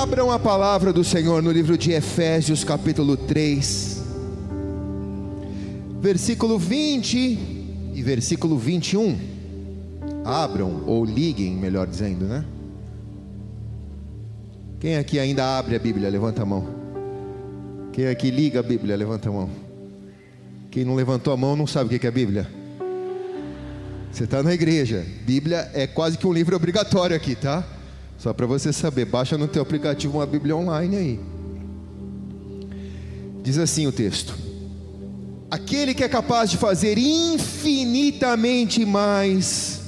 Abram 0.00 0.30
a 0.30 0.38
palavra 0.38 0.94
do 0.94 1.04
Senhor 1.04 1.42
no 1.42 1.52
livro 1.52 1.76
de 1.76 1.92
Efésios, 1.92 2.64
capítulo 2.64 3.18
3, 3.18 4.02
versículo 6.00 6.58
20 6.58 7.18
e 7.92 8.02
versículo 8.02 8.56
21. 8.56 9.18
Abram 10.24 10.84
ou 10.86 11.04
liguem, 11.04 11.54
melhor 11.54 11.86
dizendo, 11.86 12.24
né? 12.24 12.46
Quem 14.80 14.96
aqui 14.96 15.18
ainda 15.18 15.58
abre 15.58 15.76
a 15.76 15.78
Bíblia? 15.78 16.08
Levanta 16.08 16.44
a 16.44 16.46
mão. 16.46 16.66
Quem 17.92 18.06
aqui 18.06 18.30
liga 18.30 18.60
a 18.60 18.62
Bíblia? 18.62 18.96
Levanta 18.96 19.28
a 19.28 19.32
mão. 19.32 19.50
Quem 20.70 20.82
não 20.82 20.94
levantou 20.94 21.30
a 21.30 21.36
mão 21.36 21.54
não 21.54 21.66
sabe 21.66 21.94
o 21.94 22.00
que 22.00 22.06
é 22.06 22.08
a 22.08 22.12
Bíblia. 22.12 22.48
Você 24.10 24.24
está 24.24 24.42
na 24.42 24.54
igreja. 24.54 25.06
Bíblia 25.26 25.70
é 25.74 25.86
quase 25.86 26.16
que 26.16 26.26
um 26.26 26.32
livro 26.32 26.56
obrigatório 26.56 27.14
aqui, 27.14 27.34
tá? 27.34 27.62
Só 28.20 28.34
para 28.34 28.46
você 28.46 28.70
saber. 28.70 29.06
Baixa 29.06 29.38
no 29.38 29.48
teu 29.48 29.62
aplicativo 29.62 30.18
uma 30.18 30.26
Bíblia 30.26 30.54
online 30.54 30.96
aí. 30.96 31.20
Diz 33.42 33.56
assim 33.56 33.86
o 33.86 33.92
texto: 33.92 34.34
Aquele 35.50 35.94
que 35.94 36.04
é 36.04 36.08
capaz 36.08 36.50
de 36.50 36.58
fazer 36.58 36.98
infinitamente 36.98 38.84
mais 38.84 39.80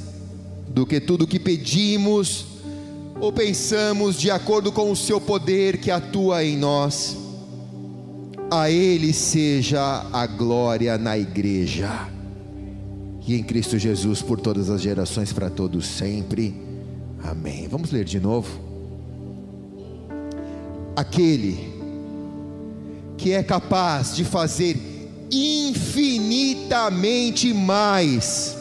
do 0.66 0.86
que 0.86 0.98
tudo 0.98 1.26
que 1.26 1.38
pedimos 1.38 2.46
ou 3.20 3.30
pensamos, 3.30 4.18
de 4.18 4.30
acordo 4.30 4.72
com 4.72 4.90
o 4.90 4.96
seu 4.96 5.20
poder 5.20 5.76
que 5.76 5.90
atua 5.90 6.42
em 6.42 6.56
nós, 6.56 7.16
a 8.50 8.70
Ele 8.70 9.12
seja 9.12 10.06
a 10.10 10.26
glória 10.26 10.96
na 10.96 11.18
igreja 11.18 12.08
e 13.26 13.34
em 13.34 13.42
Cristo 13.42 13.78
Jesus 13.78 14.22
por 14.22 14.40
todas 14.40 14.70
as 14.70 14.80
gerações, 14.80 15.34
para 15.34 15.50
todos 15.50 15.86
sempre. 15.86 16.61
Amém. 17.22 17.68
Vamos 17.68 17.90
ler 17.90 18.04
de 18.04 18.18
novo. 18.18 18.48
Aquele 20.96 21.70
que 23.16 23.32
é 23.32 23.42
capaz 23.42 24.16
de 24.16 24.24
fazer 24.24 24.76
infinitamente 25.30 27.54
mais 27.54 28.56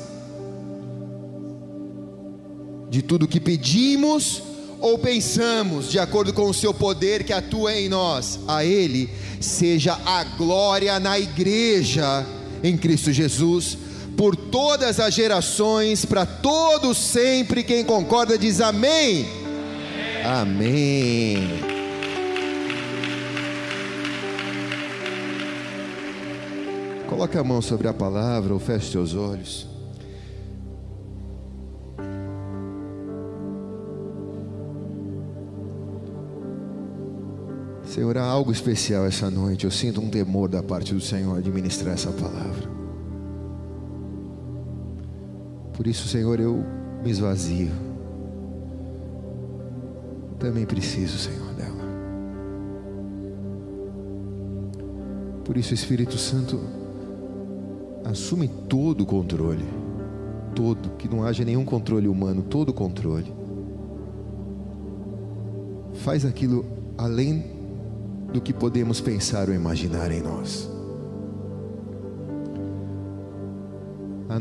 de 2.89 3.01
tudo 3.01 3.27
que 3.27 3.39
pedimos 3.39 4.43
ou 4.79 4.97
pensamos, 4.97 5.89
de 5.89 5.99
acordo 5.99 6.33
com 6.33 6.49
o 6.49 6.53
seu 6.53 6.73
poder 6.73 7.23
que 7.23 7.33
atua 7.33 7.75
em 7.75 7.87
nós, 7.87 8.39
a 8.47 8.65
Ele 8.65 9.09
seja 9.39 9.93
a 10.05 10.23
glória 10.23 10.99
na 10.99 11.19
igreja 11.19 12.25
em 12.63 12.75
Cristo 12.77 13.11
Jesus 13.11 13.77
por 14.17 14.35
todas 14.35 14.99
as 14.99 15.13
gerações, 15.13 16.05
para 16.05 16.25
todos 16.25 16.97
sempre. 16.97 17.63
Quem 17.63 17.83
concorda 17.83 18.37
diz 18.37 18.61
amém. 18.61 19.25
Amém. 20.23 21.37
amém. 21.37 21.71
Coloque 27.11 27.37
a 27.37 27.43
mão 27.43 27.61
sobre 27.61 27.87
a 27.87 27.93
palavra 27.93 28.53
ou 28.53 28.59
feche 28.59 28.91
seus 28.91 29.13
olhos. 29.13 29.67
Senhor, 37.85 38.17
há 38.17 38.23
algo 38.23 38.51
especial 38.51 39.05
essa 39.05 39.29
noite. 39.29 39.65
Eu 39.65 39.71
sinto 39.71 39.99
um 39.99 40.09
temor 40.09 40.47
da 40.47 40.63
parte 40.63 40.93
do 40.93 41.01
Senhor 41.01 41.41
de 41.41 41.51
ministrar 41.51 41.93
essa 41.93 42.09
palavra. 42.11 42.80
Por 45.73 45.87
isso, 45.87 46.07
Senhor, 46.07 46.39
eu 46.39 46.63
me 47.03 47.09
esvazio. 47.09 47.71
Também 50.39 50.65
preciso, 50.65 51.17
Senhor, 51.17 51.53
dela. 51.53 51.83
Por 55.45 55.57
isso, 55.57 55.73
Espírito 55.73 56.17
Santo, 56.17 56.59
assume 58.05 58.47
todo 58.47 59.01
o 59.01 59.05
controle. 59.05 59.65
Todo, 60.55 60.91
que 60.97 61.07
não 61.07 61.23
haja 61.23 61.45
nenhum 61.45 61.63
controle 61.63 62.07
humano, 62.07 62.41
todo 62.41 62.69
o 62.69 62.73
controle. 62.73 63.31
Faz 65.93 66.25
aquilo 66.25 66.65
além 66.97 67.43
do 68.33 68.41
que 68.41 68.53
podemos 68.53 69.01
pensar 69.01 69.49
ou 69.49 69.55
imaginar 69.55 70.11
em 70.11 70.21
nós. 70.21 70.70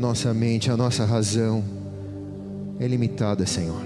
Nossa 0.01 0.33
mente, 0.33 0.71
a 0.71 0.75
nossa 0.75 1.05
razão 1.05 1.63
é 2.79 2.87
limitada, 2.87 3.45
Senhor. 3.45 3.83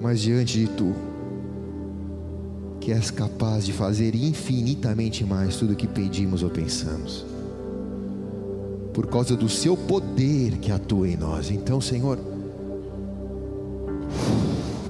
Mas 0.00 0.20
diante 0.20 0.58
de 0.58 0.66
Tu, 0.66 0.92
que 2.80 2.90
és 2.90 3.12
capaz 3.12 3.64
de 3.64 3.72
fazer 3.72 4.16
infinitamente 4.16 5.24
mais 5.24 5.56
tudo 5.56 5.72
o 5.72 5.76
que 5.76 5.86
pedimos 5.86 6.42
ou 6.42 6.50
pensamos, 6.50 7.24
por 8.92 9.06
causa 9.06 9.36
do 9.36 9.48
Seu 9.48 9.76
poder 9.76 10.58
que 10.58 10.72
atua 10.72 11.08
em 11.08 11.16
nós. 11.16 11.50
Então, 11.50 11.80
Senhor, 11.80 12.18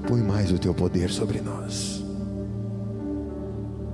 põe 0.08 0.22
mais 0.22 0.50
o 0.50 0.58
Teu 0.58 0.72
poder 0.72 1.10
sobre 1.10 1.42
nós 1.42 2.01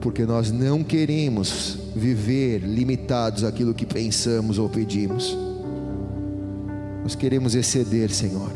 porque 0.00 0.24
nós 0.24 0.50
não 0.52 0.84
queremos 0.84 1.78
viver 1.94 2.58
limitados 2.58 3.44
àquilo 3.44 3.74
que 3.74 3.84
pensamos 3.84 4.58
ou 4.58 4.68
pedimos. 4.68 5.36
Nós 7.02 7.14
queremos 7.14 7.54
exceder, 7.54 8.10
Senhor. 8.10 8.50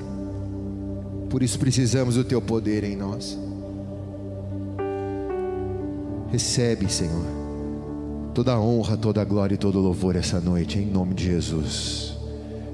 Por 1.28 1.42
isso 1.42 1.58
precisamos 1.58 2.16
do 2.16 2.24
teu 2.24 2.40
poder 2.40 2.84
em 2.84 2.96
nós. 2.96 3.38
Recebe, 6.30 6.90
Senhor, 6.90 7.26
toda 8.34 8.52
a 8.52 8.60
honra, 8.60 8.96
toda 8.96 9.20
a 9.20 9.24
glória 9.24 9.54
e 9.54 9.58
todo 9.58 9.78
o 9.78 9.82
louvor 9.82 10.16
essa 10.16 10.40
noite, 10.40 10.78
em 10.78 10.86
nome 10.86 11.14
de 11.14 11.24
Jesus. 11.24 12.16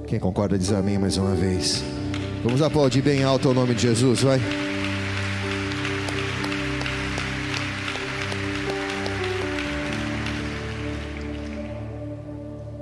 Quem 0.06 0.18
concorda 0.18 0.58
diz 0.58 0.72
amém 0.72 0.98
mais 0.98 1.16
uma 1.16 1.34
vez. 1.34 1.82
Vamos 2.42 2.62
aplaudir 2.62 3.02
bem 3.02 3.24
alto 3.24 3.48
o 3.48 3.54
nome 3.54 3.74
de 3.74 3.82
Jesus, 3.82 4.22
vai. 4.22 4.67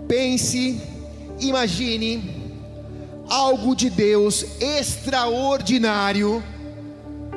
Pense, 0.09 0.81
imagine 1.41 2.37
algo 3.29 3.75
de 3.75 3.91
Deus 3.91 4.45
extraordinário 4.61 6.43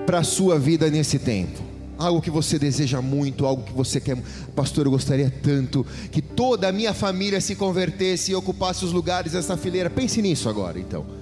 para 0.06 0.20
a 0.20 0.24
sua 0.24 0.60
vida 0.60 0.90
nesse 0.90 1.20
tempo. 1.20 1.68
Algo 1.98 2.22
que 2.22 2.30
você 2.30 2.58
deseja 2.58 3.02
muito, 3.02 3.46
algo 3.46 3.64
que 3.64 3.74
você 3.74 4.00
quer. 4.00 4.18
Pastor, 4.56 4.86
eu 4.86 4.92
gostaria 4.92 5.34
tanto 5.44 5.86
que 6.12 6.22
toda 6.22 6.70
a 6.70 6.72
minha 6.72 6.94
família 6.94 7.42
se 7.42 7.56
convertesse 7.56 8.32
e 8.32 8.36
ocupasse 8.36 8.86
os 8.86 8.94
lugares 8.94 9.34
dessa 9.34 9.58
fileira. 9.58 9.90
Pense 9.90 10.22
nisso 10.22 10.48
agora, 10.48 10.80
então. 10.80 11.19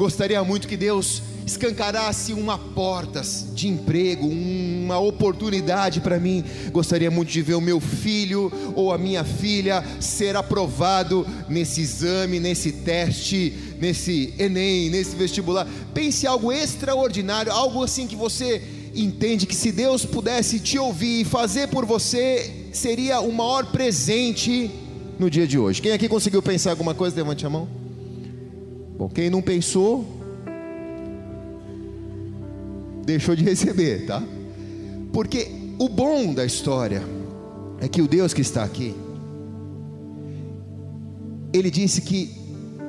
Gostaria 0.00 0.42
muito 0.42 0.66
que 0.66 0.78
Deus 0.78 1.20
escancarasse 1.44 2.32
uma 2.32 2.56
porta 2.56 3.20
de 3.52 3.68
emprego, 3.68 4.26
uma 4.26 4.98
oportunidade 4.98 6.00
para 6.00 6.18
mim. 6.18 6.42
Gostaria 6.72 7.10
muito 7.10 7.30
de 7.30 7.42
ver 7.42 7.52
o 7.52 7.60
meu 7.60 7.78
filho 7.80 8.50
ou 8.74 8.94
a 8.94 8.96
minha 8.96 9.22
filha 9.24 9.84
ser 10.00 10.36
aprovado 10.36 11.26
nesse 11.50 11.82
exame, 11.82 12.40
nesse 12.40 12.72
teste, 12.72 13.52
nesse 13.78 14.32
Enem, 14.38 14.88
nesse 14.88 15.14
vestibular. 15.14 15.68
Pense 15.92 16.26
algo 16.26 16.50
extraordinário, 16.50 17.52
algo 17.52 17.84
assim 17.84 18.06
que 18.06 18.16
você 18.16 18.62
entende 18.94 19.44
que 19.44 19.54
se 19.54 19.70
Deus 19.70 20.06
pudesse 20.06 20.60
te 20.60 20.78
ouvir 20.78 21.20
e 21.20 21.24
fazer 21.26 21.68
por 21.68 21.84
você, 21.84 22.68
seria 22.72 23.20
o 23.20 23.30
maior 23.30 23.66
presente 23.66 24.70
no 25.18 25.28
dia 25.28 25.46
de 25.46 25.58
hoje. 25.58 25.82
Quem 25.82 25.92
aqui 25.92 26.08
conseguiu 26.08 26.40
pensar 26.40 26.70
alguma 26.70 26.94
coisa? 26.94 27.16
Levante 27.16 27.44
a 27.44 27.50
mão. 27.50 27.79
Bom, 29.00 29.08
quem 29.08 29.30
não 29.30 29.40
pensou, 29.40 30.04
deixou 33.02 33.34
de 33.34 33.42
receber, 33.42 34.04
tá? 34.04 34.22
Porque 35.10 35.48
o 35.78 35.88
bom 35.88 36.34
da 36.34 36.44
história 36.44 37.02
é 37.80 37.88
que 37.88 38.02
o 38.02 38.06
Deus 38.06 38.34
que 38.34 38.42
está 38.42 38.62
aqui, 38.62 38.94
ele 41.50 41.70
disse 41.70 42.02
que 42.02 42.30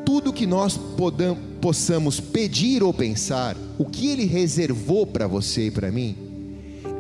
tudo 0.06 0.34
que 0.34 0.46
nós 0.46 0.76
podamos, 0.76 1.42
possamos 1.62 2.20
pedir 2.20 2.84
ou 2.84 2.94
pensar, 2.94 3.56
o 3.78 3.86
que 3.86 4.10
ele 4.10 4.26
reservou 4.26 5.08
para 5.08 5.28
você 5.28 5.68
e 5.68 5.72
para 5.72 5.90
mim, 5.94 6.18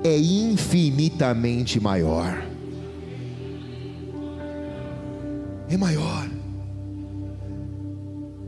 é 0.05 0.17
infinitamente 0.17 1.81
maior. 1.81 2.47
É 5.67 5.75
maior. 5.75 6.40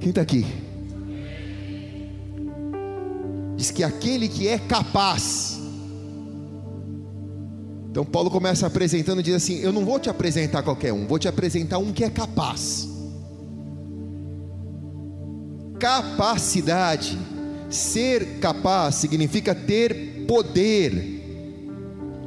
Quem 0.03 0.09
está 0.09 0.21
aqui? 0.21 0.45
diz 3.55 3.71
que 3.71 3.83
aquele 3.83 4.27
que 4.27 4.47
é 4.47 4.59
capaz. 4.59 5.57
Então 7.89 8.03
Paulo 8.03 8.29
começa 8.29 8.67
apresentando 8.67 9.21
e 9.21 9.23
diz 9.23 9.35
assim: 9.35 9.59
Eu 9.61 9.71
não 9.71 9.83
vou 9.83 9.99
te 9.99 10.09
apresentar 10.09 10.61
qualquer 10.61 10.93
um, 10.93 11.07
vou 11.07 11.17
te 11.17 11.27
apresentar 11.27 11.79
um 11.79 11.91
que 11.91 12.03
é 12.03 12.09
capaz. 12.09 12.87
Capacidade 15.79 17.17
Ser 17.73 18.37
capaz 18.39 18.95
significa 18.95 19.55
ter 19.55 20.25
poder, 20.27 21.23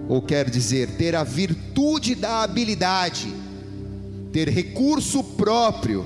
ou 0.09 0.21
quer 0.21 0.51
dizer, 0.51 0.97
ter 0.97 1.15
a 1.15 1.23
virtude 1.23 2.17
da 2.17 2.43
habilidade, 2.43 3.33
ter 4.33 4.49
recurso 4.49 5.23
próprio, 5.23 6.05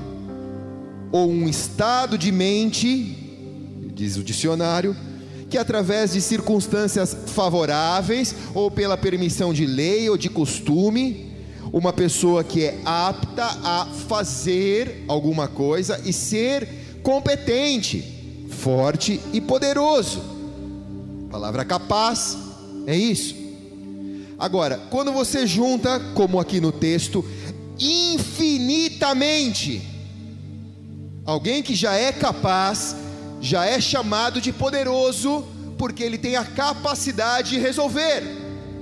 ou 1.13 1.31
um 1.31 1.49
estado 1.49 2.17
de 2.17 2.31
mente, 2.31 3.17
diz 3.95 4.17
o 4.17 4.23
dicionário, 4.23 4.97
que 5.49 5.59
através 5.59 6.13
de 6.13 6.21
circunstâncias 6.21 7.17
favoráveis, 7.27 8.35
ou 8.55 8.71
pela 8.71 8.97
permissão 8.97 9.53
de 9.53 9.67
lei 9.67 10.09
ou 10.09 10.17
de 10.17 10.31
costume, 10.31 11.35
uma 11.73 11.93
pessoa 11.93 12.45
que 12.45 12.65
é 12.65 12.81
apta 12.85 13.45
a 13.63 13.87
fazer 14.09 15.05
alguma 15.09 15.49
coisa 15.49 16.01
e 16.05 16.13
ser 16.13 16.69
competente, 17.03 18.47
forte 18.49 19.21
e 19.33 19.41
poderoso. 19.41 20.23
A 21.29 21.31
palavra 21.31 21.65
capaz 21.65 22.37
é 22.87 22.97
isso. 22.97 23.35
Agora, 24.39 24.79
quando 24.91 25.13
você 25.13 25.47
junta, 25.47 26.01
como 26.15 26.41
aqui 26.41 26.61
no 26.61 26.73
texto, 26.73 27.25
infinitamente, 27.79 29.90
alguém 31.31 31.63
que 31.63 31.77
já 31.77 31.95
é 31.95 32.13
capaz, 32.13 32.97
já 33.41 33.65
é 33.65 33.81
chamado 33.81 34.41
de 34.41 34.53
poderoso, 34.53 35.47
porque 35.79 36.03
ele 36.03 36.19
tem 36.19 36.35
a 36.35 36.45
capacidade 36.45 37.51
de 37.51 37.59
resolver, 37.59 38.25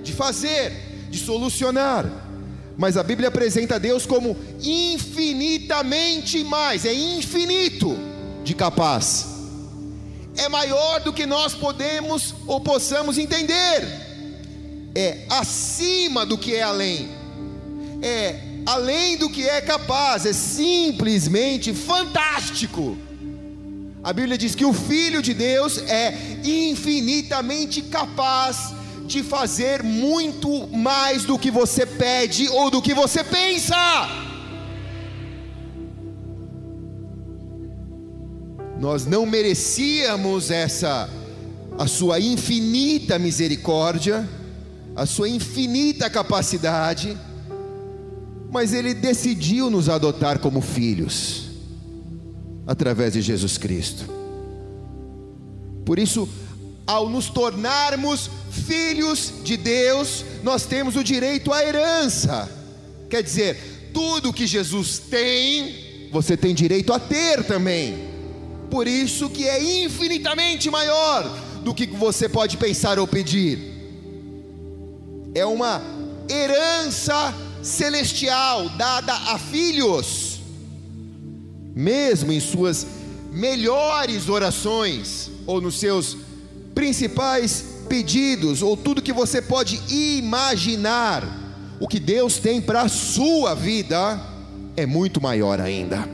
de 0.03 0.13
fazer, 0.15 0.73
de 1.11 1.19
solucionar. 1.19 2.07
Mas 2.77 2.97
a 2.97 3.03
Bíblia 3.03 3.29
apresenta 3.29 3.79
Deus 3.79 4.07
como 4.07 4.35
infinitamente 4.63 6.43
mais, 6.43 6.87
é 6.87 6.95
infinito 6.95 7.99
de 8.43 8.55
capaz, 8.55 9.27
é 10.39 10.49
maior 10.49 11.01
do 11.01 11.13
que 11.13 11.27
nós 11.27 11.55
podemos 11.55 12.35
ou 12.47 12.61
possamos 12.61 13.19
entender. 13.19 14.07
É 14.95 15.27
acima 15.29 16.25
do 16.25 16.39
que 16.39 16.55
é 16.55 16.63
além, 16.63 17.11
é 18.03 18.48
além 18.69 19.17
do 19.17 19.31
que 19.31 19.49
é 19.49 19.63
capaz, 19.63 20.27
é 20.27 20.33
simplesmente 20.35 21.73
fantástico. 21.73 22.99
A 24.05 24.13
Bíblia 24.13 24.37
diz 24.37 24.55
que 24.55 24.65
o 24.65 24.75
Filho 24.75 25.23
de 25.23 25.33
Deus 25.33 25.79
é 25.79 26.15
infinitamente 26.45 27.81
capaz 27.81 28.75
de 29.07 29.23
fazer 29.23 29.83
muito 29.83 30.67
mais 30.69 31.25
do 31.25 31.39
que 31.39 31.51
você 31.51 31.87
pede 31.87 32.47
ou 32.51 32.71
do 32.71 32.83
que 32.83 32.93
você 32.93 33.25
pensa. 33.25 33.75
Nós 38.79 39.07
não 39.07 39.25
merecíamos 39.25 40.51
essa 40.51 41.09
a 41.79 41.87
sua 41.87 42.21
infinita 42.21 43.19
misericórdia, 43.19 44.29
a 44.95 45.07
sua 45.07 45.29
infinita 45.29 46.11
capacidade, 46.11 47.17
mas 48.51 48.73
Ele 48.73 48.95
decidiu 48.95 49.71
nos 49.71 49.89
adotar 49.89 50.39
como 50.39 50.61
filhos, 50.61 51.49
através 52.67 53.13
de 53.13 53.23
Jesus 53.23 53.59
Cristo. 53.59 54.05
Por 55.85 55.99
isso, 55.99 56.29
ao 56.87 57.09
nos 57.09 57.29
tornarmos 57.29 58.31
filhos 58.51 59.33
de 59.43 59.57
Deus, 59.57 60.25
nós 60.43 60.67
temos 60.67 60.97
o 60.97 61.05
direito 61.05 61.53
à 61.53 61.65
herança. 61.65 62.51
Quer 63.09 63.23
dizer, 63.23 63.91
tudo 63.93 64.33
que 64.33 64.47
Jesus 64.47 64.99
tem, 64.99 66.09
você 66.13 66.37
tem 66.37 66.55
direito 66.55 66.93
a 66.93 66.99
ter 66.99 67.45
também. 67.45 68.09
Por 68.71 68.87
isso 68.87 69.31
que 69.31 69.49
é 69.49 69.85
infinitamente 69.85 70.71
maior 70.71 71.25
do 71.65 71.75
que 71.75 71.87
você 71.87 72.29
pode 72.29 72.57
pensar 72.59 72.99
ou 72.99 73.07
pedir 73.07 73.79
é 75.35 75.45
uma 75.45 75.81
herança 76.29 77.35
celestial 77.63 78.69
dada 78.71 79.13
a 79.13 79.39
filhos, 79.39 80.41
mesmo 81.75 82.33
em 82.33 82.41
suas 82.41 82.87
melhores 83.33 84.29
orações, 84.29 85.31
ou 85.47 85.61
nos 85.61 85.79
seus 85.79 86.17
principais 86.75 87.65
pedidos, 87.89 88.63
ou 88.63 88.77
tudo 88.77 89.03
que 89.03 89.13
você 89.13 89.41
pode 89.41 89.81
imaginar, 89.89 91.25
o 91.81 91.87
que 91.87 92.01
Deus 92.01 92.39
tem 92.39 92.61
para 92.61 92.83
a 92.83 92.89
sua 92.89 93.55
vida 93.55 94.21
é 94.77 94.87
muito 94.87 95.21
maior 95.21 95.61
ainda. 95.61 96.09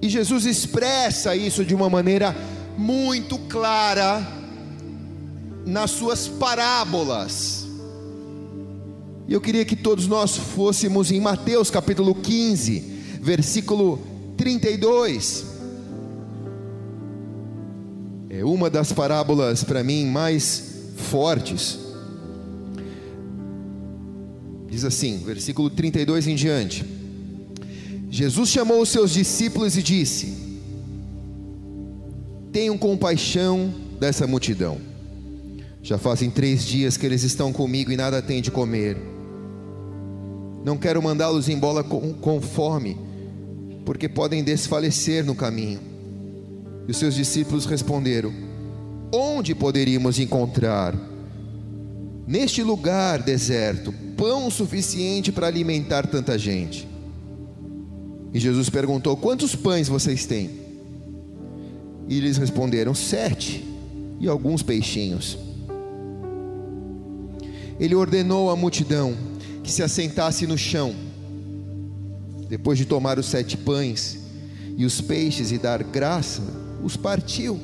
E 0.00 0.08
Jesus 0.08 0.44
expressa 0.44 1.34
isso 1.34 1.64
de 1.64 1.74
uma 1.74 1.90
maneira 1.90 2.36
muito 2.76 3.38
clara 3.38 4.24
nas 5.66 5.90
suas 5.90 6.28
parábolas. 6.28 7.66
E 9.26 9.32
eu 9.32 9.40
queria 9.40 9.64
que 9.64 9.74
todos 9.74 10.06
nós 10.06 10.36
fôssemos 10.36 11.10
em 11.10 11.20
Mateus 11.20 11.68
capítulo 11.68 12.14
15, 12.14 12.78
versículo 13.20 13.98
32. 14.36 15.44
É 18.30 18.44
uma 18.44 18.70
das 18.70 18.92
parábolas 18.92 19.64
para 19.64 19.82
mim 19.82 20.06
mais 20.06 20.92
fortes. 20.96 21.80
Diz 24.70 24.84
assim, 24.84 25.18
versículo 25.24 25.68
32 25.68 26.28
em 26.28 26.36
diante. 26.36 26.84
Jesus 28.08 28.50
chamou 28.50 28.80
os 28.80 28.88
seus 28.88 29.10
discípulos 29.10 29.76
e 29.76 29.82
disse: 29.82 30.60
Tenham 32.52 32.78
compaixão 32.78 33.74
dessa 33.98 34.26
multidão 34.28 34.95
já 35.86 35.96
fazem 35.96 36.28
três 36.28 36.64
dias 36.64 36.96
que 36.96 37.06
eles 37.06 37.22
estão 37.22 37.52
comigo 37.52 37.92
e 37.92 37.96
nada 37.96 38.20
têm 38.20 38.42
de 38.42 38.50
comer. 38.50 38.96
Não 40.64 40.76
quero 40.76 41.00
mandá-los 41.00 41.48
embora 41.48 41.84
com, 41.84 42.12
com 42.14 42.40
fome, 42.40 42.96
porque 43.84 44.08
podem 44.08 44.42
desfalecer 44.42 45.24
no 45.24 45.32
caminho. 45.32 45.78
E 46.88 46.90
os 46.90 46.96
seus 46.96 47.14
discípulos 47.14 47.66
responderam: 47.66 48.32
Onde 49.14 49.54
poderíamos 49.54 50.18
encontrar, 50.18 50.92
neste 52.26 52.64
lugar 52.64 53.22
deserto, 53.22 53.94
pão 54.16 54.50
suficiente 54.50 55.30
para 55.30 55.46
alimentar 55.46 56.04
tanta 56.08 56.36
gente? 56.36 56.88
E 58.34 58.40
Jesus 58.40 58.68
perguntou: 58.68 59.16
Quantos 59.16 59.54
pães 59.54 59.86
vocês 59.86 60.26
têm? 60.26 60.50
E 62.08 62.18
eles 62.18 62.38
responderam: 62.38 62.92
Sete, 62.92 63.64
e 64.18 64.26
alguns 64.28 64.64
peixinhos 64.64 65.45
ele 67.78 67.94
ordenou 67.94 68.50
à 68.50 68.56
multidão 68.56 69.16
que 69.62 69.70
se 69.70 69.82
assentasse 69.82 70.46
no 70.46 70.56
chão. 70.56 70.94
Depois 72.48 72.78
de 72.78 72.84
tomar 72.84 73.18
os 73.18 73.26
sete 73.26 73.56
pães 73.56 74.18
e 74.76 74.84
os 74.84 75.00
peixes 75.00 75.50
e 75.50 75.58
dar 75.58 75.82
graça, 75.82 76.42
os 76.82 76.96
partiu 76.96 77.58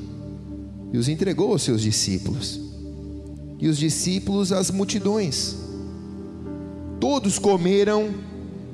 e 0.93 0.99
os 0.99 1.09
entregou 1.09 1.53
aos 1.53 1.63
seus 1.63 1.81
discípulos. 1.81 2.61
E 3.59 3.69
os 3.69 3.79
discípulos 3.79 4.53
às 4.53 4.71
multidões. 4.71 5.57
Todos 7.01 7.39
comeram 7.39 8.13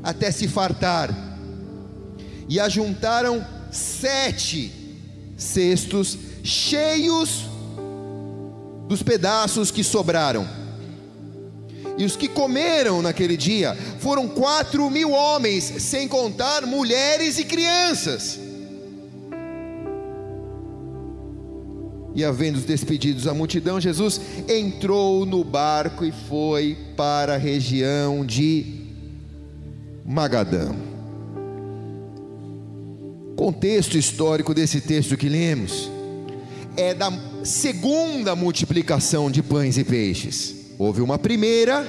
até 0.03 0.31
se 0.31 0.49
fartar, 0.49 1.15
e 2.49 2.59
ajuntaram 2.59 3.45
sete 3.71 4.73
cestos 5.37 6.19
cheios 6.43 7.45
dos 8.89 9.03
pedaços 9.03 9.71
que 9.71 9.85
sobraram. 9.85 10.49
E 11.99 12.05
os 12.05 12.15
que 12.15 12.29
comeram 12.29 13.03
naquele 13.03 13.37
dia 13.37 13.77
foram 13.99 14.29
quatro 14.29 14.89
mil 14.89 15.11
homens, 15.11 15.65
sem 15.65 16.07
contar 16.07 16.65
mulheres 16.65 17.39
e 17.39 17.45
crianças. 17.45 18.39
E 22.15 22.25
havendo 22.25 22.61
despedidos 22.61 23.27
a 23.27 23.35
multidão, 23.35 23.81
Jesus 23.81 24.21
entrou 24.49 25.27
no 25.27 25.45
barco 25.45 26.05
e 26.05 26.13
foi 26.29 26.77
para 26.97 27.35
a 27.35 27.39
região 27.39 28.25
de 28.25 28.87
Magadã. 30.05 30.75
Contexto 33.37 33.97
histórico 33.97 34.55
desse 34.55 34.81
texto 34.81 35.17
que 35.17 35.29
lemos 35.29 35.91
é 36.77 36.95
da 36.95 37.13
segunda 37.45 38.35
multiplicação 38.35 39.31
de 39.31 39.43
pães 39.43 39.77
e 39.79 39.85
peixes. 39.85 40.58
Houve 40.79 41.01
uma 41.01 41.19
primeira 41.19 41.87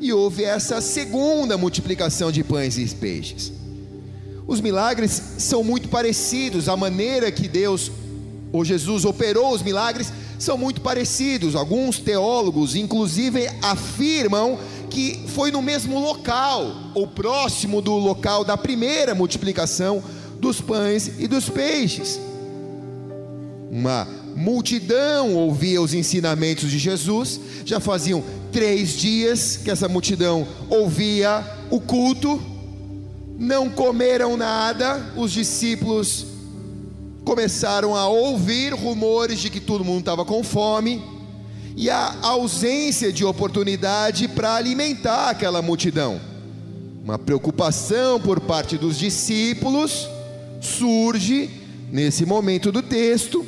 e 0.00 0.12
houve 0.12 0.44
essa 0.44 0.80
segunda 0.80 1.58
multiplicação 1.58 2.32
de 2.32 2.42
pães 2.42 2.78
e 2.78 2.94
peixes. 2.94 3.52
Os 4.46 4.60
milagres 4.60 5.22
são 5.38 5.62
muito 5.62 5.88
parecidos, 5.88 6.68
a 6.68 6.76
maneira 6.76 7.30
que 7.30 7.46
Deus 7.48 7.92
ou 8.50 8.64
Jesus 8.64 9.04
operou 9.04 9.52
os 9.52 9.62
milagres 9.62 10.12
são 10.38 10.56
muito 10.56 10.80
parecidos. 10.80 11.54
Alguns 11.54 11.98
teólogos, 11.98 12.74
inclusive, 12.74 13.46
afirmam 13.60 14.58
que 14.88 15.24
foi 15.28 15.50
no 15.50 15.60
mesmo 15.60 15.98
local, 15.98 16.92
ou 16.94 17.06
próximo 17.06 17.82
do 17.82 17.94
local 17.94 18.44
da 18.44 18.56
primeira 18.56 19.14
multiplicação 19.14 20.02
dos 20.38 20.60
pães 20.60 21.10
e 21.18 21.26
dos 21.26 21.48
peixes. 21.48 22.20
Uma 23.70 24.06
multidão 24.34 25.34
ouvia 25.34 25.80
os 25.80 25.94
ensinamentos 25.94 26.70
de 26.70 26.78
Jesus, 26.78 27.40
já 27.64 27.80
faziam 27.80 28.22
três 28.52 28.90
dias 28.90 29.56
que 29.56 29.70
essa 29.70 29.88
multidão 29.88 30.46
ouvia 30.68 31.44
o 31.70 31.80
culto, 31.80 32.40
não 33.38 33.68
comeram 33.68 34.36
nada, 34.36 35.12
os 35.16 35.32
discípulos 35.32 36.26
começaram 37.24 37.96
a 37.96 38.06
ouvir 38.06 38.72
rumores 38.74 39.40
de 39.40 39.50
que 39.50 39.60
todo 39.60 39.84
mundo 39.84 40.00
estava 40.00 40.24
com 40.24 40.42
fome, 40.44 41.02
e 41.76 41.90
a 41.90 42.14
ausência 42.22 43.12
de 43.12 43.24
oportunidade 43.24 44.28
para 44.28 44.54
alimentar 44.54 45.30
aquela 45.30 45.60
multidão. 45.60 46.20
Uma 47.02 47.18
preocupação 47.18 48.20
por 48.20 48.40
parte 48.40 48.78
dos 48.78 48.96
discípulos 48.96 50.08
surge 50.60 51.50
nesse 51.90 52.24
momento 52.24 52.70
do 52.70 52.80
texto, 52.80 53.44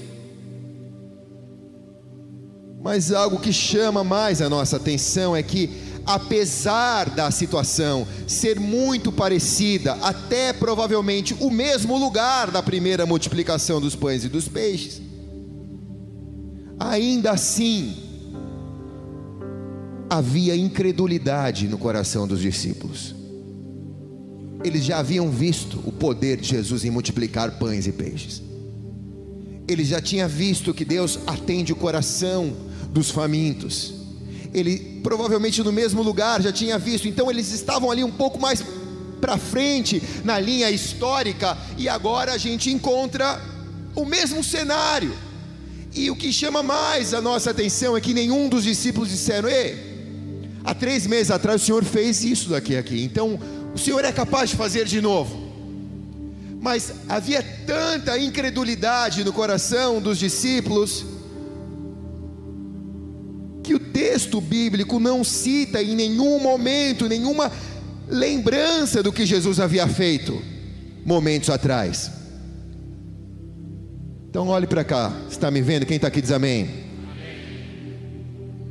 mas 2.86 3.10
algo 3.10 3.40
que 3.40 3.52
chama 3.52 4.04
mais 4.04 4.40
a 4.40 4.48
nossa 4.48 4.76
atenção 4.76 5.34
é 5.34 5.42
que, 5.42 5.68
apesar 6.06 7.10
da 7.10 7.32
situação 7.32 8.06
ser 8.28 8.60
muito 8.60 9.10
parecida, 9.10 9.94
até 9.94 10.52
provavelmente 10.52 11.34
o 11.40 11.50
mesmo 11.50 11.98
lugar 11.98 12.48
da 12.52 12.62
primeira 12.62 13.04
multiplicação 13.04 13.80
dos 13.80 13.96
pães 13.96 14.22
e 14.24 14.28
dos 14.28 14.46
peixes, 14.46 15.02
ainda 16.78 17.32
assim 17.32 17.96
havia 20.08 20.54
incredulidade 20.54 21.66
no 21.66 21.78
coração 21.78 22.24
dos 22.24 22.40
discípulos. 22.40 23.16
Eles 24.62 24.84
já 24.84 25.00
haviam 25.00 25.28
visto 25.28 25.82
o 25.84 25.90
poder 25.90 26.36
de 26.36 26.50
Jesus 26.50 26.84
em 26.84 26.90
multiplicar 26.90 27.58
pães 27.58 27.88
e 27.88 27.90
peixes. 27.90 28.40
Eles 29.66 29.88
já 29.88 30.00
tinham 30.00 30.28
visto 30.28 30.72
que 30.72 30.84
Deus 30.84 31.18
atende 31.26 31.72
o 31.72 31.76
coração 31.76 32.65
dos 32.96 33.10
famintos. 33.10 33.92
Ele 34.54 35.00
provavelmente 35.02 35.62
no 35.62 35.70
mesmo 35.70 36.02
lugar 36.02 36.40
já 36.40 36.50
tinha 36.50 36.78
visto, 36.78 37.06
então 37.06 37.30
eles 37.30 37.52
estavam 37.52 37.90
ali 37.90 38.02
um 38.02 38.10
pouco 38.10 38.40
mais 38.40 38.64
para 39.20 39.36
frente 39.36 40.02
na 40.24 40.38
linha 40.38 40.70
histórica 40.70 41.56
e 41.76 41.88
agora 41.90 42.32
a 42.32 42.38
gente 42.38 42.70
encontra 42.70 43.40
o 43.94 44.06
mesmo 44.06 44.42
cenário. 44.42 45.14
E 45.94 46.10
o 46.10 46.16
que 46.16 46.32
chama 46.32 46.62
mais 46.62 47.12
a 47.12 47.20
nossa 47.20 47.50
atenção 47.50 47.96
é 47.96 48.00
que 48.00 48.14
nenhum 48.14 48.48
dos 48.48 48.64
discípulos 48.64 49.10
disseram: 49.10 49.48
Ei, 49.48 49.78
há 50.64 50.74
três 50.74 51.06
meses 51.06 51.30
atrás 51.30 51.62
o 51.62 51.64
Senhor 51.66 51.84
fez 51.84 52.24
isso 52.24 52.48
daqui 52.48 52.76
aqui, 52.76 53.02
então 53.02 53.38
o 53.74 53.78
Senhor 53.78 54.04
é 54.04 54.12
capaz 54.12 54.50
de 54.50 54.56
fazer 54.56 54.86
de 54.86 55.02
novo. 55.02 55.44
Mas 56.60 56.92
havia 57.08 57.42
tanta 57.66 58.18
incredulidade 58.18 59.22
no 59.22 59.32
coração 59.32 60.00
dos 60.00 60.18
discípulos 60.18 61.15
que 63.66 63.74
o 63.74 63.80
texto 63.80 64.40
bíblico 64.40 65.00
não 65.00 65.24
cita 65.24 65.82
em 65.82 65.96
nenhum 65.96 66.38
momento, 66.40 67.08
nenhuma 67.08 67.50
lembrança 68.08 69.02
do 69.02 69.12
que 69.12 69.26
Jesus 69.26 69.58
havia 69.58 69.88
feito 69.88 70.40
momentos 71.04 71.50
atrás. 71.50 72.12
Então 74.30 74.46
olhe 74.46 74.68
para 74.68 74.84
cá, 74.84 75.12
está 75.28 75.50
me 75.50 75.60
vendo? 75.60 75.84
Quem 75.84 75.96
está 75.96 76.06
aqui 76.06 76.22
diz 76.22 76.30
amém. 76.30 76.86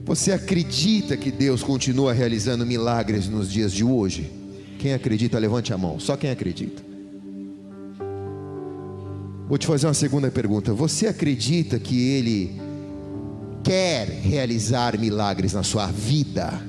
Você 0.06 0.32
acredita 0.32 1.18
que 1.18 1.30
Deus 1.30 1.62
continua 1.62 2.14
realizando 2.14 2.66
milagres 2.66 3.28
nos 3.28 3.52
dias 3.52 3.74
de 3.74 3.84
hoje? 3.84 4.32
Quem 4.80 4.94
acredita, 4.94 5.38
levante 5.38 5.74
a 5.74 5.78
mão. 5.78 6.00
Só 6.00 6.16
quem 6.16 6.30
acredita. 6.30 6.82
Vou 9.50 9.58
te 9.58 9.68
fazer 9.68 9.88
uma 9.88 9.94
segunda 9.94 10.32
pergunta. 10.32 10.74
Você 10.74 11.08
acredita 11.08 11.80
que 11.80 12.00
Ele 12.00 12.65
quer 13.66 14.08
realizar 14.08 14.96
milagres 14.98 15.54
na 15.54 15.64
sua 15.64 15.88
vida, 15.88 16.62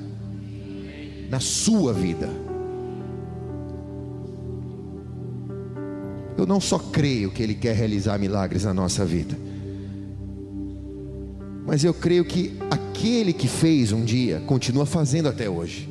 na 1.29 1.39
sua 1.39 1.93
vida. 1.93 2.27
Eu 6.35 6.47
não 6.47 6.59
só 6.59 6.79
creio 6.79 7.29
que 7.29 7.43
Ele 7.43 7.53
quer 7.53 7.75
realizar 7.75 8.17
milagres 8.17 8.63
na 8.63 8.73
nossa 8.73 9.05
vida, 9.05 9.37
mas 11.67 11.83
eu 11.83 11.93
creio 11.93 12.25
que 12.25 12.57
aquele 12.71 13.31
que 13.31 13.47
fez 13.47 13.91
um 13.91 14.03
dia 14.03 14.41
continua 14.47 14.85
fazendo 14.85 15.29
até 15.29 15.47
hoje, 15.47 15.87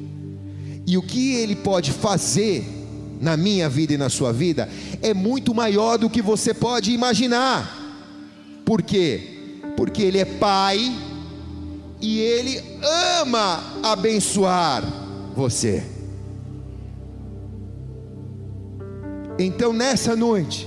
e 0.85 0.99
o 0.99 1.03
que 1.03 1.37
Ele 1.37 1.55
pode 1.55 1.93
fazer 1.93 2.65
na 3.21 3.37
minha 3.37 3.69
vida 3.69 3.95
e 3.95 3.97
na 3.97 4.09
sua 4.09 4.33
vida 4.33 4.69
é 5.01 5.15
muito 5.15 5.55
maior 5.55 5.99
do 5.99 6.11
que 6.11 6.21
você 6.21 6.53
pode 6.53 6.91
imaginar. 6.91 7.85
Por 8.65 8.83
quê? 8.83 9.36
Porque 9.77 10.03
Ele 10.03 10.19
é 10.19 10.25
Pai 10.25 10.79
e 12.01 12.19
Ele 12.19 12.63
ama 13.13 13.63
abençoar 13.83 14.83
você. 15.35 15.85
Então, 19.39 19.73
nessa 19.73 20.17
noite, 20.17 20.67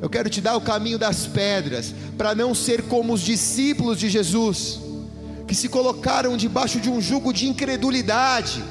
eu 0.00 0.08
quero 0.08 0.30
te 0.30 0.40
dar 0.40 0.56
o 0.56 0.60
caminho 0.60 0.98
das 0.98 1.26
pedras, 1.26 1.94
para 2.16 2.34
não 2.34 2.54
ser 2.54 2.82
como 2.82 3.12
os 3.12 3.20
discípulos 3.20 3.98
de 3.98 4.08
Jesus, 4.08 4.80
que 5.46 5.54
se 5.54 5.68
colocaram 5.68 6.36
debaixo 6.36 6.78
de 6.78 6.88
um 6.88 7.00
jugo 7.00 7.32
de 7.32 7.48
incredulidade 7.48 8.62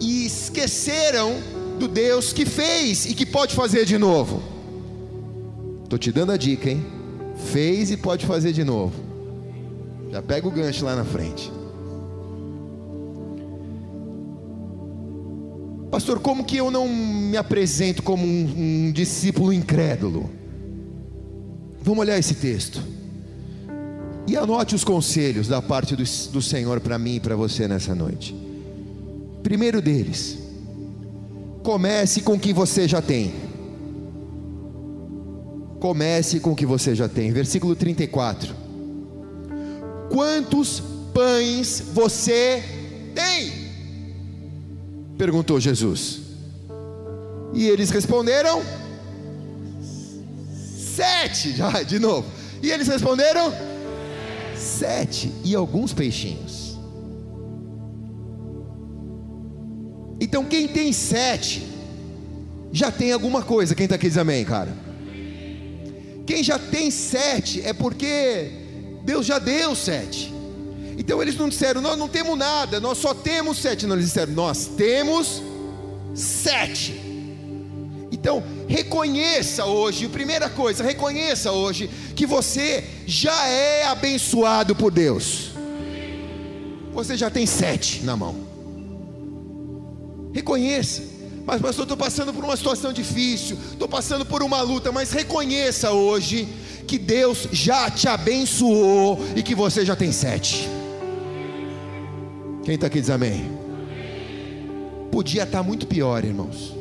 e 0.00 0.24
esqueceram 0.24 1.34
do 1.78 1.86
Deus 1.86 2.32
que 2.32 2.46
fez 2.46 3.06
e 3.06 3.14
que 3.14 3.26
pode 3.26 3.54
fazer 3.54 3.84
de 3.84 3.98
novo. 3.98 4.42
Estou 5.82 5.98
te 5.98 6.10
dando 6.12 6.32
a 6.32 6.36
dica, 6.36 6.70
hein? 6.70 6.86
Fez 7.52 7.90
e 7.90 7.96
pode 7.96 8.24
fazer 8.24 8.52
de 8.52 8.64
novo. 8.64 9.09
Já 10.10 10.20
pega 10.20 10.48
o 10.48 10.50
gancho 10.50 10.84
lá 10.84 10.96
na 10.96 11.04
frente. 11.04 11.52
Pastor, 15.90 16.20
como 16.20 16.44
que 16.44 16.56
eu 16.56 16.70
não 16.70 16.88
me 16.88 17.36
apresento 17.36 18.02
como 18.02 18.24
um, 18.24 18.86
um 18.88 18.92
discípulo 18.92 19.52
incrédulo? 19.52 20.30
Vamos 21.82 22.00
olhar 22.00 22.18
esse 22.18 22.34
texto. 22.34 22.82
E 24.26 24.36
anote 24.36 24.74
os 24.74 24.84
conselhos 24.84 25.48
da 25.48 25.60
parte 25.60 25.96
do, 25.96 26.04
do 26.30 26.40
Senhor 26.40 26.80
para 26.80 26.98
mim 26.98 27.16
e 27.16 27.20
para 27.20 27.34
você 27.34 27.66
nessa 27.66 27.94
noite. 27.94 28.34
Primeiro 29.42 29.82
deles, 29.82 30.38
comece 31.62 32.20
com 32.20 32.34
o 32.34 32.38
que 32.38 32.52
você 32.52 32.86
já 32.86 33.02
tem. 33.02 33.32
Comece 35.80 36.38
com 36.38 36.52
o 36.52 36.56
que 36.56 36.66
você 36.66 36.94
já 36.94 37.08
tem. 37.08 37.32
Versículo 37.32 37.74
34. 37.74 38.59
Quantos 40.10 40.82
pães 41.14 41.80
você 41.92 42.62
tem? 43.14 43.52
Perguntou 45.16 45.60
Jesus. 45.60 46.20
E 47.54 47.68
eles 47.68 47.90
responderam: 47.90 48.62
Sete. 50.96 51.52
Já, 51.56 51.82
de 51.82 51.98
novo. 51.98 52.26
E 52.60 52.70
eles 52.70 52.88
responderam: 52.88 53.52
Sete. 54.56 55.32
E 55.44 55.54
alguns 55.54 55.92
peixinhos. 55.92 56.70
Então, 60.20 60.44
quem 60.44 60.68
tem 60.68 60.92
sete, 60.92 61.66
já 62.70 62.92
tem 62.92 63.10
alguma 63.10 63.42
coisa. 63.42 63.74
Quem 63.74 63.84
está 63.84 63.96
aqui 63.96 64.06
diz 64.06 64.18
amém, 64.18 64.44
cara? 64.44 64.70
Quem 66.26 66.44
já 66.44 66.58
tem 66.58 66.90
sete 66.90 67.62
é 67.62 67.72
porque 67.72 68.59
Deus 69.10 69.26
já 69.26 69.40
deu 69.40 69.74
sete. 69.74 70.32
Então 70.96 71.20
eles 71.20 71.34
não 71.34 71.48
disseram, 71.48 71.80
nós 71.80 71.98
não 71.98 72.08
temos 72.08 72.38
nada, 72.38 72.78
nós 72.78 72.98
só 72.98 73.12
temos 73.12 73.58
sete. 73.58 73.84
Não, 73.84 73.96
eles 73.96 74.06
disseram, 74.06 74.32
nós 74.34 74.66
temos 74.76 75.42
sete. 76.14 76.92
Então, 78.12 78.40
reconheça 78.68 79.64
hoje, 79.64 80.06
primeira 80.06 80.48
coisa, 80.48 80.84
reconheça 80.84 81.50
hoje 81.50 81.90
que 82.14 82.24
você 82.24 82.84
já 83.04 83.48
é 83.48 83.86
abençoado 83.86 84.76
por 84.76 84.92
Deus. 84.92 85.50
Você 86.92 87.16
já 87.16 87.28
tem 87.30 87.46
sete 87.46 88.04
na 88.04 88.16
mão. 88.16 88.36
Reconheça. 90.32 91.02
Mas, 91.44 91.60
pastor, 91.60 91.82
estou 91.82 91.96
passando 91.96 92.32
por 92.32 92.44
uma 92.44 92.56
situação 92.56 92.92
difícil, 92.92 93.58
estou 93.72 93.88
passando 93.88 94.24
por 94.24 94.40
uma 94.40 94.60
luta, 94.60 94.92
mas 94.92 95.10
reconheça 95.10 95.90
hoje 95.90 96.46
que 96.90 96.98
Deus 96.98 97.46
já 97.52 97.88
te 97.88 98.08
abençoou 98.08 99.16
e 99.36 99.44
que 99.44 99.54
você 99.54 99.86
já 99.86 99.94
tem 99.94 100.10
sete. 100.10 100.68
Quem 102.64 102.74
está 102.74 102.88
aqui 102.88 103.00
diz 103.00 103.08
amém? 103.08 103.48
Podia 105.12 105.44
estar 105.44 105.58
tá 105.58 105.62
muito 105.62 105.86
pior, 105.86 106.24
irmãos. 106.24 106.74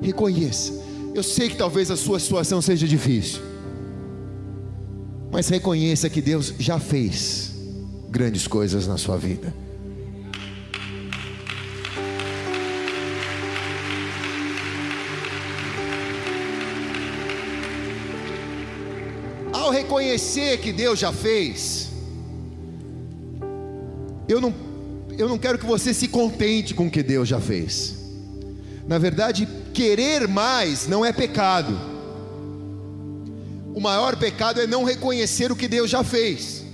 Reconheça. 0.00 0.72
Eu 1.14 1.22
sei 1.22 1.50
que 1.50 1.56
talvez 1.56 1.90
a 1.90 1.96
sua 1.96 2.18
situação 2.18 2.62
seja 2.62 2.88
difícil, 2.88 3.42
mas 5.30 5.50
reconheça 5.50 6.08
que 6.08 6.22
Deus 6.22 6.54
já 6.58 6.80
fez 6.80 7.52
grandes 8.08 8.46
coisas 8.46 8.86
na 8.86 8.96
sua 8.96 9.18
vida. 9.18 9.52
Reconhecer 19.92 20.58
que 20.58 20.72
Deus 20.72 20.98
já 20.98 21.12
fez, 21.12 21.90
eu 24.26 24.40
não, 24.40 24.54
eu 25.18 25.28
não 25.28 25.36
quero 25.36 25.58
que 25.58 25.66
você 25.66 25.92
se 25.92 26.08
contente 26.08 26.72
com 26.72 26.86
o 26.86 26.90
que 26.90 27.02
Deus 27.02 27.28
já 27.28 27.38
fez. 27.38 27.98
Na 28.88 28.96
verdade, 28.96 29.46
querer 29.74 30.26
mais 30.26 30.88
não 30.88 31.04
é 31.04 31.12
pecado. 31.12 31.78
O 33.74 33.80
maior 33.80 34.16
pecado 34.16 34.62
é 34.62 34.66
não 34.66 34.82
reconhecer 34.82 35.52
o 35.52 35.56
que 35.56 35.68
Deus 35.68 35.90
já 35.90 36.02
fez. 36.02 36.64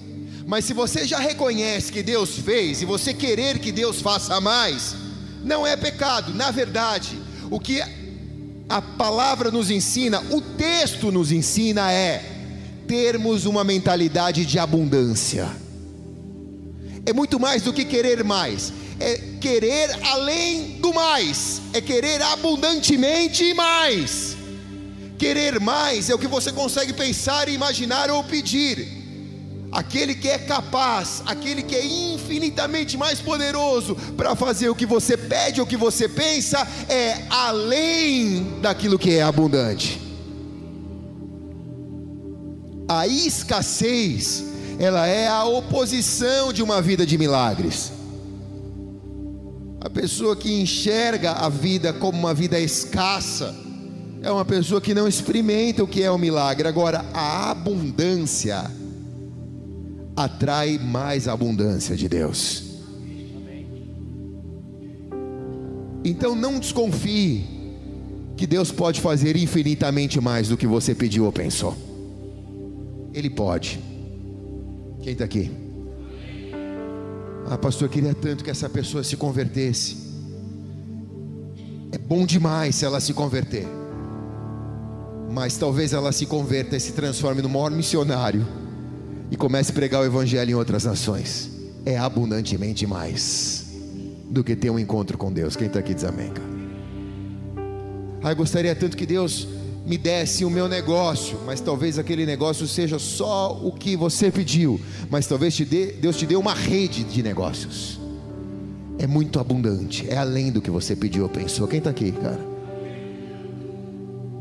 Mas 0.47 0.65
se 0.65 0.73
você 0.73 1.05
já 1.05 1.19
reconhece 1.19 1.91
que 1.91 2.05
Deus 2.05 2.39
fez 2.39 2.83
e 2.83 2.85
você 2.85 3.13
querer 3.13 3.59
que 3.59 3.73
Deus 3.73 4.01
faça 4.01 4.41
mais, 4.41 4.95
não 5.43 5.67
é 5.67 5.77
pecado. 5.77 6.33
Na 6.33 6.53
verdade, 6.53 7.19
o 7.51 7.59
que 7.59 7.83
a 8.69 8.81
palavra 8.81 9.51
nos 9.51 9.71
ensina, 9.71 10.23
o 10.31 10.41
texto 10.41 11.11
nos 11.11 11.33
ensina 11.33 11.93
é 11.93 12.38
termos 12.89 13.45
uma 13.45 13.63
mentalidade 13.63 14.47
de 14.47 14.59
abundância. 14.59 15.47
É 17.05 17.13
muito 17.13 17.39
mais 17.39 17.63
do 17.63 17.73
que 17.73 17.85
querer 17.85 18.25
mais, 18.25 18.73
é 18.99 19.19
querer 19.41 19.91
além 20.07 20.79
do 20.81 20.93
mais, 20.93 21.61
é 21.73 21.81
querer 21.81 22.21
abundantemente 22.23 23.53
mais. 23.55 24.37
Querer 25.19 25.61
mais 25.61 26.09
é 26.09 26.15
o 26.15 26.19
que 26.19 26.27
você 26.27 26.51
consegue 26.51 26.93
pensar, 26.93 27.49
imaginar 27.49 28.11
ou 28.11 28.25
pedir 28.25 28.97
aquele 29.71 30.15
que 30.15 30.29
é 30.29 30.39
capaz, 30.39 31.23
aquele 31.27 31.63
que 31.63 31.75
é 31.75 31.85
infinitamente 31.85 32.97
mais 32.97 33.21
poderoso 33.21 33.95
para 34.17 34.35
fazer 34.35 34.71
o 34.71 34.75
que 34.75 34.87
você 34.87 35.17
pede 35.17 35.61
ou 35.61 35.67
o 35.67 35.69
que 35.69 35.77
você 35.77 36.09
pensa, 36.09 36.67
é 36.89 37.27
além 37.29 38.59
daquilo 38.63 38.99
que 38.99 39.11
é 39.11 39.23
abundante. 39.23 40.08
A 42.89 43.07
escassez, 43.07 44.45
ela 44.79 45.07
é 45.07 45.29
a 45.29 45.45
oposição 45.45 46.53
de 46.53 46.63
uma 46.63 46.81
vida 46.81 47.05
de 47.05 47.19
milagres. 47.19 47.93
A 49.81 49.91
pessoa 49.91 50.35
que 50.35 50.61
enxerga 50.61 51.33
a 51.33 51.49
vida 51.49 51.93
como 51.93 52.19
uma 52.19 52.33
vida 52.33 52.59
escassa, 52.59 53.55
é 54.23 54.31
uma 54.33 54.45
pessoa 54.45 54.81
que 54.81 54.95
não 54.95 55.07
experimenta 55.07 55.85
o 55.85 55.87
que 55.87 56.03
é 56.03 56.11
o 56.11 56.19
milagre. 56.19 56.67
Agora, 56.67 57.05
a 57.13 57.51
abundância, 57.51 58.65
atrai 60.17 60.79
mais 60.79 61.29
abundância 61.29 61.95
de 61.95 62.09
Deus. 62.09 62.65
Então 66.05 66.35
não 66.35 66.59
desconfie 66.59 67.45
que 68.37 68.47
Deus 68.47 68.73
pode 68.73 69.01
fazer 69.01 69.37
infinitamente 69.37 70.21
mais 70.21 70.49
do 70.49 70.57
que 70.57 70.67
você 70.67 70.95
pediu 70.95 71.25
ou 71.25 71.33
pensou. 71.33 71.88
Ele 73.19 73.29
pode. 73.29 73.81
Quem 75.03 75.13
está 75.13 75.25
aqui? 75.25 75.51
Ah, 77.51 77.59
pastor, 77.59 77.89
eu 77.89 77.91
queria 77.91 78.15
tanto 78.15 78.45
que 78.45 78.51
essa 78.51 78.69
pessoa 78.69 79.03
se 79.03 79.17
convertesse. 79.17 79.97
É 81.91 81.99
bom 81.99 82.25
demais 82.25 82.77
se 82.77 82.85
ela 82.85 83.01
se 83.01 83.13
converter. 83.13 83.67
Mas 85.33 85.57
talvez 85.57 85.93
ela 85.93 86.13
se 86.13 86.27
converta 86.27 86.77
e 86.77 86.81
se 86.81 86.93
transforme 86.93 87.43
no 87.43 87.49
maior 87.49 87.73
missionário 87.73 88.47
e 89.33 89.37
comece 89.37 89.73
a 89.73 89.75
pregar 89.75 90.03
o 90.03 90.05
evangelho 90.05 90.53
em 90.53 90.55
outras 90.55 90.85
nações. 90.85 91.51
É 91.85 91.99
abundantemente 91.99 92.87
mais 92.87 93.67
do 94.31 94.45
que 94.45 94.55
ter 94.55 94.71
um 94.71 94.79
encontro 94.79 95.19
com 95.19 95.33
Deus. 95.33 95.57
Quem 95.57 95.67
está 95.67 95.81
aqui 95.81 95.93
diz 95.93 96.05
amém, 96.05 96.31
cara. 96.31 96.49
Ah, 98.23 98.31
eu 98.31 98.37
gostaria 98.37 98.77
tanto 98.77 98.97
que 98.97 99.07
Deus 99.07 99.49
me 99.89 99.97
desse 99.97 100.45
o 100.45 100.51
meu 100.51 100.69
negócio, 100.69 101.39
mas 101.47 101.63
talvez 101.63 101.99
aquele 101.99 102.27
negócio 102.27 102.69
seja 102.69 102.99
só 102.99 103.59
o 103.63 103.73
que 103.73 103.97
você 103.97 104.31
pediu, 104.31 104.79
mas 105.09 105.27
talvez 105.27 105.57
te 105.57 105.65
dê, 105.65 105.93
Deus 105.93 106.19
te 106.19 106.27
dê 106.27 106.37
uma 106.37 106.53
rede 106.53 107.03
de 107.03 107.23
negócios. 107.23 107.99
É 108.99 109.07
muito 109.07 109.41
abundante, 109.41 110.07
é 110.07 110.19
além 110.19 110.53
do 110.53 110.61
que 110.61 110.71
você 110.71 110.95
pediu 110.95 111.23
ou 111.23 111.29
pensou. 111.31 111.67
Quem 111.67 111.79
está 111.79 111.89
aqui, 111.89 112.13
cara? 112.13 112.47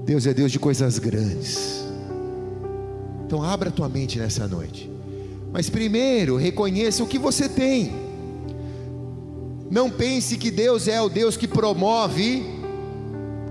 Deus 0.03 0.27
é 0.27 0.33
Deus 0.33 0.51
de 0.51 0.59
coisas 0.59 0.99
grandes. 0.99 1.85
Então 3.25 3.41
abra 3.41 3.71
tua 3.71 3.87
mente 3.87 4.19
nessa 4.19 4.49
noite. 4.49 4.91
Mas 5.53 5.69
primeiro, 5.69 6.35
reconheça 6.35 7.01
o 7.03 7.07
que 7.07 7.17
você 7.17 7.47
tem. 7.47 7.93
Não 9.71 9.89
pense 9.89 10.37
que 10.37 10.51
Deus 10.51 10.89
é 10.89 11.01
o 11.01 11.07
Deus 11.07 11.37
que 11.37 11.47
promove, 11.47 12.56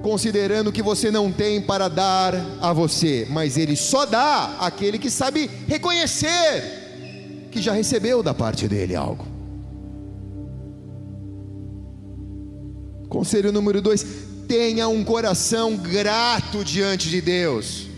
considerando 0.07 0.71
que 0.71 0.83
você 0.83 1.11
não 1.11 1.33
tem 1.33 1.61
para 1.61 1.89
dar 1.89 2.33
a 2.61 2.73
você, 2.73 3.27
mas 3.29 3.57
Ele 3.57 3.75
só 3.75 4.07
dá 4.07 4.57
àquele 4.61 5.01
que 5.01 5.11
sabe 5.11 5.51
reconhecer 5.67 7.49
que 7.51 7.61
já 7.61 7.73
recebeu 7.73 8.23
da 8.23 8.33
parte 8.33 8.69
dele 8.69 8.95
algo. 8.95 9.27
Conselho 13.09 13.51
número 13.51 13.83
dois: 13.83 14.07
tenha 14.47 14.87
um 14.87 15.03
coração 15.03 15.77
grato 15.77 16.65
diante 16.65 17.09
de 17.09 17.21
Deus. 17.21 17.89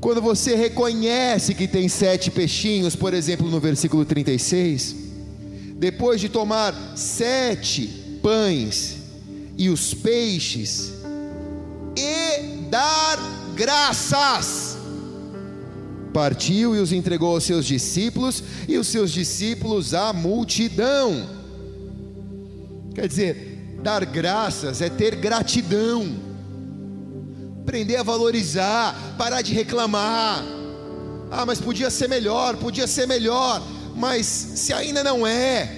Quando 0.00 0.22
você 0.22 0.54
reconhece 0.54 1.56
que 1.56 1.66
tem 1.66 1.88
sete 1.88 2.30
peixinhos, 2.30 2.94
por 2.94 3.14
exemplo, 3.14 3.50
no 3.50 3.58
versículo 3.58 4.04
36, 4.04 4.94
depois 5.74 6.20
de 6.20 6.28
tomar 6.28 6.72
sete 6.94 7.88
pães 8.22 8.98
e 9.58 9.68
os 9.68 9.92
peixes, 9.92 10.99
e 12.00 12.68
dar 12.70 13.18
graças, 13.54 14.76
partiu 16.12 16.74
e 16.74 16.80
os 16.80 16.92
entregou 16.92 17.34
aos 17.34 17.44
seus 17.44 17.66
discípulos, 17.66 18.42
e 18.68 18.78
os 18.78 18.86
seus 18.86 19.12
discípulos 19.12 19.94
à 19.94 20.12
multidão. 20.12 21.28
Quer 22.94 23.06
dizer, 23.06 23.78
dar 23.82 24.04
graças 24.04 24.80
é 24.80 24.88
ter 24.88 25.16
gratidão 25.16 26.30
aprender 27.70 27.96
a 27.96 28.02
valorizar, 28.02 29.14
parar 29.16 29.42
de 29.42 29.54
reclamar. 29.54 30.42
Ah, 31.30 31.46
mas 31.46 31.60
podia 31.60 31.88
ser 31.88 32.08
melhor, 32.08 32.56
podia 32.56 32.84
ser 32.84 33.06
melhor, 33.06 33.62
mas 33.94 34.26
se 34.26 34.72
ainda 34.72 35.04
não 35.04 35.24
é, 35.24 35.70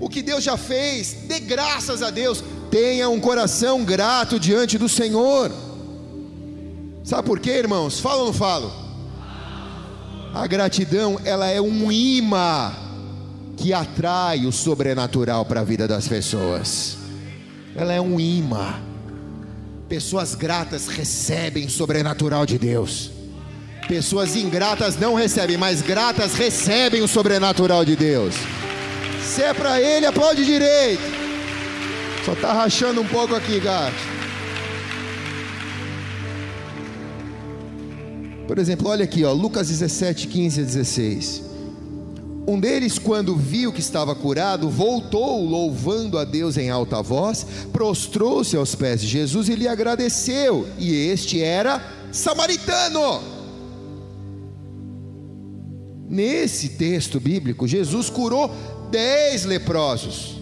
o 0.00 0.08
que 0.08 0.22
Deus 0.22 0.42
já 0.42 0.56
fez, 0.56 1.12
dê 1.28 1.38
graças 1.38 2.02
a 2.02 2.10
Deus, 2.10 2.42
tenha 2.68 3.08
um 3.08 3.20
coração 3.20 3.84
grato 3.84 4.40
diante 4.40 4.76
do 4.76 4.88
Senhor. 4.88 5.52
Sabe 7.06 7.22
por 7.22 7.38
quê, 7.38 7.52
irmãos? 7.52 8.00
Fala 8.00 8.22
ou 8.22 8.26
não 8.26 8.32
falo? 8.32 8.72
A 10.34 10.44
gratidão, 10.48 11.20
ela 11.24 11.46
é 11.46 11.60
um 11.60 11.92
imã 11.92 12.74
que 13.56 13.72
atrai 13.72 14.44
o 14.44 14.50
sobrenatural 14.50 15.44
para 15.44 15.60
a 15.60 15.64
vida 15.64 15.86
das 15.86 16.08
pessoas. 16.08 16.98
Ela 17.76 17.92
é 17.92 18.00
um 18.00 18.18
imã. 18.18 18.74
Pessoas 19.88 20.34
gratas 20.34 20.88
recebem 20.88 21.66
o 21.66 21.70
sobrenatural 21.70 22.44
de 22.44 22.58
Deus. 22.58 23.12
Pessoas 23.86 24.34
ingratas 24.34 24.98
não 24.98 25.14
recebem, 25.14 25.56
mas 25.56 25.82
gratas 25.82 26.34
recebem 26.34 27.02
o 27.02 27.08
sobrenatural 27.08 27.84
de 27.84 27.94
Deus. 27.94 28.34
Se 29.22 29.42
é 29.42 29.54
para 29.54 29.80
ele, 29.80 30.06
aplaude 30.06 30.44
direito. 30.44 31.04
Só 32.24 32.32
está 32.32 32.52
rachando 32.52 33.00
um 33.00 33.06
pouco 33.06 33.32
aqui, 33.32 33.60
gato. 33.60 34.15
Por 38.46 38.58
exemplo, 38.58 38.88
olha 38.88 39.04
aqui, 39.04 39.24
ó, 39.24 39.32
Lucas 39.32 39.68
17, 39.68 40.28
15 40.28 40.60
a 40.60 40.64
16. 40.64 41.42
Um 42.48 42.60
deles, 42.60 42.96
quando 42.96 43.34
viu 43.34 43.72
que 43.72 43.80
estava 43.80 44.14
curado, 44.14 44.70
voltou 44.70 45.44
louvando 45.44 46.16
a 46.16 46.24
Deus 46.24 46.56
em 46.56 46.70
alta 46.70 47.02
voz, 47.02 47.44
prostrou-se 47.72 48.56
aos 48.56 48.72
pés 48.76 49.00
de 49.00 49.08
Jesus 49.08 49.48
e 49.48 49.56
lhe 49.56 49.66
agradeceu. 49.66 50.68
E 50.78 50.94
este 50.94 51.42
era 51.42 51.82
samaritano. 52.12 53.20
Nesse 56.08 56.70
texto 56.70 57.18
bíblico, 57.18 57.66
Jesus 57.66 58.08
curou 58.08 58.48
dez 58.92 59.44
leprosos. 59.44 60.40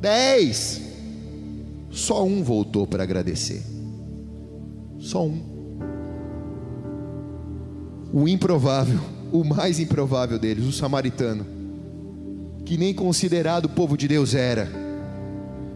Dez. 0.00 0.80
Só 1.88 2.24
um 2.24 2.42
voltou 2.42 2.84
para 2.84 3.04
agradecer. 3.04 3.62
Só 4.98 5.24
um. 5.24 5.51
O 8.12 8.28
improvável 8.28 9.00
o 9.32 9.42
mais 9.42 9.80
improvável 9.80 10.38
deles, 10.38 10.66
o 10.66 10.72
samaritano, 10.72 11.46
que 12.66 12.76
nem 12.76 12.92
considerado 12.92 13.68
povo 13.68 13.96
de 13.96 14.06
Deus 14.06 14.34
era. 14.34 14.70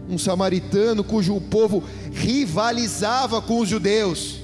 Um 0.09 0.19
samaritano 0.19 1.03
cujo 1.03 1.41
povo 1.41 1.83
rivalizava 2.13 3.41
com 3.41 3.59
os 3.59 3.69
judeus. 3.69 4.37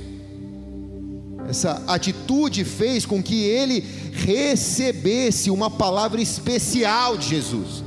Essa 1.48 1.82
atitude 1.86 2.64
fez 2.64 3.04
com 3.04 3.22
que 3.22 3.44
ele 3.44 3.84
recebesse 4.12 5.50
uma 5.50 5.70
palavra 5.70 6.20
especial 6.20 7.16
de 7.16 7.28
Jesus. 7.28 7.84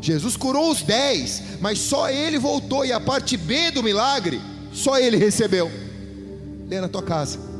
Jesus 0.00 0.36
curou 0.36 0.70
os 0.70 0.82
dez, 0.82 1.42
mas 1.60 1.78
só 1.78 2.10
ele 2.10 2.38
voltou, 2.38 2.84
e 2.84 2.92
a 2.92 3.00
parte 3.00 3.36
B 3.36 3.70
do 3.70 3.82
milagre, 3.82 4.40
só 4.72 4.98
ele 4.98 5.16
recebeu. 5.16 5.70
Lê 6.68 6.80
na 6.80 6.88
tua 6.88 7.02
casa. 7.02 7.51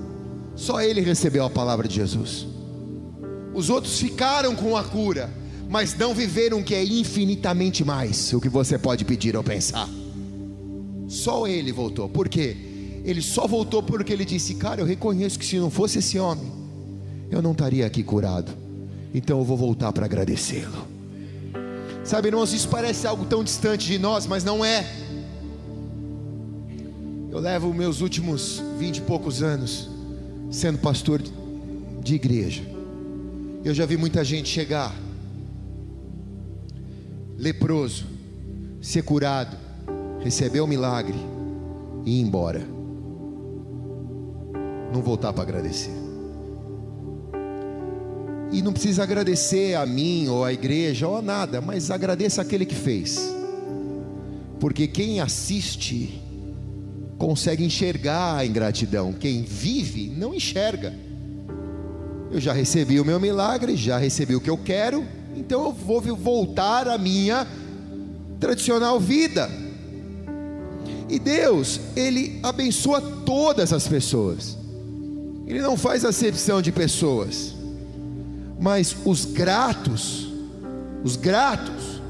Só 0.63 0.81
ele 0.81 1.01
recebeu 1.01 1.45
a 1.45 1.51
palavra 1.51 1.89
de 1.89 1.97
Jesus. 1.97 2.47
Os 3.53 3.69
outros 3.69 3.99
ficaram 3.99 4.55
com 4.55 4.77
a 4.77 4.85
cura, 4.85 5.29
mas 5.69 5.99
não 5.99 6.15
viveram 6.15 6.61
o 6.61 6.63
que 6.63 6.73
é 6.73 6.85
infinitamente 6.85 7.85
mais 7.85 8.33
o 8.33 8.41
que 8.41 8.49
você 8.49 8.79
pode 8.79 9.05
pedir 9.05 9.37
ou 9.37 9.43
pensar. 9.43 9.89
Só 11.09 11.49
ele 11.49 11.73
voltou. 11.73 12.09
Por 12.09 12.29
quê? 12.29 12.57
Ele 13.05 13.21
só 13.21 13.49
voltou 13.49 13.83
porque 13.83 14.13
ele 14.13 14.25
disse: 14.25 14.55
Cara, 14.55 14.81
eu 14.81 14.87
reconheço 14.87 15.37
que 15.37 15.45
se 15.45 15.59
não 15.59 15.69
fosse 15.69 15.99
esse 15.99 16.17
homem, 16.17 16.53
eu 17.29 17.43
não 17.43 17.51
estaria 17.51 17.85
aqui 17.85 18.05
curado. 18.05 18.53
Então 19.13 19.41
eu 19.41 19.45
vou 19.45 19.57
voltar 19.57 19.91
para 19.91 20.05
agradecê-lo. 20.05 20.87
Sabe, 22.05 22.29
irmãos, 22.29 22.53
isso 22.53 22.69
parece 22.69 23.05
algo 23.05 23.25
tão 23.25 23.43
distante 23.43 23.89
de 23.89 23.99
nós, 23.99 24.29
mas 24.29 24.45
não 24.45 24.65
é. 24.65 24.89
Eu 27.33 27.41
levo 27.41 27.75
meus 27.75 28.01
últimos 28.01 28.63
vinte 28.79 28.99
e 28.99 29.01
poucos 29.01 29.43
anos 29.43 29.91
sendo 30.53 30.79
pastor 30.79 31.21
de 32.03 32.15
igreja. 32.15 32.63
Eu 33.65 33.75
já 33.75 33.87
vi 33.87 33.97
muita 33.97 34.23
gente 34.23 34.49
chegar 34.49 34.95
leproso, 37.37 38.05
ser 38.81 39.03
curado, 39.03 39.57
receber 40.21 40.61
o 40.61 40.67
milagre 40.67 41.19
e 42.05 42.19
ir 42.19 42.21
embora. 42.21 42.61
Não 44.93 45.03
voltar 45.03 45.33
para 45.33 45.43
agradecer. 45.43 45.91
E 48.53 48.61
não 48.61 48.73
precisa 48.73 49.03
agradecer 49.03 49.75
a 49.75 49.87
mim 49.87 50.29
ou 50.29 50.45
a 50.45 50.53
igreja 50.53 51.09
ou 51.09 51.17
a 51.17 51.23
nada, 51.23 51.61
mas 51.61 51.91
agradeça 51.91 52.43
aquele 52.43 52.67
que 52.67 52.75
fez. 52.75 53.35
Porque 54.61 54.87
quem 54.87 55.21
assiste 55.21 56.22
consegue 57.23 57.65
enxergar 57.65 58.39
a 58.39 58.45
ingratidão, 58.45 59.13
quem 59.13 59.43
vive 59.43 60.13
não 60.17 60.35
enxerga. 60.35 60.93
Eu 62.33 62.41
já 62.41 62.53
recebi 62.53 62.99
o 62.99 63.05
meu 63.05 63.21
milagre, 63.21 63.77
já 63.77 63.97
recebi 63.97 64.35
o 64.35 64.41
que 64.41 64.51
eu 64.51 64.59
quero, 64.59 65.07
então 65.37 65.67
eu 65.67 65.73
vou 65.73 66.01
voltar 66.17 66.89
à 66.89 66.99
minha 66.99 67.47
tradicional 68.41 68.99
vida. 68.99 69.49
E 71.09 71.17
Deus, 71.21 71.79
Ele 71.95 72.41
abençoa 72.43 73.01
todas 73.25 73.73
as 73.73 73.87
pessoas, 73.87 74.59
Ele 75.47 75.61
não 75.61 75.77
faz 75.77 76.05
acepção 76.05 76.61
de 76.61 76.73
pessoas 76.73 77.55
mas 78.63 78.95
os 79.05 79.25
gratos, 79.25 80.29
os 81.03 81.17
gratos, 81.17 82.01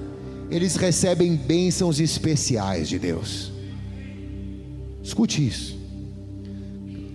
eles 0.51 0.77
recebem 0.77 1.35
bênçãos 1.35 1.98
especiais 1.98 2.90
de 2.90 2.98
Deus. 2.98 3.51
Escute 5.02 5.46
isso, 5.46 5.78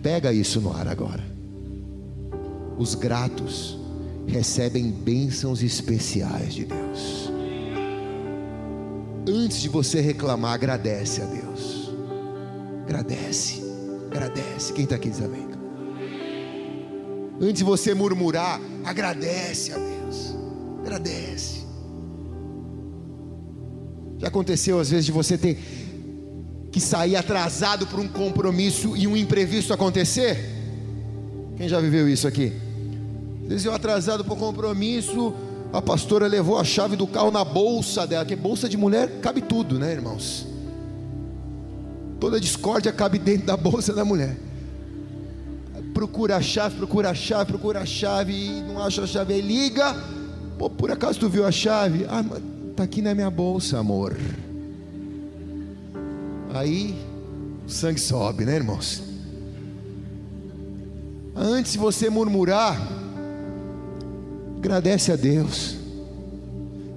pega 0.04 0.34
isso 0.34 0.60
no 0.60 0.74
ar 0.74 0.88
agora. 0.88 1.24
Os 2.78 2.94
gratos 2.96 3.78
recebem 4.28 4.92
bênçãos 4.92 5.64
especiais 5.64 6.54
de 6.54 6.66
Deus. 6.66 7.32
Antes 9.28 9.62
de 9.62 9.70
você 9.70 10.00
reclamar, 10.00 10.54
agradece 10.54 11.22
a 11.22 11.26
Deus. 11.26 11.92
Agradece, 12.84 13.62
agradece. 14.10 14.74
Quem 14.74 14.84
está 14.84 14.96
aqui 14.96 15.10
diz 15.10 15.22
amém? 15.22 15.48
Antes 17.40 17.60
de 17.60 17.64
você 17.64 17.94
murmurar, 17.94 18.60
agradece 18.84 19.74
a 19.74 19.78
Deus. 19.78 20.36
Agradece. 20.80 21.66
Já 24.18 24.28
aconteceu 24.28 24.80
às 24.80 24.90
vezes 24.90 25.06
de 25.06 25.12
você 25.12 25.38
ter 25.38 25.60
que 26.78 26.84
sair 26.84 27.16
atrasado 27.16 27.88
por 27.88 28.00
um 28.00 28.08
compromisso 28.08 28.96
e 28.96 29.08
um 29.08 29.18
imprevisto 29.18 29.74
acontecer? 29.74 30.38
Quem 31.58 31.68
já 31.68 31.80
viveu 31.80 32.08
isso 32.08 32.28
aqui? 32.28 32.54
Às 33.44 33.50
vezes 33.50 33.66
eu 33.66 33.74
atrasado 33.74 34.24
por 34.24 34.38
compromisso, 34.38 35.34
a 35.74 35.82
pastora 35.82 36.28
levou 36.28 36.58
a 36.60 36.64
chave 36.64 36.96
do 36.96 37.08
carro 37.08 37.32
na 37.32 37.44
bolsa 37.44 38.06
dela, 38.06 38.24
que 38.24 38.36
bolsa 38.36 38.70
de 38.70 38.78
mulher 38.78 39.20
cabe 39.22 39.42
tudo, 39.42 39.80
né, 39.80 39.92
irmãos? 39.92 40.46
Toda 42.20 42.40
discórdia 42.40 42.92
cabe 42.92 43.18
dentro 43.18 43.48
da 43.48 43.58
bolsa 43.58 43.94
da 43.94 44.06
mulher 44.06 44.38
procura 45.94 46.36
a 46.36 46.42
chave, 46.42 46.76
procura 46.76 47.10
a 47.10 47.16
chave, 47.16 47.46
procura 47.46 47.80
a 47.80 47.86
chave 47.86 48.32
e 48.32 48.62
não 48.62 48.84
acha 48.84 49.02
a 49.02 49.08
chave, 49.08 49.34
aí 49.34 49.42
liga. 49.42 49.96
Pô, 50.56 50.70
por 50.70 50.92
acaso 50.92 51.20
tu 51.20 51.28
viu 51.28 51.44
a 51.44 51.52
chave? 51.52 52.06
Ah, 52.08 52.24
tá 52.76 52.84
aqui 52.84 53.02
na 53.02 53.16
minha 53.16 53.32
bolsa, 53.32 53.80
amor. 53.80 54.16
Aí 56.54 56.96
o 57.66 57.70
sangue 57.70 58.00
sobe, 58.00 58.46
né, 58.46 58.56
irmãos? 58.56 59.04
Antes 61.36 61.74
de 61.74 61.78
você 61.78 62.10
murmurar, 62.10 62.80
agradece 64.58 65.12
a 65.12 65.16
Deus. 65.16 65.78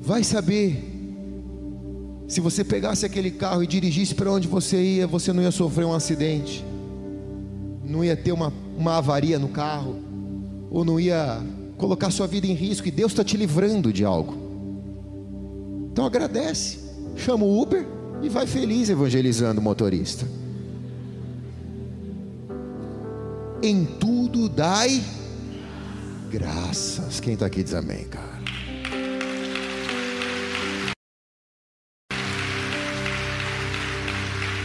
Vai 0.00 0.24
saber. 0.24 0.88
Se 2.26 2.40
você 2.40 2.62
pegasse 2.62 3.04
aquele 3.04 3.30
carro 3.30 3.62
e 3.62 3.66
dirigisse 3.66 4.14
para 4.14 4.30
onde 4.30 4.46
você 4.46 4.80
ia, 4.80 5.06
você 5.06 5.32
não 5.32 5.42
ia 5.42 5.50
sofrer 5.50 5.84
um 5.84 5.92
acidente 5.92 6.64
não 7.90 8.04
ia 8.04 8.16
ter 8.16 8.32
uma, 8.32 8.52
uma 8.78 8.96
avaria 8.96 9.38
no 9.38 9.48
carro, 9.48 9.96
ou 10.70 10.84
não 10.84 11.00
ia 11.00 11.42
colocar 11.76 12.10
sua 12.10 12.26
vida 12.26 12.46
em 12.46 12.54
risco, 12.54 12.86
e 12.86 12.90
Deus 12.90 13.12
está 13.12 13.24
te 13.24 13.36
livrando 13.36 13.92
de 13.92 14.04
algo. 14.04 14.36
Então 15.92 16.06
agradece, 16.06 16.78
chama 17.16 17.44
o 17.44 17.60
Uber 17.60 17.84
e 18.22 18.28
vai 18.28 18.46
feliz 18.46 18.88
evangelizando 18.88 19.60
o 19.60 19.64
motorista. 19.64 20.26
Em 23.62 23.84
tudo 23.84 24.48
dai 24.48 25.02
graças. 26.30 27.20
Quem 27.20 27.34
está 27.34 27.46
aqui 27.46 27.62
diz 27.62 27.74
amém, 27.74 28.04
cara. 28.04 28.40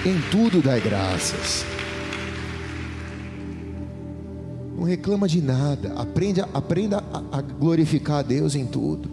Em 0.06 0.22
tudo 0.30 0.62
dai 0.62 0.80
graças 0.80 1.65
não 4.86 4.89
reclama 4.91 5.28
de 5.28 5.41
nada, 5.41 5.94
aprenda, 5.96 6.48
a 7.32 7.41
glorificar 7.41 8.20
a 8.20 8.22
Deus 8.22 8.54
em 8.54 8.68
tudo. 8.68 9.10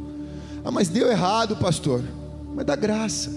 Ah, 0.63 0.71
mas 0.71 0.89
deu 0.89 1.11
errado, 1.11 1.57
pastor. 1.57 2.03
Mas 2.55 2.67
dá 2.67 2.77
graça, 2.77 3.31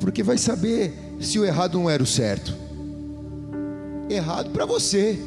porque 0.00 0.22
vai 0.22 0.38
saber 0.38 0.92
se 1.20 1.38
o 1.38 1.44
errado 1.44 1.78
não 1.78 1.88
era 1.88 2.02
o 2.02 2.06
certo. 2.06 2.54
Errado 4.08 4.50
para 4.50 4.64
você, 4.64 5.18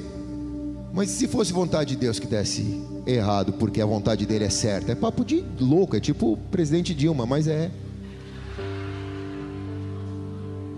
mas 0.93 1.09
se 1.09 1.27
fosse 1.27 1.53
vontade 1.53 1.91
de 1.91 1.95
Deus 1.97 2.19
que 2.19 2.27
desse 2.27 2.81
errado, 3.05 3.53
porque 3.53 3.81
a 3.81 3.85
vontade 3.85 4.25
dele 4.25 4.45
é 4.45 4.49
certa, 4.49 4.91
é 4.91 4.95
papo 4.95 5.23
de 5.23 5.43
louco, 5.59 5.95
é 5.95 5.99
tipo 5.99 6.33
o 6.33 6.37
presidente 6.37 6.93
Dilma, 6.93 7.25
mas 7.25 7.47
é. 7.47 7.71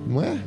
Não 0.08 0.22
é? 0.22 0.40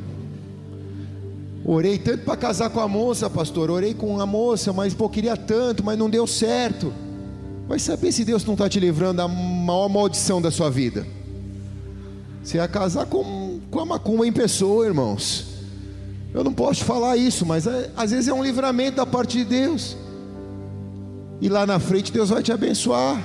Orei 1.65 1.97
tanto 1.97 2.23
para 2.23 2.37
casar 2.37 2.69
com 2.69 2.79
a 2.79 2.87
moça, 2.87 3.29
pastor. 3.29 3.69
Orei 3.69 3.93
com 3.93 4.21
a 4.21 4.25
moça, 4.25 4.71
mas 4.71 4.93
pô, 4.93 5.09
queria 5.09 5.35
tanto, 5.35 5.83
mas 5.83 5.97
não 5.97 6.09
deu 6.09 6.25
certo. 6.25 6.93
Vai 7.67 7.77
saber 7.77 8.13
se 8.13 8.23
Deus 8.23 8.45
não 8.45 8.53
está 8.53 8.69
te 8.69 8.79
livrando 8.79 9.17
da 9.17 9.27
maior 9.27 9.89
maldição 9.89 10.41
da 10.41 10.49
sua 10.49 10.69
vida. 10.69 11.05
Você 12.47 12.59
ia 12.59 12.67
casar 12.69 13.05
com, 13.07 13.59
com 13.69 13.79
a 13.81 13.85
macumba 13.85 14.25
em 14.25 14.31
pessoa, 14.31 14.85
irmãos. 14.85 15.47
Eu 16.33 16.45
não 16.45 16.53
posso 16.53 16.85
falar 16.85 17.17
isso, 17.17 17.45
mas 17.45 17.67
é, 17.67 17.91
às 17.93 18.11
vezes 18.11 18.29
é 18.29 18.33
um 18.33 18.41
livramento 18.41 18.95
da 18.95 19.05
parte 19.05 19.39
de 19.39 19.43
Deus. 19.43 19.97
E 21.41 21.49
lá 21.49 21.67
na 21.67 21.77
frente 21.77 22.09
Deus 22.09 22.29
vai 22.29 22.41
te 22.41 22.53
abençoar. 22.53 23.21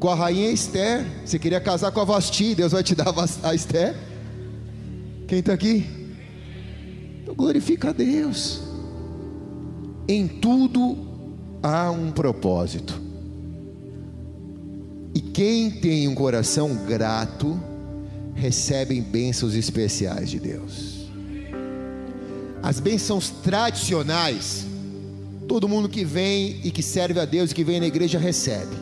Com 0.00 0.08
a 0.08 0.14
rainha 0.14 0.50
Esther. 0.50 1.04
Você 1.22 1.38
queria 1.38 1.60
casar 1.60 1.92
com 1.92 2.00
a 2.00 2.04
Vasti, 2.04 2.54
Deus 2.54 2.72
vai 2.72 2.82
te 2.82 2.94
dar 2.94 3.12
a 3.42 3.54
Esther. 3.54 3.94
Quem 5.28 5.40
está 5.40 5.52
aqui? 5.52 5.84
Então 7.22 7.34
glorifica 7.34 7.90
a 7.90 7.92
Deus. 7.92 8.62
Em 10.08 10.26
tudo 10.26 10.96
há 11.62 11.90
um 11.90 12.10
propósito. 12.10 13.11
E 15.14 15.20
quem 15.20 15.70
tem 15.70 16.08
um 16.08 16.14
coração 16.14 16.74
grato, 16.86 17.58
recebe 18.34 19.00
bênçãos 19.00 19.54
especiais 19.54 20.30
de 20.30 20.38
Deus. 20.38 21.06
As 22.62 22.80
bênçãos 22.80 23.30
tradicionais, 23.30 24.66
todo 25.48 25.68
mundo 25.68 25.88
que 25.88 26.04
vem 26.04 26.60
e 26.64 26.70
que 26.70 26.82
serve 26.82 27.18
a 27.20 27.24
Deus 27.24 27.50
e 27.50 27.54
que 27.54 27.64
vem 27.64 27.80
na 27.80 27.86
igreja 27.86 28.18
recebe. 28.18 28.76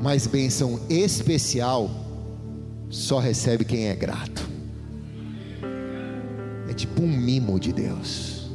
Mas 0.00 0.26
bênção 0.26 0.80
especial 0.88 1.90
só 2.88 3.18
recebe 3.18 3.64
quem 3.64 3.88
é 3.88 3.96
grato 3.96 4.48
tipo 6.78 7.02
um 7.02 7.08
mimo 7.08 7.58
de 7.58 7.72
Deus. 7.72 8.48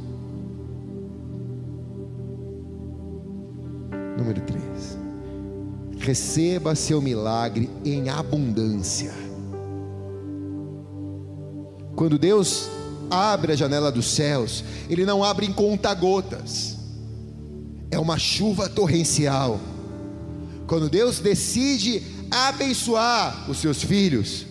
Número 4.17 4.39
3. 4.41 4.92
Receba 6.03 6.75
seu 6.75 7.01
milagre 7.01 7.69
em 7.85 8.09
abundância. 8.09 9.13
Quando 11.95 12.19
Deus 12.19 12.67
abre 13.09 13.53
a 13.53 13.55
janela 13.55 13.89
dos 13.89 14.07
céus, 14.07 14.65
Ele 14.89 15.05
não 15.05 15.23
abre 15.23 15.45
em 15.45 15.53
conta-gotas, 15.53 16.75
é 17.89 17.97
uma 17.97 18.19
chuva 18.19 18.67
torrencial. 18.67 19.61
Quando 20.67 20.89
Deus 20.89 21.19
decide 21.19 22.03
abençoar 22.29 23.49
os 23.49 23.59
seus 23.59 23.81
filhos, 23.81 24.45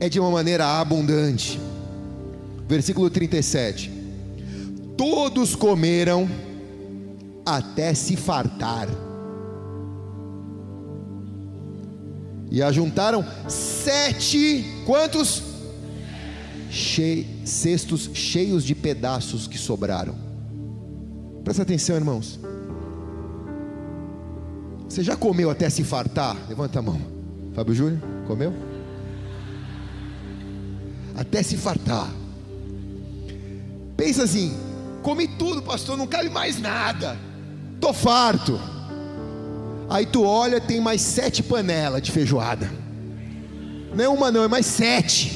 é 0.00 0.08
de 0.08 0.18
uma 0.18 0.30
maneira 0.30 0.80
abundante. 0.80 1.60
Versículo 2.66 3.10
37: 3.10 3.92
Todos 4.96 5.54
comeram 5.54 6.26
até 7.44 7.92
se 7.92 8.16
fartar, 8.16 8.88
e 12.50 12.62
ajuntaram 12.62 13.24
sete, 13.48 14.64
quantos? 14.84 15.42
Che, 16.70 17.26
cestos 17.44 18.10
cheios 18.14 18.64
de 18.64 18.74
pedaços 18.74 19.46
que 19.46 19.58
sobraram. 19.58 20.14
Presta 21.44 21.62
atenção, 21.62 21.96
irmãos. 21.96 22.38
Você 24.88 25.02
já 25.02 25.16
comeu 25.16 25.50
até 25.50 25.70
se 25.70 25.84
fartar? 25.84 26.36
Levanta 26.48 26.80
a 26.80 26.82
mão. 26.82 27.00
Fábio 27.54 27.74
Júnior, 27.74 28.00
comeu? 28.26 28.52
Até 31.16 31.42
se 31.42 31.56
fartar. 31.56 32.10
Pensa 33.96 34.24
assim: 34.24 34.56
comi 35.02 35.28
tudo, 35.28 35.62
pastor, 35.62 35.96
não 35.96 36.06
cabe 36.06 36.28
mais 36.28 36.60
nada. 36.60 37.16
Tô 37.80 37.92
farto. 37.92 38.58
Aí 39.90 40.06
tu 40.06 40.22
olha, 40.22 40.60
tem 40.60 40.80
mais 40.80 41.00
sete 41.00 41.42
panelas 41.42 42.00
de 42.00 42.12
feijoada. 42.12 42.70
Não 43.92 44.04
é 44.04 44.08
uma, 44.08 44.30
não, 44.30 44.44
é 44.44 44.48
mais 44.48 44.64
sete. 44.64 45.32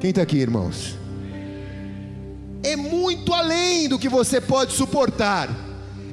Quem 0.00 0.08
está 0.08 0.22
aqui, 0.22 0.38
irmãos? 0.38 0.96
É 2.62 2.74
muito 2.74 3.34
além 3.34 3.86
do 3.86 3.98
que 3.98 4.08
você 4.08 4.40
pode 4.40 4.72
suportar. 4.72 5.50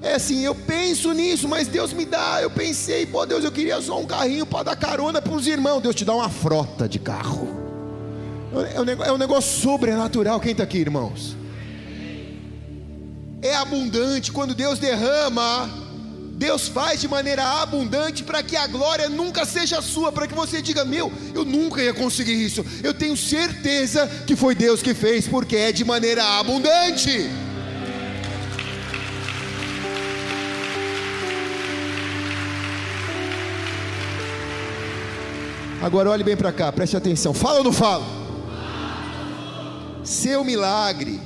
É 0.01 0.15
assim, 0.15 0.43
eu 0.43 0.53
penso 0.53 1.13
nisso, 1.13 1.47
mas 1.47 1.69
Deus 1.69 1.93
me 1.93 2.05
dá. 2.05 2.41
Eu 2.41 2.49
pensei, 2.49 3.05
pô, 3.05 3.25
Deus, 3.25 3.45
eu 3.45 3.51
queria 3.51 3.81
só 3.81 3.97
um 3.97 4.05
carrinho 4.05 4.45
para 4.45 4.63
dar 4.63 4.75
carona 4.75 5.21
para 5.21 5.33
os 5.33 5.47
irmãos. 5.47 5.79
Deus 5.79 5.95
te 5.95 6.03
dá 6.03 6.13
uma 6.13 6.29
frota 6.29 6.87
de 6.87 6.99
carro. 6.99 7.47
É 8.75 8.81
um, 8.81 9.15
é 9.15 9.17
negócio 9.17 9.61
sobrenatural. 9.61 10.37
Quem 10.41 10.51
está 10.51 10.63
aqui, 10.63 10.79
irmãos? 10.79 11.37
É 13.41 13.55
abundante 13.55 14.33
quando 14.33 14.53
Deus 14.53 14.79
derrama. 14.79 15.87
Deus 16.39 16.69
faz 16.69 17.01
de 17.01 17.07
maneira 17.09 17.43
abundante 17.43 18.23
para 18.23 18.41
que 18.41 18.55
a 18.55 18.65
glória 18.65 19.09
nunca 19.09 19.43
seja 19.43 19.81
sua, 19.81 20.09
para 20.09 20.25
que 20.25 20.33
você 20.33 20.61
diga: 20.61 20.85
Meu, 20.85 21.11
eu 21.35 21.43
nunca 21.43 21.83
ia 21.83 21.93
conseguir 21.93 22.31
isso. 22.31 22.65
Eu 22.81 22.93
tenho 22.93 23.17
certeza 23.17 24.07
que 24.25 24.37
foi 24.37 24.55
Deus 24.55 24.81
que 24.81 24.93
fez, 24.93 25.27
porque 25.27 25.57
é 25.57 25.73
de 25.73 25.83
maneira 25.83 26.23
abundante. 26.39 27.29
Agora 35.81 36.09
olhe 36.09 36.23
bem 36.23 36.37
para 36.37 36.53
cá, 36.53 36.71
preste 36.71 36.95
atenção. 36.95 37.33
Fala 37.33 37.57
ou 37.57 37.63
não 37.65 37.73
fala? 37.73 38.05
Seu 40.05 40.45
milagre 40.45 41.19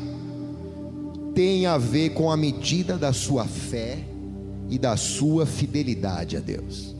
tem 1.35 1.67
a 1.67 1.77
ver 1.77 2.09
com 2.15 2.31
a 2.31 2.35
medida 2.35 2.97
da 2.97 3.13
sua 3.13 3.45
fé 3.45 4.11
e 4.69 4.77
da 4.77 4.97
sua 4.97 5.45
fidelidade 5.45 6.37
a 6.37 6.39
Deus. 6.39 6.95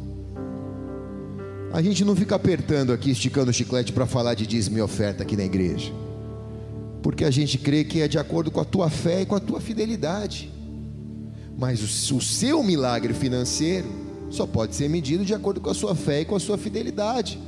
A 1.74 1.82
gente 1.82 2.06
não 2.06 2.16
fica 2.16 2.36
apertando 2.36 2.94
aqui, 2.94 3.10
esticando 3.10 3.50
o 3.50 3.54
chiclete 3.54 3.92
para 3.92 4.06
falar 4.06 4.36
de 4.36 4.46
dízimo 4.46 4.78
e 4.78 4.82
oferta 4.82 5.24
aqui 5.24 5.36
na 5.36 5.44
igreja, 5.44 5.92
porque 7.02 7.26
a 7.26 7.32
gente 7.32 7.58
crê 7.58 7.84
que 7.84 8.02
é 8.02 8.08
de 8.08 8.20
acordo 8.20 8.52
com 8.52 8.60
a 8.60 8.66
tua 8.66 8.90
fé 8.90 9.22
e 9.22 9.26
com 9.26 9.36
a 9.36 9.40
tua 9.40 9.60
fidelidade. 9.60 10.52
Mas 11.58 11.82
o, 12.12 12.18
o 12.18 12.22
seu 12.22 12.64
milagre 12.64 13.14
financeiro 13.14 13.88
só 14.30 14.46
pode 14.46 14.76
ser 14.76 14.90
medido 14.90 15.26
de 15.26 15.34
acordo 15.34 15.62
com 15.62 15.70
a 15.70 15.74
sua 15.74 15.96
fé 15.96 16.22
e 16.22 16.26
com 16.26 16.36
a 16.36 16.40
sua 16.40 16.58
fidelidade. 16.58 17.40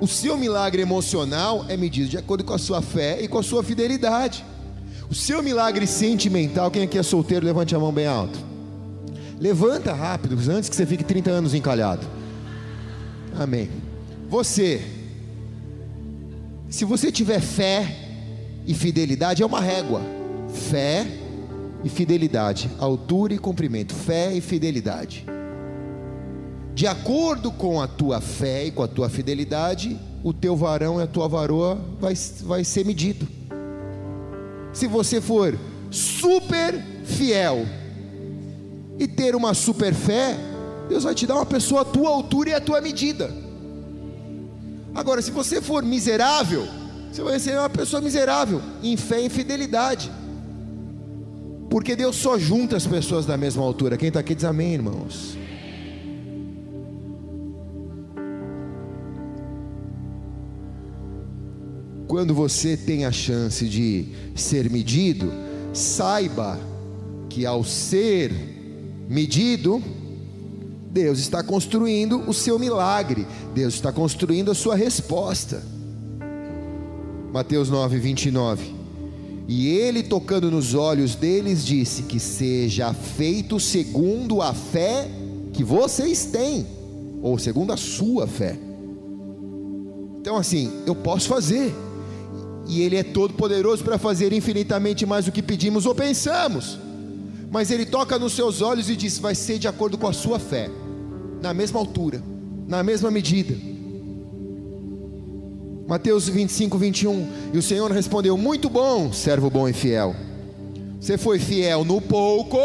O 0.00 0.06
seu 0.06 0.36
milagre 0.36 0.80
emocional 0.82 1.64
é 1.68 1.76
medido 1.76 2.08
de 2.08 2.16
acordo 2.16 2.44
com 2.44 2.54
a 2.54 2.58
sua 2.58 2.80
fé 2.80 3.20
e 3.20 3.26
com 3.26 3.38
a 3.38 3.42
sua 3.42 3.64
fidelidade. 3.64 4.44
O 5.10 5.14
seu 5.14 5.42
milagre 5.42 5.86
sentimental, 5.86 6.70
quem 6.70 6.82
aqui 6.82 6.98
é 6.98 7.02
solteiro, 7.02 7.46
levante 7.46 7.74
a 7.74 7.78
mão 7.78 7.92
bem 7.92 8.06
alto. 8.06 8.38
Levanta 9.40 9.92
rápido, 9.92 10.36
antes 10.50 10.68
que 10.68 10.76
você 10.76 10.86
fique 10.86 11.04
30 11.04 11.30
anos 11.30 11.54
encalhado. 11.54 12.06
Amém. 13.38 13.70
Você, 14.28 14.82
se 16.68 16.84
você 16.84 17.12
tiver 17.12 17.40
fé 17.40 17.96
e 18.66 18.74
fidelidade, 18.74 19.42
é 19.42 19.46
uma 19.46 19.60
régua. 19.60 20.02
Fé 20.48 21.06
e 21.84 21.88
fidelidade, 21.88 22.68
altura 22.78 23.34
e 23.34 23.38
comprimento, 23.38 23.94
fé 23.94 24.32
e 24.34 24.40
fidelidade 24.40 25.24
de 26.78 26.86
acordo 26.86 27.50
com 27.50 27.82
a 27.82 27.88
tua 27.88 28.20
fé 28.20 28.66
e 28.66 28.70
com 28.70 28.84
a 28.84 28.86
tua 28.86 29.08
fidelidade, 29.08 29.98
o 30.22 30.32
teu 30.32 30.54
varão 30.54 31.00
e 31.00 31.02
a 31.02 31.08
tua 31.08 31.26
varoa 31.26 31.76
vai, 32.00 32.14
vai 32.42 32.62
ser 32.62 32.86
medido. 32.86 33.26
Se 34.72 34.86
você 34.86 35.20
for 35.20 35.58
super 35.90 36.80
fiel 37.02 37.66
e 38.98 39.06
ter 39.06 39.34
uma 39.34 39.54
super 39.54 39.94
fé, 39.94 40.36
Deus 40.88 41.04
vai 41.04 41.14
te 41.14 41.26
dar 41.26 41.34
uma 41.34 41.46
pessoa 41.46 41.82
à 41.82 41.84
tua 41.84 42.10
altura 42.10 42.50
e 42.50 42.54
à 42.54 42.60
tua 42.60 42.80
medida. 42.80 43.32
Agora, 44.94 45.22
se 45.22 45.30
você 45.30 45.60
for 45.60 45.82
miserável, 45.82 46.66
você 47.12 47.22
vai 47.22 47.38
ser 47.38 47.58
uma 47.58 47.70
pessoa 47.70 48.02
miserável 48.02 48.60
em 48.82 48.96
fé 48.96 49.20
e 49.20 49.28
fidelidade. 49.28 50.10
Porque 51.70 51.94
Deus 51.94 52.16
só 52.16 52.38
junta 52.38 52.76
as 52.76 52.86
pessoas 52.86 53.26
da 53.26 53.36
mesma 53.36 53.62
altura. 53.62 53.96
Quem 53.96 54.08
está 54.08 54.20
aqui 54.20 54.34
diz 54.34 54.44
amém, 54.44 54.74
irmãos. 54.74 55.36
quando 62.08 62.34
você 62.34 62.74
tem 62.74 63.04
a 63.04 63.12
chance 63.12 63.68
de 63.68 64.06
ser 64.34 64.68
medido, 64.70 65.30
saiba 65.74 66.58
que 67.28 67.44
ao 67.44 67.62
ser 67.62 68.57
medido, 69.08 69.82
Deus 70.90 71.18
está 71.18 71.42
construindo 71.42 72.28
o 72.28 72.34
seu 72.34 72.58
milagre, 72.58 73.26
Deus 73.54 73.74
está 73.74 73.92
construindo 73.92 74.50
a 74.50 74.54
sua 74.54 74.76
resposta. 74.76 75.62
Mateus 77.32 77.68
9, 77.68 77.98
29. 77.98 78.74
E 79.46 79.68
ele, 79.68 80.02
tocando 80.02 80.50
nos 80.50 80.74
olhos 80.74 81.14
deles, 81.14 81.64
disse: 81.64 82.02
Que 82.02 82.20
seja 82.20 82.92
feito 82.92 83.58
segundo 83.58 84.42
a 84.42 84.52
fé 84.52 85.08
que 85.52 85.64
vocês 85.64 86.26
têm, 86.26 86.66
ou 87.22 87.38
segundo 87.38 87.72
a 87.72 87.76
sua 87.76 88.26
fé. 88.26 88.58
Então, 90.20 90.36
assim, 90.36 90.70
eu 90.86 90.94
posso 90.94 91.28
fazer 91.28 91.74
e 92.68 92.82
Ele 92.82 92.96
é 92.96 93.02
todo 93.02 93.32
poderoso 93.32 93.82
para 93.82 93.96
fazer 93.96 94.32
infinitamente 94.32 95.06
mais 95.06 95.24
do 95.24 95.32
que 95.32 95.42
pedimos 95.42 95.86
ou 95.86 95.94
pensamos. 95.94 96.78
Mas 97.50 97.70
Ele 97.70 97.86
toca 97.86 98.18
nos 98.18 98.34
seus 98.34 98.60
olhos 98.60 98.90
e 98.90 98.96
diz: 98.96 99.18
vai 99.18 99.34
ser 99.34 99.58
de 99.58 99.68
acordo 99.68 99.96
com 99.96 100.06
a 100.06 100.12
sua 100.12 100.38
fé, 100.38 100.70
na 101.42 101.54
mesma 101.54 101.78
altura, 101.78 102.22
na 102.66 102.82
mesma 102.82 103.10
medida. 103.10 103.54
Mateus 105.88 106.28
25, 106.28 106.76
21. 106.76 107.28
E 107.54 107.58
o 107.58 107.62
Senhor 107.62 107.90
respondeu: 107.90 108.36
Muito 108.36 108.68
bom, 108.68 109.10
servo 109.10 109.48
bom 109.48 109.66
e 109.66 109.72
fiel. 109.72 110.14
Você 111.00 111.16
foi 111.16 111.38
fiel 111.38 111.84
no 111.84 112.00
pouco, 112.00 112.58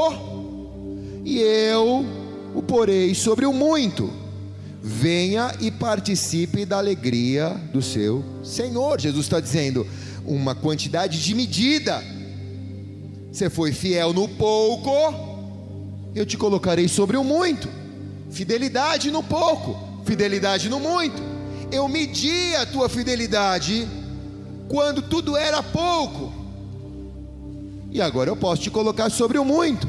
e 1.23 1.39
eu 1.39 2.05
o 2.53 2.61
porei 2.61 3.15
sobre 3.15 3.45
o 3.45 3.53
muito. 3.53 4.11
Venha 4.81 5.55
e 5.61 5.71
participe 5.71 6.65
da 6.65 6.77
alegria 6.77 7.51
do 7.71 7.81
seu 7.81 8.21
Senhor. 8.43 8.99
Jesus 8.99 9.25
está 9.25 9.39
dizendo 9.39 9.87
uma 10.25 10.53
quantidade 10.53 11.23
de 11.23 11.33
medida. 11.33 12.03
Você 13.33 13.49
foi 13.49 13.71
fiel 13.71 14.13
no 14.13 14.29
pouco, 14.29 14.91
eu 16.13 16.23
te 16.23 16.37
colocarei 16.37 16.87
sobre 16.87 17.17
o 17.17 17.23
muito. 17.23 17.67
Fidelidade 18.29 19.09
no 19.09 19.23
pouco, 19.23 20.03
fidelidade 20.05 20.69
no 20.69 20.79
muito. 20.79 21.19
Eu 21.71 21.87
medi 21.87 22.55
a 22.55 22.67
tua 22.67 22.87
fidelidade 22.87 23.87
quando 24.69 25.01
tudo 25.01 25.35
era 25.35 25.63
pouco. 25.63 26.31
E 27.89 27.99
agora 27.99 28.29
eu 28.29 28.35
posso 28.35 28.61
te 28.61 28.69
colocar 28.69 29.09
sobre 29.09 29.39
o 29.39 29.43
muito. 29.43 29.87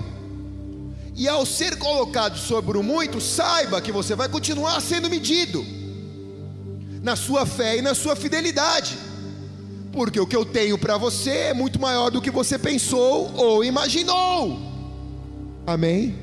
E 1.14 1.28
ao 1.28 1.44
ser 1.44 1.76
colocado 1.76 2.38
sobre 2.38 2.78
o 2.78 2.82
muito, 2.82 3.20
saiba 3.20 3.78
que 3.78 3.92
você 3.92 4.14
vai 4.14 4.30
continuar 4.30 4.80
sendo 4.80 5.10
medido 5.10 5.62
na 7.02 7.14
sua 7.14 7.44
fé 7.44 7.76
e 7.76 7.82
na 7.82 7.94
sua 7.94 8.16
fidelidade, 8.16 8.96
porque 9.94 10.18
o 10.18 10.26
que 10.26 10.36
eu 10.36 10.44
tenho 10.44 10.76
para 10.76 10.98
você 10.98 11.30
é 11.30 11.54
muito 11.54 11.80
maior 11.80 12.10
do 12.10 12.20
que 12.20 12.30
você 12.30 12.58
pensou 12.58 13.30
ou 13.36 13.64
imaginou. 13.64 14.58
Amém? 15.66 16.14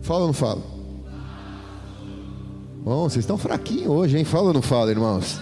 Fala 0.00 0.20
ou 0.20 0.26
não 0.28 0.32
fala? 0.32 0.62
Bom, 2.82 3.08
vocês 3.08 3.22
estão 3.22 3.36
fraquinhos 3.36 3.88
hoje, 3.88 4.16
hein? 4.16 4.24
Fala 4.24 4.48
ou 4.48 4.54
não 4.54 4.62
fala, 4.62 4.90
irmãos? 4.90 5.38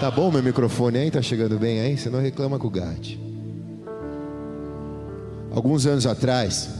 Tá 0.00 0.08
bom 0.08 0.30
meu 0.30 0.42
microfone 0.42 0.98
aí? 0.98 1.10
Tá 1.10 1.20
chegando 1.20 1.58
bem 1.58 1.80
aí? 1.80 1.98
Você 1.98 2.08
não 2.08 2.20
reclama 2.20 2.56
com 2.56 2.68
o 2.68 2.70
GAT. 2.70 3.18
Alguns 5.50 5.86
anos 5.86 6.06
atrás, 6.06 6.70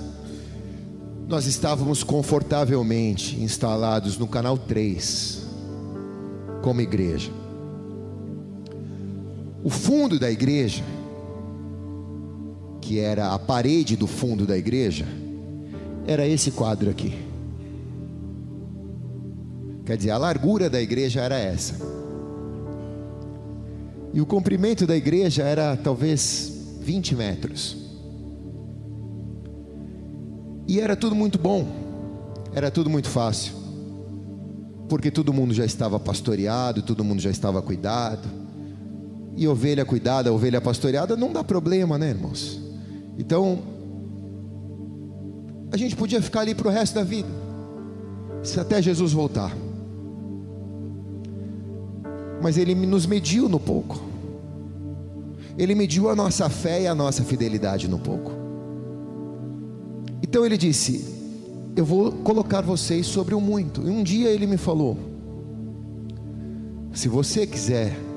nós 1.27 1.47
estávamos 1.47 2.05
confortavelmente 2.05 3.43
instalados 3.43 4.17
no 4.17 4.29
canal 4.29 4.57
3, 4.57 5.43
como 6.63 6.81
igreja. 6.81 7.38
O 9.63 9.71
fundo 9.71 10.19
da 10.19 10.31
igreja, 10.31 10.85
que 12.81 12.99
era 12.99 13.33
a 13.33 13.39
parede 13.39 13.97
do 13.97 14.07
fundo 14.07 14.47
da 14.47 14.57
igreja, 14.57 15.07
era 16.07 16.27
esse 16.27 16.51
quadro 16.53 16.89
aqui. 16.89 17.15
Quer 19.85 19.97
dizer, 19.97 20.11
a 20.11 20.19
largura 20.19 20.71
da 20.71 20.81
igreja 20.81 21.21
era 21.21 21.39
essa. 21.39 21.75
E 24.13 24.21
o 24.21 24.27
comprimento 24.27 24.87
da 24.87 24.97
igreja 24.97 25.43
era 25.43 25.77
talvez 25.77 26.53
20 26.81 27.15
metros. 27.15 27.77
E 30.67 30.81
era 30.81 30.95
tudo 30.95 31.15
muito 31.15 31.39
bom, 31.39 31.67
era 32.55 32.71
tudo 32.71 32.91
muito 32.91 33.09
fácil, 33.09 33.55
porque 34.89 35.11
todo 35.11 35.33
mundo 35.33 35.55
já 35.55 35.65
estava 35.65 35.99
pastoreado, 35.99 36.83
todo 36.83 37.03
mundo 37.03 37.21
já 37.21 37.31
estava 37.31 37.63
cuidado, 37.63 38.29
e 39.39 39.47
ovelha 39.47 39.85
cuidada, 39.85 40.33
ovelha 40.33 40.61
pastoreada 40.61 41.17
não 41.17 41.33
dá 41.33 41.45
problema, 41.45 41.97
né, 41.97 42.11
irmãos? 42.11 42.61
Então, 43.17 43.61
a 45.71 45.77
gente 45.77 45.95
podia 45.95 46.21
ficar 46.21 46.41
ali 46.41 46.57
para 46.57 46.67
o 46.67 46.71
resto 46.71 46.97
da 46.97 47.05
vida, 47.05 47.29
se 48.43 48.59
até 48.59 48.83
Jesus 48.83 49.13
voltar. 49.13 49.57
Mas 52.43 52.59
Ele 52.59 52.75
nos 52.75 53.07
mediu 53.07 53.49
no 53.49 53.61
pouco, 53.61 54.03
Ele 55.57 55.75
mediu 55.75 56.11
a 56.11 56.17
nossa 56.17 56.51
fé 56.51 56.83
e 56.83 56.87
a 56.89 56.95
nossa 56.95 57.23
fidelidade 57.23 57.87
no 57.87 57.99
pouco. 57.99 58.33
Então 60.21 60.45
ele 60.45 60.59
disse: 60.59 61.05
Eu 61.77 61.85
vou 61.85 62.13
colocar 62.13 62.61
vocês 62.61 63.07
sobre 63.07 63.35
o 63.35 63.41
muito. 63.41 63.83
E 63.83 63.91
um 63.91 64.03
dia 64.03 64.31
ele 64.31 64.47
me 64.47 64.57
falou: 64.57 64.99
Se 66.93 67.09
você 67.09 67.47
quiser 67.47 68.08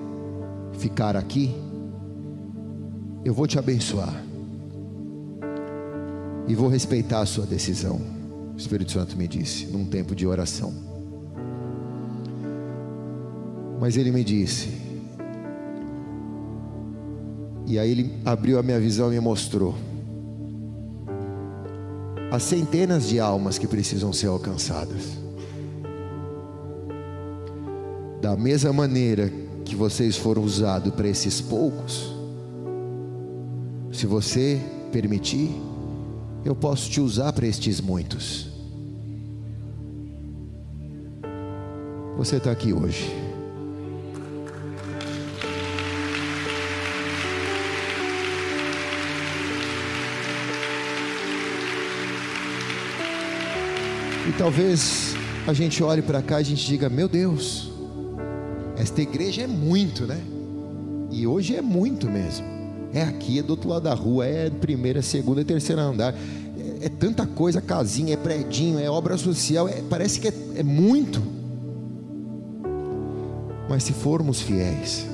ficar 0.82 1.15
aqui, 1.15 1.56
eu 3.24 3.34
vou 3.34 3.46
te 3.46 3.60
abençoar. 3.60 4.24
E 6.48 6.56
vou 6.56 6.67
respeitar 6.67 7.22
a 7.22 7.26
sua 7.26 7.46
decisão. 7.46 8.02
O 8.54 8.58
Espírito 8.58 8.91
Santo 8.91 9.15
me 9.15 9.28
disse, 9.28 9.67
num 9.67 9.86
tempo 9.86 10.15
de 10.15 10.26
oração. 10.26 10.74
Mas 13.80 13.96
ele 13.96 14.12
me 14.12 14.24
disse, 14.24 14.70
e 17.67 17.80
aí 17.80 17.91
ele 17.91 18.20
abriu 18.26 18.60
a 18.60 18.63
minha 18.63 18.80
visão 18.80 19.08
e 19.12 19.15
me 19.15 19.20
mostrou 19.20 19.76
as 22.32 22.44
centenas 22.44 23.08
de 23.08 23.20
almas 23.20 23.58
que 23.58 23.67
precisam 23.67 24.12
ser 24.12 24.28
alcançadas. 24.28 25.20
Da 28.22 28.36
mesma 28.36 28.72
maneira 28.72 29.32
que 29.71 29.75
vocês 29.77 30.17
foram 30.17 30.43
usados 30.43 30.93
para 30.93 31.07
esses 31.07 31.39
poucos, 31.39 32.13
se 33.89 34.05
você 34.05 34.60
permitir, 34.91 35.49
eu 36.43 36.53
posso 36.53 36.89
te 36.89 36.99
usar 36.99 37.31
para 37.31 37.47
estes 37.47 37.79
muitos. 37.79 38.49
Você 42.17 42.36
está 42.36 42.51
aqui 42.51 42.73
hoje. 42.73 43.10
E 54.27 54.34
talvez 54.38 55.15
a 55.47 55.53
gente 55.53 55.81
olhe 55.81 56.01
para 56.01 56.21
cá 56.21 56.39
e 56.39 56.41
a 56.41 56.45
gente 56.45 56.65
diga: 56.65 56.89
Meu 56.89 57.07
Deus, 57.07 57.70
esta 58.82 59.00
igreja 59.00 59.44
é 59.44 59.48
muito, 59.48 60.08
né? 60.08 60.20
E 61.12 61.28
hoje 61.28 61.56
é 61.56 61.62
muito 61.62 62.10
mesmo. 62.10 62.46
É 62.91 63.04
aqui, 63.04 63.38
é 63.38 63.44
do 63.44 63.52
outro 63.52 63.70
lado 63.70 63.84
da 63.84 63.94
rua, 63.94 64.26
é 64.26 64.50
primeira, 64.50 65.04
segunda 65.04 65.41
e 65.41 65.46
terceira 65.46 65.84
andar. 65.84 66.15
É, 66.82 66.86
é 66.88 66.89
tanta 66.89 67.28
coisa, 67.28 67.62
casinha, 67.62 68.15
é 68.15 68.17
predinho, 68.17 68.80
é 68.80 68.89
obra 68.89 69.17
social, 69.17 69.70
é, 69.70 69.84
parece 69.88 70.20
que 70.20 70.30
é, 70.30 70.34
é 70.56 70.63
muito. 70.63 71.22
Mas 73.70 73.84
se 73.84 73.94
formos 73.94 74.41
fiéis, 74.41 75.06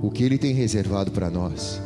o 0.00 0.10
que 0.10 0.24
Ele 0.24 0.38
tem 0.38 0.54
reservado 0.54 1.10
para 1.10 1.28
nós 1.28 1.82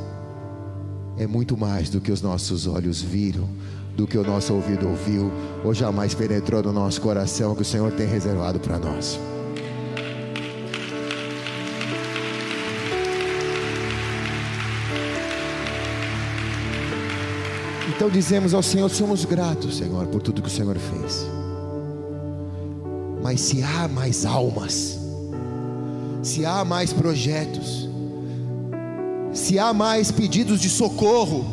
é 1.19 1.27
muito 1.27 1.57
mais 1.57 1.91
do 1.91 2.01
que 2.01 2.13
os 2.13 2.23
nossos 2.23 2.69
olhos 2.69 3.03
viram, 3.03 3.49
do 3.97 4.07
que 4.07 4.17
o 4.17 4.25
nosso 4.25 4.55
ouvido 4.55 4.89
ouviu, 4.89 5.33
ou 5.65 5.75
jamais 5.75 6.15
penetrou 6.15 6.63
no 6.63 6.73
nosso 6.73 7.01
coração 7.01 7.53
que 7.57 7.63
o 7.63 7.65
Senhor 7.65 7.91
tem 7.91 8.07
reservado 8.07 8.61
para 8.61 8.79
nós. 8.79 9.19
Então 17.95 18.09
dizemos 18.09 18.55
ao 18.55 18.63
Senhor: 18.63 18.89
somos 18.91 19.25
gratos, 19.25 19.77
Senhor, 19.77 20.07
por 20.07 20.23
tudo 20.23 20.41
que 20.41 20.49
o 20.49 20.51
Senhor 20.51 20.77
fez. 20.79 21.27
Mas 23.23 23.41
se 23.41 23.63
há 23.63 23.87
mais 23.87 24.25
almas, 24.25 24.99
se 26.23 26.45
há 26.45 26.65
mais 26.65 26.93
projetos, 26.93 27.89
se 29.33 29.59
há 29.59 29.73
mais 29.73 30.11
pedidos 30.11 30.61
de 30.61 30.69
socorro, 30.69 31.45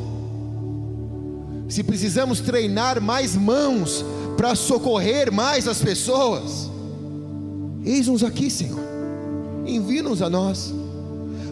se 1.67 1.83
precisamos 1.83 2.39
treinar 2.39 3.01
mais 3.01 3.35
mãos 3.35 4.03
para 4.35 4.55
socorrer 4.55 5.31
mais 5.31 5.67
as 5.67 5.81
pessoas, 5.81 6.71
eis-nos 7.85 8.23
aqui, 8.23 8.49
Senhor, 8.49 8.79
envia-nos 9.67 10.21
a 10.21 10.29
nós, 10.29 10.73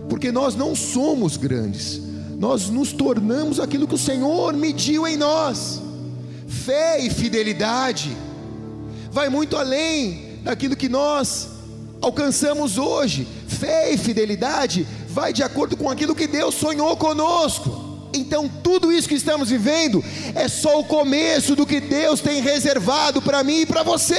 porque 0.09 0.31
nós 0.31 0.55
não 0.55 0.73
somos 0.73 1.37
grandes, 1.37 2.01
nós 2.37 2.69
nos 2.69 2.93
tornamos 2.93 3.59
aquilo 3.59 3.87
que 3.87 3.95
o 3.95 3.97
Senhor 3.97 4.53
mediu 4.53 5.07
em 5.07 5.17
nós. 5.17 5.81
Fé 6.47 6.99
e 6.99 7.09
fidelidade 7.09 8.15
vai 9.11 9.27
muito 9.27 9.57
além 9.57 10.39
daquilo 10.43 10.75
que 10.75 10.87
nós 10.87 11.49
alcançamos 11.99 12.77
hoje. 12.77 13.27
Fé 13.47 13.91
e 13.91 13.97
fidelidade 13.97 14.87
vai 15.09 15.33
de 15.33 15.41
acordo 15.41 15.75
com 15.75 15.89
aquilo 15.89 16.13
que 16.13 16.27
Deus 16.27 16.53
sonhou 16.53 16.95
conosco. 16.95 18.09
Então, 18.13 18.47
tudo 18.63 18.91
isso 18.91 19.07
que 19.07 19.15
estamos 19.15 19.49
vivendo 19.49 20.03
é 20.35 20.47
só 20.47 20.79
o 20.79 20.83
começo 20.83 21.55
do 21.55 21.65
que 21.65 21.79
Deus 21.79 22.21
tem 22.21 22.41
reservado 22.41 23.19
para 23.19 23.43
mim 23.43 23.61
e 23.61 23.65
para 23.65 23.81
você. 23.81 24.15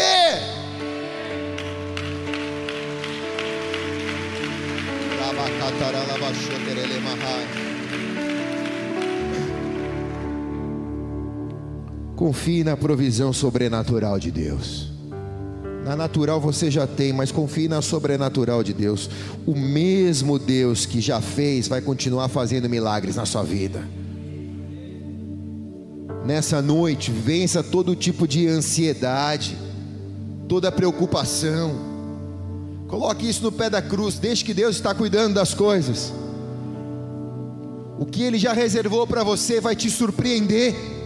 Confie 12.18 12.64
na 12.64 12.76
provisão 12.76 13.33
sobrenatural 13.33 14.18
de 14.18 14.33
Deus. 14.33 14.90
Na 15.85 15.94
natural 15.94 16.40
você 16.40 16.68
já 16.68 16.85
tem, 16.85 17.12
mas 17.12 17.31
confie 17.31 17.68
na 17.68 17.81
sobrenatural 17.81 18.64
de 18.64 18.72
Deus. 18.72 19.09
O 19.46 19.54
mesmo 19.54 20.37
Deus 20.37 20.85
que 20.85 21.00
já 21.00 21.20
fez 21.20 21.68
vai 21.68 21.81
continuar 21.81 22.26
fazendo 22.26 22.68
milagres 22.68 23.14
na 23.14 23.24
sua 23.24 23.44
vida. 23.44 23.88
Nessa 26.26 26.61
noite, 26.61 27.12
vença 27.12 27.62
todo 27.62 27.94
tipo 27.94 28.26
de 28.26 28.48
ansiedade, 28.48 29.57
toda 30.49 30.72
preocupação. 30.72 31.70
Coloque 32.88 33.28
isso 33.28 33.45
no 33.45 33.53
pé 33.53 33.70
da 33.70 33.80
cruz, 33.80 34.18
deixe 34.18 34.45
que 34.45 34.53
Deus 34.53 34.74
está 34.74 34.92
cuidando 34.92 35.34
das 35.34 35.55
coisas. 35.55 36.12
O 37.97 38.05
que 38.05 38.24
Ele 38.24 38.38
já 38.40 38.53
reservou 38.53 39.07
para 39.07 39.22
você 39.22 39.61
vai 39.61 39.76
te 39.76 39.88
surpreender. 39.88 40.97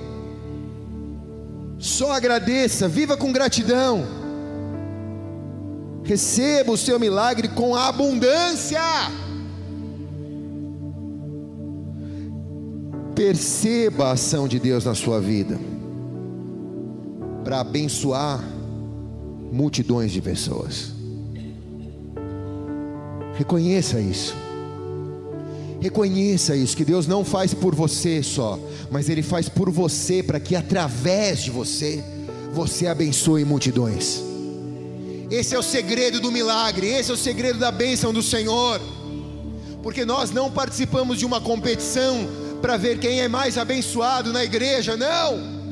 Só 1.82 2.12
agradeça, 2.12 2.86
viva 2.86 3.16
com 3.16 3.32
gratidão. 3.32 4.06
Receba 6.04 6.70
o 6.70 6.76
seu 6.76 6.96
milagre 6.96 7.48
com 7.48 7.74
abundância. 7.74 8.80
Perceba 13.16 14.06
a 14.06 14.12
ação 14.12 14.46
de 14.46 14.60
Deus 14.60 14.84
na 14.84 14.94
sua 14.94 15.20
vida 15.20 15.58
para 17.42 17.58
abençoar 17.58 18.40
multidões 19.50 20.12
de 20.12 20.22
pessoas. 20.22 20.92
Reconheça 23.34 24.00
isso. 24.00 24.36
Reconheça 25.82 26.54
isso, 26.54 26.76
que 26.76 26.84
Deus 26.84 27.08
não 27.08 27.24
faz 27.24 27.52
por 27.52 27.74
você 27.74 28.22
só, 28.22 28.56
mas 28.88 29.08
Ele 29.08 29.20
faz 29.20 29.48
por 29.48 29.68
você, 29.68 30.22
para 30.22 30.38
que 30.38 30.54
através 30.54 31.42
de 31.42 31.50
você, 31.50 32.04
você 32.52 32.86
abençoe 32.86 33.44
multidões. 33.44 34.22
Esse 35.28 35.56
é 35.56 35.58
o 35.58 35.62
segredo 35.62 36.20
do 36.20 36.30
milagre, 36.30 36.86
esse 36.86 37.10
é 37.10 37.14
o 37.14 37.16
segredo 37.16 37.58
da 37.58 37.72
bênção 37.72 38.12
do 38.12 38.22
Senhor. 38.22 38.80
Porque 39.82 40.04
nós 40.04 40.30
não 40.30 40.52
participamos 40.52 41.18
de 41.18 41.26
uma 41.26 41.40
competição 41.40 42.28
para 42.60 42.76
ver 42.76 43.00
quem 43.00 43.20
é 43.20 43.26
mais 43.26 43.58
abençoado 43.58 44.32
na 44.32 44.44
igreja, 44.44 44.96
não. 44.96 45.62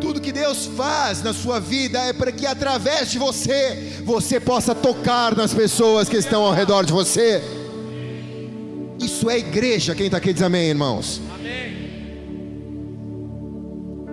Tudo 0.00 0.22
que 0.22 0.32
Deus 0.32 0.70
faz 0.74 1.22
na 1.22 1.34
sua 1.34 1.60
vida 1.60 1.98
é 1.98 2.14
para 2.14 2.32
que 2.32 2.46
através 2.46 3.10
de 3.10 3.18
você, 3.18 4.00
você 4.06 4.40
possa 4.40 4.74
tocar 4.74 5.36
nas 5.36 5.52
pessoas 5.52 6.08
que 6.08 6.16
estão 6.16 6.44
ao 6.44 6.54
redor 6.54 6.86
de 6.86 6.94
você. 6.94 7.55
Isso 9.16 9.30
é 9.30 9.38
igreja. 9.38 9.94
Quem 9.94 10.06
está 10.06 10.18
aqui 10.18 10.30
diz 10.30 10.42
amém, 10.42 10.68
irmãos. 10.68 11.22
Amém. 11.34 11.74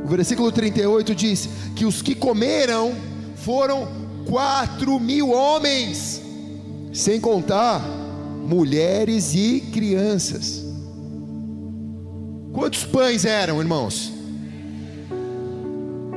O 0.01 0.07
versículo 0.07 0.49
38 0.49 1.13
diz 1.13 1.49
que 1.75 1.83
os 1.83 2.01
que 2.01 2.15
comeram 2.15 2.95
foram 3.35 3.85
quatro 4.25 4.97
mil 5.01 5.31
homens, 5.31 6.21
sem 6.93 7.19
contar 7.19 7.81
mulheres 8.47 9.35
e 9.35 9.59
crianças. 9.73 10.63
Quantos 12.53 12.85
pães 12.85 13.25
eram, 13.25 13.59
irmãos? 13.59 14.09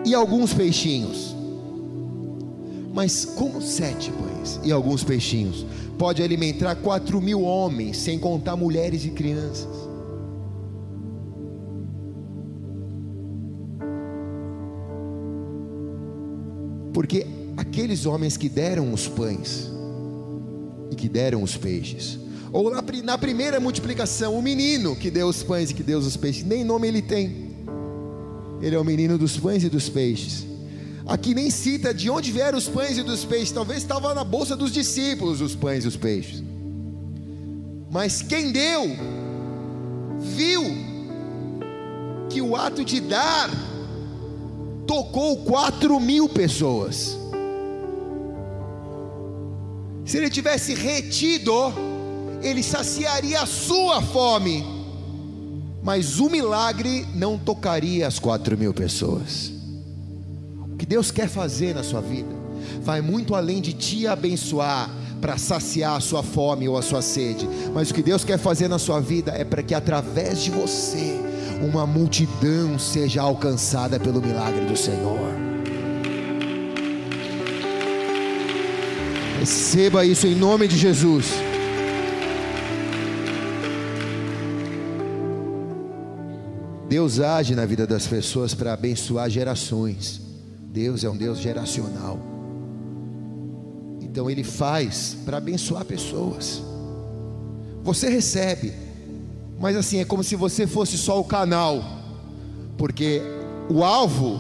E 0.04 0.14
alguns 0.14 0.54
peixinhos. 0.54 1.34
Mas 2.94 3.24
como 3.24 3.60
sete 3.60 4.12
pães 4.12 4.60
e 4.62 4.70
alguns 4.70 5.02
peixinhos 5.02 5.66
pode 5.98 6.22
alimentar 6.22 6.76
quatro 6.76 7.20
mil 7.20 7.42
homens, 7.42 7.96
sem 7.96 8.18
contar 8.18 8.56
mulheres 8.56 9.04
e 9.04 9.10
crianças? 9.10 9.86
Porque 16.92 17.26
aqueles 17.56 18.06
homens 18.06 18.36
que 18.36 18.48
deram 18.48 18.92
os 18.92 19.06
pães 19.06 19.70
e 20.90 20.94
que 20.94 21.08
deram 21.08 21.42
os 21.42 21.56
peixes, 21.56 22.18
ou 22.52 22.70
na, 22.70 22.82
na, 23.04 23.18
primeira 23.18 23.60
multiplicação, 23.60 24.34
o 24.34 24.40
menino 24.40 24.96
que 24.96 25.10
deu 25.10 25.28
os 25.28 25.42
pães 25.42 25.70
e 25.70 25.74
que 25.74 25.82
deu 25.82 25.98
os 25.98 26.16
peixes, 26.16 26.42
nem 26.42 26.64
nome 26.64 26.88
ele 26.88 27.02
tem. 27.02 27.54
Ele 28.62 28.74
é 28.74 28.78
o 28.78 28.84
menino 28.84 29.18
dos 29.18 29.36
pães 29.38 29.62
e 29.62 29.68
dos 29.68 29.90
peixes. 29.90 30.55
Aqui 31.06 31.34
nem 31.34 31.50
cita 31.50 31.94
de 31.94 32.10
onde 32.10 32.32
vieram 32.32 32.58
os 32.58 32.68
pães 32.68 32.98
e 32.98 33.02
dos 33.02 33.24
peixes, 33.24 33.52
talvez 33.52 33.82
estava 33.82 34.12
na 34.12 34.24
bolsa 34.24 34.56
dos 34.56 34.72
discípulos 34.72 35.40
os 35.40 35.54
pães 35.54 35.84
e 35.84 35.88
os 35.88 35.96
peixes. 35.96 36.42
Mas 37.90 38.22
quem 38.22 38.50
deu, 38.50 38.84
viu 40.18 40.62
que 42.28 42.42
o 42.42 42.56
ato 42.56 42.84
de 42.84 43.00
dar 43.00 43.48
tocou 44.84 45.44
quatro 45.44 46.00
mil 46.00 46.28
pessoas. 46.28 47.16
Se 50.04 50.16
ele 50.18 50.28
tivesse 50.28 50.74
retido, 50.74 51.52
ele 52.42 52.62
saciaria 52.64 53.42
a 53.42 53.46
sua 53.46 54.02
fome, 54.02 54.64
mas 55.82 56.18
o 56.18 56.28
milagre 56.28 57.06
não 57.14 57.38
tocaria 57.38 58.08
as 58.08 58.18
quatro 58.18 58.58
mil 58.58 58.74
pessoas. 58.74 59.55
O 60.76 60.78
que 60.78 60.84
Deus 60.84 61.10
quer 61.10 61.26
fazer 61.26 61.74
na 61.74 61.82
sua 61.82 62.02
vida 62.02 62.28
vai 62.82 63.00
muito 63.00 63.34
além 63.34 63.62
de 63.62 63.72
te 63.72 64.06
abençoar 64.06 64.90
para 65.22 65.38
saciar 65.38 65.96
a 65.96 66.00
sua 66.00 66.22
fome 66.22 66.68
ou 66.68 66.76
a 66.76 66.82
sua 66.82 67.00
sede, 67.00 67.48
mas 67.72 67.90
o 67.90 67.94
que 67.94 68.02
Deus 68.02 68.26
quer 68.26 68.36
fazer 68.36 68.68
na 68.68 68.78
sua 68.78 69.00
vida 69.00 69.32
é 69.32 69.42
para 69.42 69.62
que 69.62 69.74
através 69.74 70.42
de 70.42 70.50
você 70.50 71.18
uma 71.66 71.86
multidão 71.86 72.78
seja 72.78 73.22
alcançada 73.22 73.98
pelo 73.98 74.20
milagre 74.20 74.66
do 74.66 74.76
Senhor. 74.76 75.30
Receba 79.40 80.04
isso 80.04 80.26
em 80.26 80.34
nome 80.34 80.68
de 80.68 80.76
Jesus. 80.76 81.32
Deus 86.86 87.18
age 87.18 87.54
na 87.54 87.64
vida 87.64 87.86
das 87.86 88.06
pessoas 88.06 88.52
para 88.52 88.74
abençoar 88.74 89.30
gerações. 89.30 90.25
Deus 90.76 91.04
é 91.04 91.10
um 91.10 91.16
Deus 91.16 91.38
geracional. 91.38 92.18
Então 94.00 94.30
Ele 94.30 94.44
faz 94.44 95.16
para 95.24 95.38
abençoar 95.38 95.84
pessoas. 95.84 96.62
Você 97.82 98.08
recebe 98.08 98.86
mas 99.58 99.76
assim, 99.76 99.98
é 99.98 100.04
como 100.04 100.22
se 100.22 100.36
você 100.36 100.66
fosse 100.66 100.98
só 100.98 101.18
o 101.18 101.24
canal, 101.24 101.82
porque 102.76 103.22
o 103.70 103.82
alvo 103.82 104.38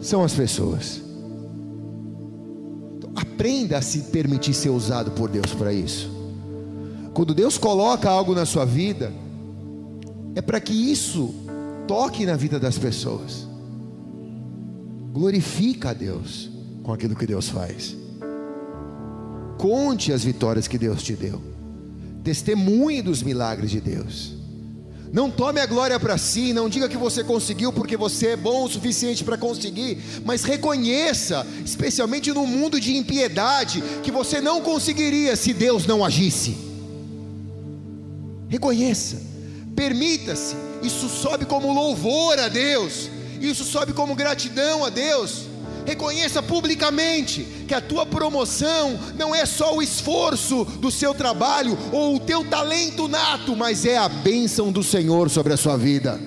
são 0.00 0.22
as 0.22 0.34
pessoas. 0.34 1.00
Então, 2.96 3.10
aprenda 3.14 3.78
a 3.78 3.82
se 3.82 4.02
permitir 4.02 4.52
ser 4.52 4.70
usado 4.70 5.10
por 5.12 5.30
Deus 5.30 5.54
para 5.54 5.72
isso. 5.72 6.10
Quando 7.14 7.34
Deus 7.34 7.56
coloca 7.56 8.10
algo 8.10 8.34
na 8.34 8.44
sua 8.44 8.66
vida, 8.66 9.10
é 10.34 10.42
para 10.42 10.60
que 10.60 10.74
isso 10.74 11.34
toque 11.88 12.26
na 12.26 12.36
vida 12.36 12.60
das 12.60 12.76
pessoas. 12.76 13.46
Glorifica 15.16 15.90
a 15.90 15.92
Deus 15.94 16.50
com 16.82 16.92
aquilo 16.92 17.16
que 17.16 17.26
Deus 17.26 17.48
faz. 17.48 17.96
Conte 19.56 20.12
as 20.12 20.22
vitórias 20.22 20.68
que 20.68 20.76
Deus 20.76 21.02
te 21.02 21.14
deu. 21.14 21.40
Testemunhe 22.22 23.00
dos 23.00 23.22
milagres 23.22 23.70
de 23.70 23.80
Deus. 23.80 24.34
Não 25.10 25.30
tome 25.30 25.58
a 25.58 25.64
glória 25.64 25.98
para 25.98 26.18
si, 26.18 26.52
não 26.52 26.68
diga 26.68 26.86
que 26.86 26.98
você 26.98 27.24
conseguiu 27.24 27.72
porque 27.72 27.96
você 27.96 28.26
é 28.32 28.36
bom 28.36 28.64
o 28.64 28.68
suficiente 28.68 29.24
para 29.24 29.38
conseguir, 29.38 29.96
mas 30.22 30.44
reconheça, 30.44 31.46
especialmente 31.64 32.30
no 32.30 32.46
mundo 32.46 32.78
de 32.78 32.94
impiedade, 32.94 33.82
que 34.02 34.10
você 34.10 34.38
não 34.38 34.60
conseguiria 34.60 35.34
se 35.34 35.54
Deus 35.54 35.86
não 35.86 36.04
agisse. 36.04 36.58
Reconheça, 38.50 39.22
permita-se, 39.74 40.54
isso 40.82 41.08
sobe 41.08 41.46
como 41.46 41.72
louvor 41.72 42.38
a 42.38 42.48
Deus, 42.48 43.15
isso 43.40 43.64
sobe 43.64 43.92
como 43.92 44.14
gratidão 44.14 44.84
a 44.84 44.90
Deus. 44.90 45.46
Reconheça 45.84 46.42
publicamente 46.42 47.46
que 47.68 47.74
a 47.74 47.80
tua 47.80 48.04
promoção 48.04 48.98
não 49.16 49.32
é 49.32 49.46
só 49.46 49.76
o 49.76 49.82
esforço 49.82 50.64
do 50.64 50.90
seu 50.90 51.14
trabalho 51.14 51.78
ou 51.92 52.16
o 52.16 52.20
teu 52.20 52.44
talento 52.44 53.06
nato, 53.06 53.54
mas 53.54 53.86
é 53.86 53.96
a 53.96 54.08
bênção 54.08 54.72
do 54.72 54.82
Senhor 54.82 55.30
sobre 55.30 55.52
a 55.52 55.56
sua 55.56 55.76
vida. 55.76 56.20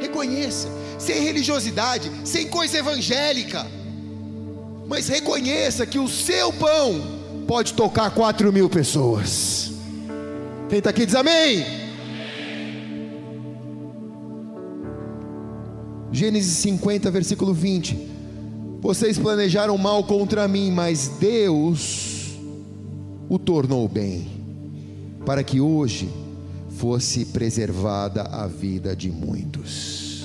Reconheça, 0.00 0.68
sem 0.96 1.24
religiosidade, 1.24 2.10
sem 2.24 2.46
coisa 2.46 2.78
evangélica, 2.78 3.66
mas 4.86 5.08
reconheça 5.08 5.84
que 5.84 5.98
o 5.98 6.08
seu 6.08 6.52
pão 6.52 7.00
pode 7.48 7.74
tocar 7.74 8.10
quatro 8.10 8.52
mil 8.52 8.68
pessoas. 8.68 9.72
Quem 10.68 10.78
está 10.78 10.90
aqui 10.90 11.04
diz 11.04 11.16
amém. 11.16 11.85
Gênesis 16.16 16.56
50, 16.60 17.10
versículo 17.10 17.52
20. 17.52 18.08
Vocês 18.80 19.18
planejaram 19.18 19.76
mal 19.76 20.02
contra 20.02 20.48
mim, 20.48 20.70
mas 20.70 21.08
Deus 21.20 22.38
o 23.28 23.38
tornou 23.38 23.86
bem, 23.86 24.26
para 25.26 25.44
que 25.44 25.60
hoje 25.60 26.08
fosse 26.70 27.26
preservada 27.26 28.22
a 28.22 28.46
vida 28.46 28.96
de 28.96 29.10
muitos. 29.10 30.24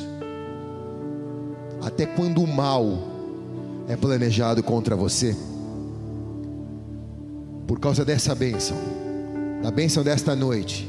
Até 1.82 2.06
quando 2.06 2.42
o 2.42 2.48
mal 2.48 2.98
é 3.90 3.98
planejado 3.98 4.64
contra 4.64 4.96
você, 4.96 5.36
por 7.68 7.82
causa 7.82 8.06
dessa 8.06 8.34
bênção, 8.34 8.78
da 9.62 9.70
bênção 9.70 10.06
desta 10.06 10.38
noite, 10.38 10.88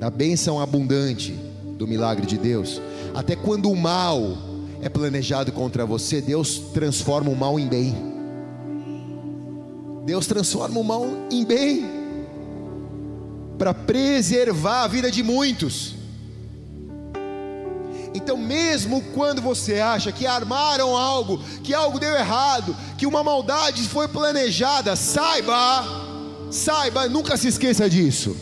da 0.00 0.10
bênção 0.10 0.58
abundante 0.58 1.43
do 1.76 1.86
milagre 1.86 2.26
de 2.26 2.38
Deus, 2.38 2.80
até 3.14 3.34
quando 3.36 3.70
o 3.70 3.76
mal 3.76 4.38
é 4.80 4.88
planejado 4.88 5.52
contra 5.52 5.86
você, 5.86 6.20
Deus 6.20 6.58
transforma 6.72 7.30
o 7.30 7.36
mal 7.36 7.58
em 7.58 7.66
bem. 7.66 7.96
Deus 10.04 10.26
transforma 10.26 10.78
o 10.78 10.84
mal 10.84 11.06
em 11.30 11.44
bem 11.44 11.84
para 13.56 13.72
preservar 13.72 14.82
a 14.82 14.88
vida 14.88 15.10
de 15.10 15.22
muitos. 15.22 15.94
Então, 18.14 18.36
mesmo 18.36 19.02
quando 19.12 19.42
você 19.42 19.80
acha 19.80 20.12
que 20.12 20.26
armaram 20.26 20.96
algo, 20.96 21.38
que 21.64 21.74
algo 21.74 21.98
deu 21.98 22.14
errado, 22.14 22.76
que 22.96 23.06
uma 23.06 23.24
maldade 23.24 23.82
foi 23.88 24.06
planejada, 24.06 24.94
saiba, 24.94 25.84
saiba, 26.50 27.08
nunca 27.08 27.36
se 27.36 27.48
esqueça 27.48 27.88
disso. 27.88 28.36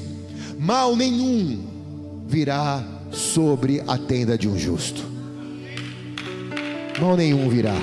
Mal 0.58 0.94
nenhum 0.94 1.64
virá 2.26 2.84
sobre 3.12 3.82
a 3.86 3.96
tenda 3.96 4.36
de 4.36 4.48
um 4.48 4.58
justo 4.58 5.12
mal 7.02 7.16
nenhum 7.16 7.48
virá. 7.48 7.74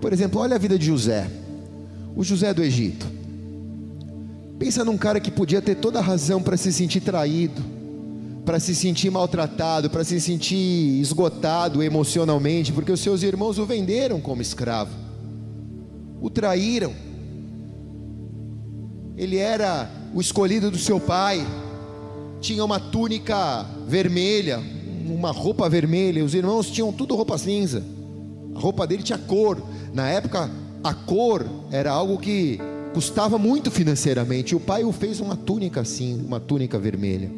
Por 0.00 0.12
exemplo, 0.12 0.40
olha 0.40 0.54
a 0.54 0.58
vida 0.58 0.78
de 0.78 0.86
José, 0.86 1.28
o 2.14 2.22
José 2.22 2.54
do 2.54 2.62
Egito. 2.62 3.04
Pensa 4.60 4.84
num 4.84 4.96
cara 4.96 5.18
que 5.18 5.30
podia 5.30 5.60
ter 5.60 5.74
toda 5.74 5.98
a 5.98 6.02
razão 6.02 6.40
para 6.40 6.56
se 6.56 6.72
sentir 6.72 7.00
traído, 7.00 7.60
para 8.44 8.60
se 8.60 8.76
sentir 8.76 9.10
maltratado, 9.10 9.90
para 9.90 10.04
se 10.04 10.20
sentir 10.20 11.00
esgotado 11.00 11.82
emocionalmente, 11.82 12.72
porque 12.72 12.92
os 12.92 13.00
seus 13.00 13.24
irmãos 13.24 13.58
o 13.58 13.66
venderam 13.66 14.20
como 14.20 14.40
escravo, 14.40 15.07
o 16.20 16.28
traíram. 16.30 16.92
Ele 19.16 19.36
era 19.36 19.90
o 20.14 20.20
escolhido 20.20 20.70
do 20.70 20.78
seu 20.78 21.00
pai, 21.00 21.44
tinha 22.40 22.64
uma 22.64 22.78
túnica 22.78 23.66
vermelha, 23.86 24.62
uma 25.06 25.30
roupa 25.30 25.68
vermelha, 25.68 26.24
os 26.24 26.34
irmãos 26.34 26.70
tinham 26.70 26.92
tudo 26.92 27.16
roupa 27.16 27.36
cinza, 27.36 27.82
a 28.54 28.58
roupa 28.58 28.86
dele 28.86 29.02
tinha 29.02 29.18
cor, 29.18 29.60
na 29.92 30.08
época 30.08 30.50
a 30.84 30.94
cor 30.94 31.44
era 31.70 31.90
algo 31.90 32.18
que 32.18 32.60
custava 32.94 33.38
muito 33.38 33.70
financeiramente, 33.70 34.54
o 34.54 34.60
pai 34.60 34.84
o 34.84 34.92
fez 34.92 35.20
uma 35.20 35.36
túnica 35.36 35.80
assim, 35.80 36.24
uma 36.24 36.38
túnica 36.38 36.78
vermelha. 36.78 37.30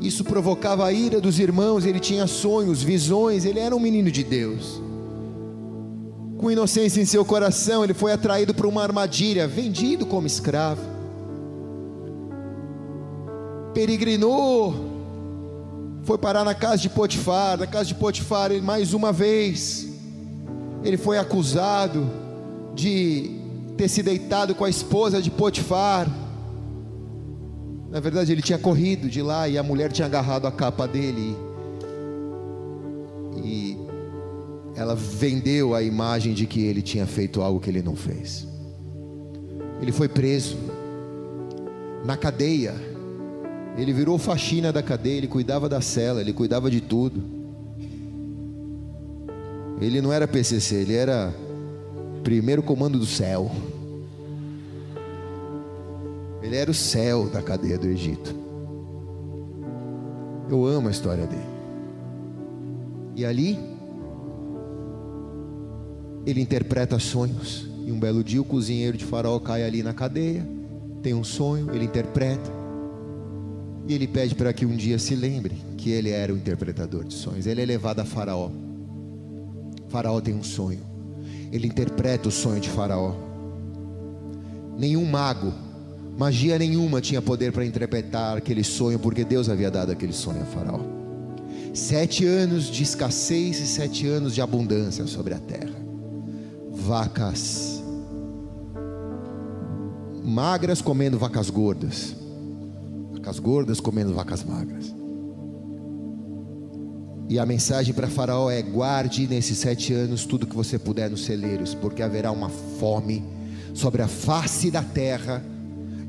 Isso 0.00 0.24
provocava 0.24 0.84
a 0.86 0.92
ira 0.92 1.20
dos 1.20 1.38
irmãos, 1.38 1.86
ele 1.86 2.00
tinha 2.00 2.26
sonhos, 2.26 2.82
visões, 2.82 3.44
ele 3.44 3.58
era 3.58 3.74
um 3.74 3.80
menino 3.80 4.10
de 4.10 4.22
Deus. 4.22 4.80
Com 6.44 6.50
inocência 6.50 7.00
em 7.00 7.06
seu 7.06 7.24
coração, 7.24 7.82
ele 7.82 7.94
foi 7.94 8.12
atraído 8.12 8.52
para 8.52 8.68
uma 8.68 8.82
armadilha, 8.82 9.48
vendido 9.48 10.04
como 10.04 10.26
escravo. 10.26 10.82
Peregrinou, 13.72 14.74
foi 16.02 16.18
parar 16.18 16.44
na 16.44 16.54
casa 16.54 16.82
de 16.82 16.90
Potifar, 16.90 17.56
na 17.56 17.66
casa 17.66 17.86
de 17.86 17.94
Potifar, 17.94 18.52
ele 18.52 18.60
mais 18.60 18.92
uma 18.92 19.10
vez, 19.10 19.88
ele 20.82 20.98
foi 20.98 21.16
acusado 21.16 22.10
de 22.74 23.40
ter 23.78 23.88
se 23.88 24.02
deitado 24.02 24.54
com 24.54 24.66
a 24.66 24.68
esposa 24.68 25.22
de 25.22 25.30
Potifar. 25.30 26.06
Na 27.90 28.00
verdade, 28.00 28.32
ele 28.32 28.42
tinha 28.42 28.58
corrido 28.58 29.08
de 29.08 29.22
lá 29.22 29.48
e 29.48 29.56
a 29.56 29.62
mulher 29.62 29.90
tinha 29.90 30.04
agarrado 30.04 30.46
a 30.46 30.52
capa 30.52 30.86
dele. 30.86 31.34
Ela 34.76 34.94
vendeu 34.94 35.74
a 35.74 35.82
imagem 35.82 36.34
de 36.34 36.46
que 36.46 36.64
ele 36.64 36.82
tinha 36.82 37.06
feito 37.06 37.40
algo 37.40 37.60
que 37.60 37.70
ele 37.70 37.82
não 37.82 37.94
fez. 37.94 38.46
Ele 39.80 39.92
foi 39.92 40.08
preso 40.08 40.56
na 42.04 42.16
cadeia. 42.16 42.74
Ele 43.76 43.92
virou 43.92 44.18
faxina 44.18 44.72
da 44.72 44.82
cadeia, 44.82 45.18
ele 45.18 45.28
cuidava 45.28 45.68
da 45.68 45.80
cela, 45.80 46.20
ele 46.20 46.32
cuidava 46.32 46.70
de 46.70 46.80
tudo. 46.80 47.22
Ele 49.80 50.00
não 50.00 50.12
era 50.12 50.28
PCC, 50.28 50.76
ele 50.76 50.94
era 50.94 51.34
primeiro 52.22 52.62
comando 52.62 52.98
do 52.98 53.06
céu. 53.06 53.50
Ele 56.42 56.56
era 56.56 56.70
o 56.70 56.74
céu 56.74 57.28
da 57.28 57.42
cadeia 57.42 57.78
do 57.78 57.86
Egito. 57.86 58.34
Eu 60.48 60.64
amo 60.66 60.88
a 60.88 60.90
história 60.90 61.26
dele. 61.26 61.42
E 63.16 63.24
ali, 63.24 63.58
ele 66.26 66.40
interpreta 66.40 66.98
sonhos. 66.98 67.66
E 67.86 67.92
um 67.92 67.98
belo 67.98 68.24
dia, 68.24 68.40
o 68.40 68.44
cozinheiro 68.44 68.96
de 68.96 69.04
Faraó 69.04 69.38
cai 69.38 69.62
ali 69.62 69.82
na 69.82 69.92
cadeia, 69.92 70.46
tem 71.02 71.12
um 71.12 71.24
sonho, 71.24 71.74
ele 71.74 71.84
interpreta. 71.84 72.50
E 73.86 73.94
ele 73.94 74.08
pede 74.08 74.34
para 74.34 74.52
que 74.52 74.64
um 74.64 74.74
dia 74.74 74.98
se 74.98 75.14
lembre 75.14 75.54
que 75.76 75.90
ele 75.90 76.10
era 76.10 76.32
o 76.32 76.36
interpretador 76.36 77.04
de 77.04 77.12
sonhos. 77.12 77.46
Ele 77.46 77.60
é 77.60 77.66
levado 77.66 78.00
a 78.00 78.04
Faraó. 78.04 78.50
Faraó 79.88 80.20
tem 80.20 80.34
um 80.34 80.42
sonho. 80.42 80.80
Ele 81.52 81.66
interpreta 81.66 82.28
o 82.28 82.32
sonho 82.32 82.60
de 82.60 82.70
Faraó. 82.70 83.14
Nenhum 84.78 85.04
mago 85.04 85.52
Magia 86.16 86.56
nenhuma 86.58 87.00
tinha 87.00 87.20
poder 87.20 87.50
para 87.50 87.64
interpretar 87.64 88.36
aquele 88.36 88.62
sonho, 88.62 88.98
porque 89.00 89.24
Deus 89.24 89.48
havia 89.48 89.70
dado 89.70 89.90
aquele 89.90 90.12
sonho 90.12 90.42
a 90.42 90.44
Faraó. 90.44 90.80
Sete 91.72 92.24
anos 92.24 92.66
de 92.66 92.84
escassez 92.84 93.58
e 93.58 93.66
sete 93.66 94.06
anos 94.06 94.32
de 94.32 94.40
abundância 94.40 95.04
sobre 95.08 95.34
a 95.34 95.38
terra. 95.38 95.73
Vacas 96.86 97.82
magras 100.22 100.82
comendo 100.82 101.18
vacas 101.18 101.48
gordas, 101.48 102.14
vacas 103.12 103.38
gordas 103.38 103.80
comendo 103.80 104.12
vacas 104.12 104.44
magras. 104.44 104.94
E 107.28 107.38
a 107.38 107.46
mensagem 107.46 107.94
para 107.94 108.08
Faraó 108.08 108.50
é: 108.50 108.60
guarde 108.60 109.26
nesses 109.26 109.56
sete 109.56 109.94
anos 109.94 110.26
tudo 110.26 110.46
que 110.46 110.54
você 110.54 110.78
puder 110.78 111.10
nos 111.10 111.24
celeiros, 111.24 111.74
porque 111.74 112.02
haverá 112.02 112.30
uma 112.30 112.50
fome 112.50 113.24
sobre 113.72 114.02
a 114.02 114.08
face 114.08 114.70
da 114.70 114.82
terra 114.82 115.42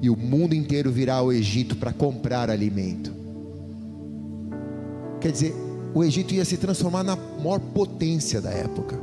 e 0.01 0.09
o 0.09 0.17
mundo 0.17 0.53
inteiro 0.53 0.91
virá 0.91 1.15
ao 1.15 1.31
Egito 1.31 1.75
para 1.77 1.93
comprar 1.93 2.49
alimento. 2.49 3.13
Quer 5.21 5.31
dizer, 5.31 5.55
o 5.93 6.03
Egito 6.03 6.33
ia 6.33 6.43
se 6.43 6.57
transformar 6.57 7.03
na 7.03 7.15
maior 7.15 7.59
potência 7.59 8.41
da 8.41 8.51
época, 8.51 8.99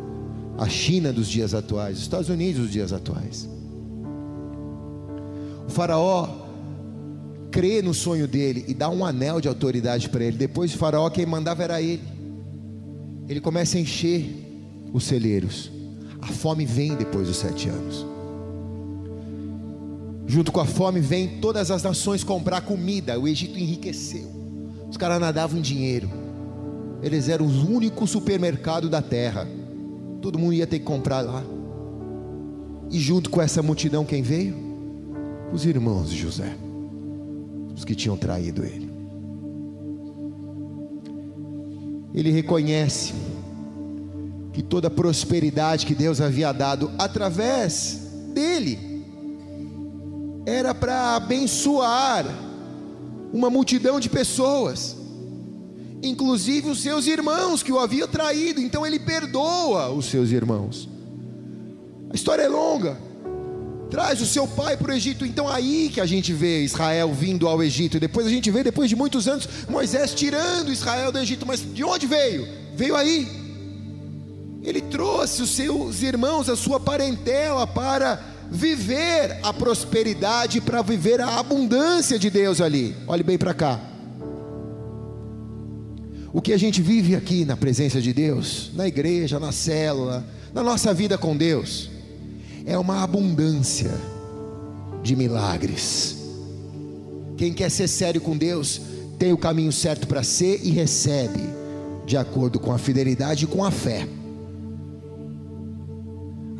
a 0.58 0.68
China 0.68 1.12
dos 1.12 1.28
dias 1.28 1.54
atuais, 1.54 1.96
os 1.96 2.02
Estados 2.02 2.28
Unidos 2.28 2.62
dos 2.62 2.72
dias 2.72 2.92
atuais. 2.92 3.48
O 5.66 5.70
Faraó 5.70 6.42
crê 7.50 7.82
no 7.82 7.92
sonho 7.92 8.26
dele 8.26 8.64
e 8.66 8.74
dá 8.74 8.88
um 8.88 9.04
anel 9.04 9.40
de 9.40 9.48
autoridade 9.48 10.08
para 10.08 10.24
ele. 10.24 10.36
Depois 10.36 10.70
de 10.70 10.78
Faraó, 10.78 11.08
quem 11.10 11.26
mandava 11.26 11.62
era 11.62 11.80
ele. 11.80 12.02
Ele 13.28 13.40
começa 13.40 13.76
a 13.76 13.80
encher 13.80 14.90
os 14.92 15.04
celeiros. 15.04 15.70
A 16.20 16.28
fome 16.28 16.64
vem 16.64 16.94
depois 16.94 17.28
dos 17.28 17.36
sete 17.36 17.68
anos. 17.68 18.06
Junto 20.26 20.50
com 20.50 20.60
a 20.60 20.64
fome 20.64 21.00
vem 21.00 21.40
todas 21.40 21.70
as 21.70 21.82
nações 21.82 22.24
comprar 22.24 22.62
comida. 22.62 23.18
O 23.18 23.28
Egito 23.28 23.58
enriqueceu. 23.58 24.30
Os 24.88 24.96
caras 24.96 25.20
nadavam 25.20 25.58
em 25.58 25.62
dinheiro. 25.62 26.10
Eles 27.02 27.28
eram 27.28 27.46
os 27.46 27.62
únicos 27.62 28.10
supermercados 28.10 28.88
da 28.88 29.02
terra. 29.02 29.46
Todo 30.22 30.38
mundo 30.38 30.54
ia 30.54 30.66
ter 30.66 30.78
que 30.78 30.84
comprar 30.84 31.20
lá. 31.20 31.42
E 32.90 32.98
junto 32.98 33.28
com 33.28 33.42
essa 33.42 33.60
multidão, 33.62 34.04
quem 34.04 34.22
veio? 34.22 34.54
Os 35.52 35.66
irmãos 35.66 36.08
de 36.08 36.16
José, 36.16 36.56
os 37.74 37.84
que 37.84 37.94
tinham 37.94 38.16
traído 38.16 38.64
ele. 38.64 38.90
Ele 42.14 42.30
reconhece 42.30 43.12
que 44.52 44.62
toda 44.62 44.88
a 44.88 44.90
prosperidade 44.90 45.84
que 45.84 45.94
Deus 45.94 46.20
havia 46.20 46.52
dado 46.52 46.90
através 46.98 48.00
dele 48.32 48.78
era 50.46 50.74
para 50.74 51.16
abençoar 51.16 52.24
uma 53.32 53.48
multidão 53.48 53.98
de 53.98 54.08
pessoas, 54.08 54.96
inclusive 56.02 56.68
os 56.68 56.82
seus 56.82 57.06
irmãos 57.06 57.62
que 57.62 57.72
o 57.72 57.78
haviam 57.78 58.08
traído, 58.08 58.60
então 58.60 58.84
ele 58.84 58.98
perdoa 58.98 59.90
os 59.90 60.06
seus 60.06 60.30
irmãos. 60.30 60.88
A 62.10 62.14
história 62.14 62.42
é 62.42 62.48
longa. 62.48 62.98
Traz 63.90 64.20
o 64.22 64.26
seu 64.26 64.46
pai 64.48 64.76
para 64.76 64.90
o 64.90 64.94
Egito, 64.94 65.24
então 65.24 65.46
aí 65.46 65.90
que 65.92 66.00
a 66.00 66.06
gente 66.06 66.32
vê 66.32 66.64
Israel 66.64 67.12
vindo 67.12 67.46
ao 67.46 67.62
Egito, 67.62 68.00
depois 68.00 68.26
a 68.26 68.30
gente 68.30 68.50
vê, 68.50 68.62
depois 68.62 68.88
de 68.88 68.96
muitos 68.96 69.28
anos, 69.28 69.46
Moisés 69.68 70.14
tirando 70.14 70.72
Israel 70.72 71.12
do 71.12 71.18
Egito, 71.18 71.46
mas 71.46 71.60
de 71.60 71.84
onde 71.84 72.06
veio? 72.06 72.48
Veio 72.74 72.96
aí. 72.96 73.28
Ele 74.62 74.80
trouxe 74.80 75.42
os 75.42 75.50
seus 75.50 76.02
irmãos, 76.02 76.48
a 76.48 76.56
sua 76.56 76.80
parentela 76.80 77.66
para 77.66 78.18
viver 78.50 79.38
a 79.42 79.52
prosperidade, 79.52 80.60
para 80.60 80.80
viver 80.80 81.20
a 81.20 81.38
abundância 81.38 82.18
de 82.18 82.30
Deus 82.30 82.60
ali. 82.60 82.96
Olhe 83.06 83.22
bem 83.22 83.36
para 83.36 83.52
cá. 83.52 83.91
O 86.32 86.40
que 86.40 86.52
a 86.52 86.58
gente 86.58 86.80
vive 86.80 87.14
aqui 87.14 87.44
na 87.44 87.56
presença 87.56 88.00
de 88.00 88.12
Deus, 88.12 88.70
na 88.74 88.88
igreja, 88.88 89.38
na 89.38 89.52
célula, 89.52 90.24
na 90.54 90.62
nossa 90.62 90.94
vida 90.94 91.18
com 91.18 91.36
Deus, 91.36 91.90
é 92.64 92.78
uma 92.78 93.02
abundância 93.02 93.92
de 95.02 95.14
milagres. 95.14 96.16
Quem 97.36 97.52
quer 97.52 97.70
ser 97.70 97.86
sério 97.86 98.20
com 98.20 98.36
Deus, 98.36 98.80
tem 99.18 99.32
o 99.32 99.36
caminho 99.36 99.72
certo 99.72 100.06
para 100.06 100.22
ser 100.22 100.60
e 100.62 100.70
recebe, 100.70 101.42
de 102.06 102.16
acordo 102.16 102.58
com 102.58 102.72
a 102.72 102.78
fidelidade 102.78 103.44
e 103.44 103.48
com 103.48 103.62
a 103.62 103.70
fé. 103.70 104.08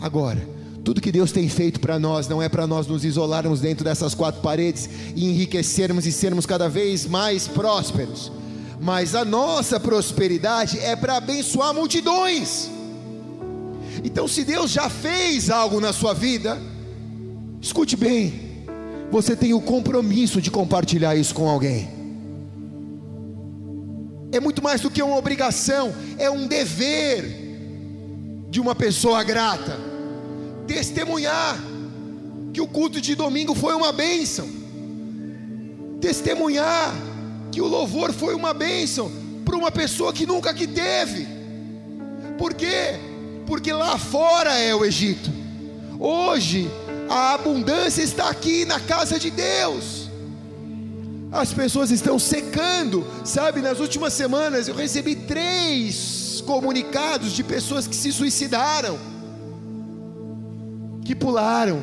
Agora, 0.01 0.47
tudo 0.85 1.01
que 1.01 1.13
Deus 1.13 1.33
tem 1.33 1.49
feito 1.49 1.81
para 1.81 1.99
nós 1.99 2.29
não 2.29 2.43
é 2.43 2.49
para 2.49 2.67
nós 2.67 2.87
nos 2.87 3.05
isolarmos 3.05 3.61
dentro 3.61 3.85
dessas 3.85 4.15
quatro 4.15 4.43
paredes 4.43 4.89
e 5.15 5.31
enriquecermos 5.31 6.07
e 6.07 6.13
sermos 6.13 6.45
cada 6.45 6.69
vez 6.69 7.07
mais 7.07 7.49
prósperos, 7.49 8.31
mas 8.83 9.15
a 9.15 9.25
nossa 9.25 9.79
prosperidade 9.79 10.81
é 10.81 10.97
para 10.97 11.17
abençoar 11.17 11.73
multidões. 11.73 12.69
Então, 14.03 14.27
se 14.27 14.43
Deus 14.43 14.73
já 14.73 14.91
fez 14.91 15.51
algo 15.51 15.81
na 15.81 15.93
sua 15.93 16.13
vida, 16.13 16.61
escute 17.61 17.97
bem, 17.97 18.67
você 19.09 19.37
tem 19.37 19.55
o 19.55 19.61
compromisso 19.61 20.43
de 20.43 20.51
compartilhar 20.51 21.15
isso 21.15 21.33
com 21.33 21.49
alguém. 21.49 21.89
É 24.33 24.41
muito 24.41 24.61
mais 24.61 24.81
do 24.81 24.91
que 24.91 25.01
uma 25.01 25.17
obrigação, 25.17 25.95
é 26.19 26.29
um 26.29 26.49
dever 26.49 27.25
de 28.51 28.61
uma 28.61 28.75
pessoa 28.75 29.23
grata 29.23 29.79
testemunhar 30.67 31.57
que 32.53 32.61
o 32.61 32.67
culto 32.67 33.01
de 33.01 33.15
domingo 33.15 33.55
foi 33.55 33.75
uma 33.75 33.93
bênção, 33.93 34.49
testemunhar 36.01 37.12
que 37.53 37.61
o 37.61 37.67
louvor 37.67 38.13
foi 38.13 38.35
uma 38.35 38.55
bênção 38.55 39.13
para 39.45 39.57
uma 39.57 39.71
pessoa 39.71 40.13
que 40.13 40.27
nunca 40.27 40.55
que 40.55 40.67
teve. 40.67 41.29
Por 42.39 42.55
quê? 42.55 42.99
Porque 43.47 43.73
lá 43.73 43.99
fora 43.99 44.59
é 44.59 44.75
o 44.75 44.85
Egito. 44.85 45.31
Hoje 46.01 46.71
a 47.11 47.35
abundância 47.35 48.03
está 48.03 48.31
aqui 48.31 48.65
na 48.65 48.81
casa 48.81 49.19
de 49.19 49.31
Deus. 49.31 50.11
As 51.31 51.53
pessoas 51.53 51.91
estão 51.91 52.19
secando, 52.19 53.07
sabe? 53.25 53.61
Nas 53.61 53.81
últimas 53.81 54.15
semanas 54.15 54.67
eu 54.67 54.75
recebi 54.75 55.15
três 55.15 56.43
comunicados 56.47 57.33
de 57.33 57.45
pessoas 57.45 57.87
que 57.87 57.95
se 57.95 58.11
suicidaram, 58.13 58.99
que 61.05 61.15
pularam. 61.15 61.81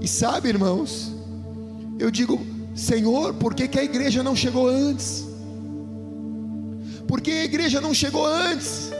E 0.00 0.06
sabe, 0.06 0.48
irmãos, 0.48 1.12
eu 1.98 2.10
digo, 2.10 2.40
Senhor, 2.78 3.34
por 3.34 3.54
que, 3.54 3.66
que 3.66 3.76
a 3.76 3.82
igreja 3.82 4.22
não 4.22 4.36
chegou 4.36 4.68
antes? 4.68 5.26
Por 7.08 7.20
que 7.20 7.32
a 7.32 7.44
igreja 7.44 7.80
não 7.80 7.92
chegou 7.92 8.24
antes? 8.24 8.90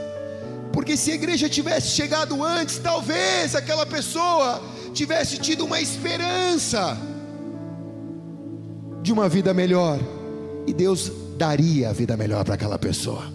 Porque 0.73 0.97
se 0.97 1.11
a 1.11 1.15
igreja 1.15 1.47
tivesse 1.47 1.91
chegado 1.91 2.43
antes, 2.43 2.77
talvez 2.77 3.55
aquela 3.55 3.85
pessoa 3.85 4.61
tivesse 4.93 5.37
tido 5.37 5.63
uma 5.63 5.79
esperança 5.79 6.97
de 9.01 9.13
uma 9.13 9.29
vida 9.29 9.53
melhor, 9.53 9.97
e 10.67 10.73
Deus 10.73 11.09
daria 11.37 11.89
a 11.89 11.93
vida 11.93 12.17
melhor 12.17 12.43
para 12.43 12.55
aquela 12.55 12.77
pessoa. 12.77 13.31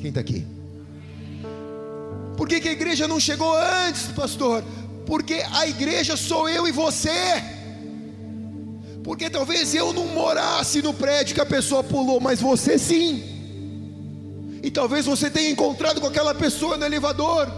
Quem 0.00 0.08
está 0.08 0.20
aqui? 0.20 0.44
Por 2.36 2.48
que, 2.48 2.60
que 2.60 2.68
a 2.68 2.72
igreja 2.72 3.06
não 3.06 3.20
chegou 3.20 3.56
antes, 3.56 4.08
pastor? 4.08 4.64
Porque 5.06 5.44
a 5.52 5.68
igreja 5.68 6.16
sou 6.16 6.48
eu 6.48 6.66
e 6.66 6.72
você. 6.72 7.59
Porque 9.10 9.28
talvez 9.28 9.74
eu 9.74 9.92
não 9.92 10.06
morasse 10.06 10.80
no 10.80 10.94
prédio 10.94 11.34
que 11.34 11.40
a 11.40 11.44
pessoa 11.44 11.82
pulou, 11.82 12.20
mas 12.20 12.40
você 12.40 12.78
sim. 12.78 13.20
E 14.62 14.70
talvez 14.70 15.04
você 15.04 15.28
tenha 15.28 15.50
encontrado 15.50 16.00
com 16.00 16.06
aquela 16.06 16.32
pessoa 16.32 16.76
no 16.76 16.84
elevador. 16.84 17.50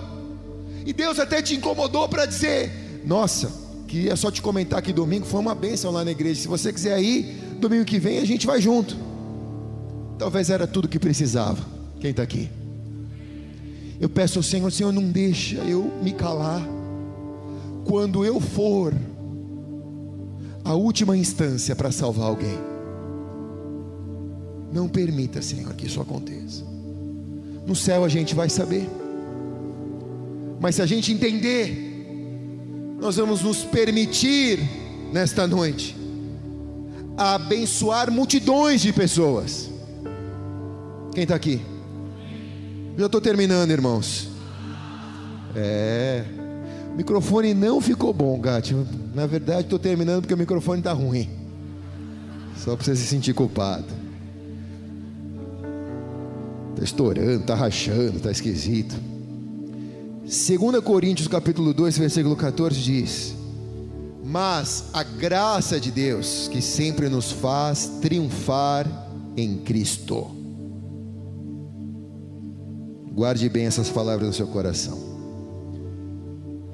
E 0.87 0.95
Deus 0.95 1.19
até 1.19 1.43
te 1.43 1.55
incomodou 1.55 2.09
para 2.09 2.25
dizer: 2.25 3.03
Nossa, 3.05 3.53
queria 3.87 4.17
só 4.17 4.31
te 4.31 4.41
comentar 4.41 4.81
que 4.81 4.95
domingo 4.95 5.27
foi 5.27 5.41
uma 5.41 5.55
bênção 5.55 5.91
lá 5.91 6.03
na 6.03 6.13
igreja. 6.13 6.41
Se 6.41 6.49
você 6.49 6.73
quiser 6.73 6.99
ir, 7.03 7.25
domingo 7.61 7.85
que 7.85 7.99
vem 7.99 8.17
a 8.17 8.25
gente 8.25 8.47
vai 8.47 8.59
junto. 8.59 8.97
Talvez 10.19 10.49
era 10.49 10.67
tudo 10.67 10.89
que 10.89 10.99
precisava. 10.99 11.63
Quem 12.01 12.13
está 12.13 12.23
aqui? 12.23 12.49
Eu 14.01 14.09
peço 14.09 14.39
ao 14.39 14.43
Senhor, 14.43 14.73
Senhor, 14.73 14.91
não 14.91 15.05
deixa 15.05 15.57
eu 15.57 15.93
me 16.03 16.13
calar. 16.13 16.67
Quando 17.85 18.25
eu 18.25 18.41
for 18.41 18.95
a 20.65 20.75
última 20.75 21.17
instância 21.17 21.75
para 21.75 21.91
salvar 21.91 22.27
alguém, 22.27 22.59
não 24.73 24.89
permita, 24.89 25.43
Senhor, 25.43 25.75
que 25.75 25.87
isso 25.87 26.01
aconteça. 26.01 26.65
No 27.67 27.75
céu 27.77 28.05
a 28.05 28.09
gente 28.09 28.35
vai 28.35 28.49
saber. 28.49 28.89
Mas 30.61 30.77
se 30.77 30.83
a 30.83 30.87
gente 30.87 31.13
entender, 31.13 32.97
nós 32.99 33.17
vamos 33.17 33.43
nos 33.43 33.65
permitir 33.65 34.61
nesta 35.13 35.47
noite 35.47 35.97
abençoar 37.17 38.11
multidões 38.11 38.81
de 38.81 38.93
pessoas. 38.93 39.71
Quem 41.13 41.25
está 41.25 41.35
aqui? 41.35 41.61
Já 42.97 43.07
estou 43.07 43.21
terminando, 43.21 43.71
irmãos. 43.71 44.29
É. 45.55 46.25
O 46.93 46.97
microfone 46.97 47.55
não 47.55 47.81
ficou 47.81 48.13
bom, 48.13 48.39
Gatti. 48.39 48.77
Na 49.15 49.27
verdade, 49.27 49.63
estou 49.63 49.79
terminando 49.79 50.23
porque 50.23 50.35
o 50.35 50.39
microfone 50.39 50.81
está 50.81 50.93
ruim. 50.93 51.29
Só 52.57 52.77
para 52.77 52.85
você 52.85 52.95
se 52.95 53.07
sentir 53.07 53.33
culpado. 53.33 53.87
Está 56.73 56.85
estourando, 56.85 57.41
está 57.41 57.55
rachando, 57.55 58.19
está 58.19 58.31
esquisito. 58.31 58.95
2 60.23 60.85
Coríntios 60.85 61.29
capítulo 61.29 61.73
2, 61.73 61.97
versículo 61.97 62.37
14 62.37 62.79
diz: 62.79 63.35
Mas 64.23 64.85
a 64.93 65.03
graça 65.03 65.81
de 65.81 65.91
Deus, 65.91 66.49
que 66.53 66.61
sempre 66.61 67.09
nos 67.09 67.33
faz 67.33 67.87
triunfar 68.03 68.87
em 69.35 69.57
Cristo. 69.59 70.31
Guarde 73.13 73.49
bem 73.49 73.67
essas 73.67 73.89
palavras 73.89 74.27
no 74.27 74.35
seu 74.35 74.47
coração. 74.47 75.12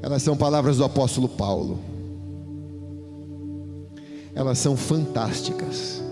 Elas 0.03 0.23
são 0.23 0.37
palavras 0.37 0.77
do 0.79 0.85
apóstolo 0.85 1.29
Paulo. 1.29 1.79
Elas 4.35 4.59
são 4.59 4.77
fantásticas. 4.77 6.03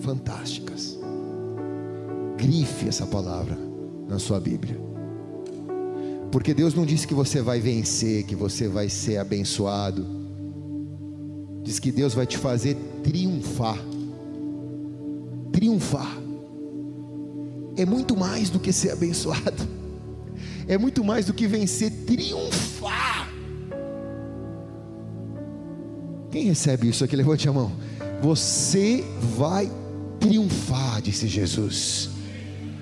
Fantásticas 0.00 1.00
grife 2.40 2.88
essa 2.88 3.06
palavra 3.06 3.58
na 4.08 4.18
sua 4.18 4.40
Bíblia. 4.40 4.80
Porque 6.32 6.54
Deus 6.54 6.74
não 6.74 6.86
disse 6.86 7.06
que 7.06 7.12
você 7.12 7.42
vai 7.42 7.60
vencer, 7.60 8.24
que 8.24 8.34
você 8.34 8.66
vai 8.66 8.88
ser 8.88 9.18
abençoado. 9.18 10.06
Diz 11.62 11.78
que 11.78 11.92
Deus 11.92 12.14
vai 12.14 12.26
te 12.26 12.38
fazer 12.38 12.76
triunfar. 13.02 13.78
Triunfar. 15.52 16.18
É 17.76 17.84
muito 17.84 18.16
mais 18.16 18.48
do 18.48 18.58
que 18.58 18.72
ser 18.72 18.92
abençoado. 18.92 19.79
É 20.70 20.78
muito 20.78 21.02
mais 21.02 21.26
do 21.26 21.34
que 21.34 21.48
vencer, 21.48 21.90
triunfar. 22.06 23.28
Quem 26.30 26.44
recebe 26.44 26.88
isso 26.88 27.02
aqui? 27.02 27.16
Levante 27.16 27.48
a 27.48 27.52
mão. 27.52 27.72
Você 28.22 29.04
vai 29.36 29.68
triunfar, 30.20 31.02
disse 31.02 31.26
Jesus. 31.26 32.10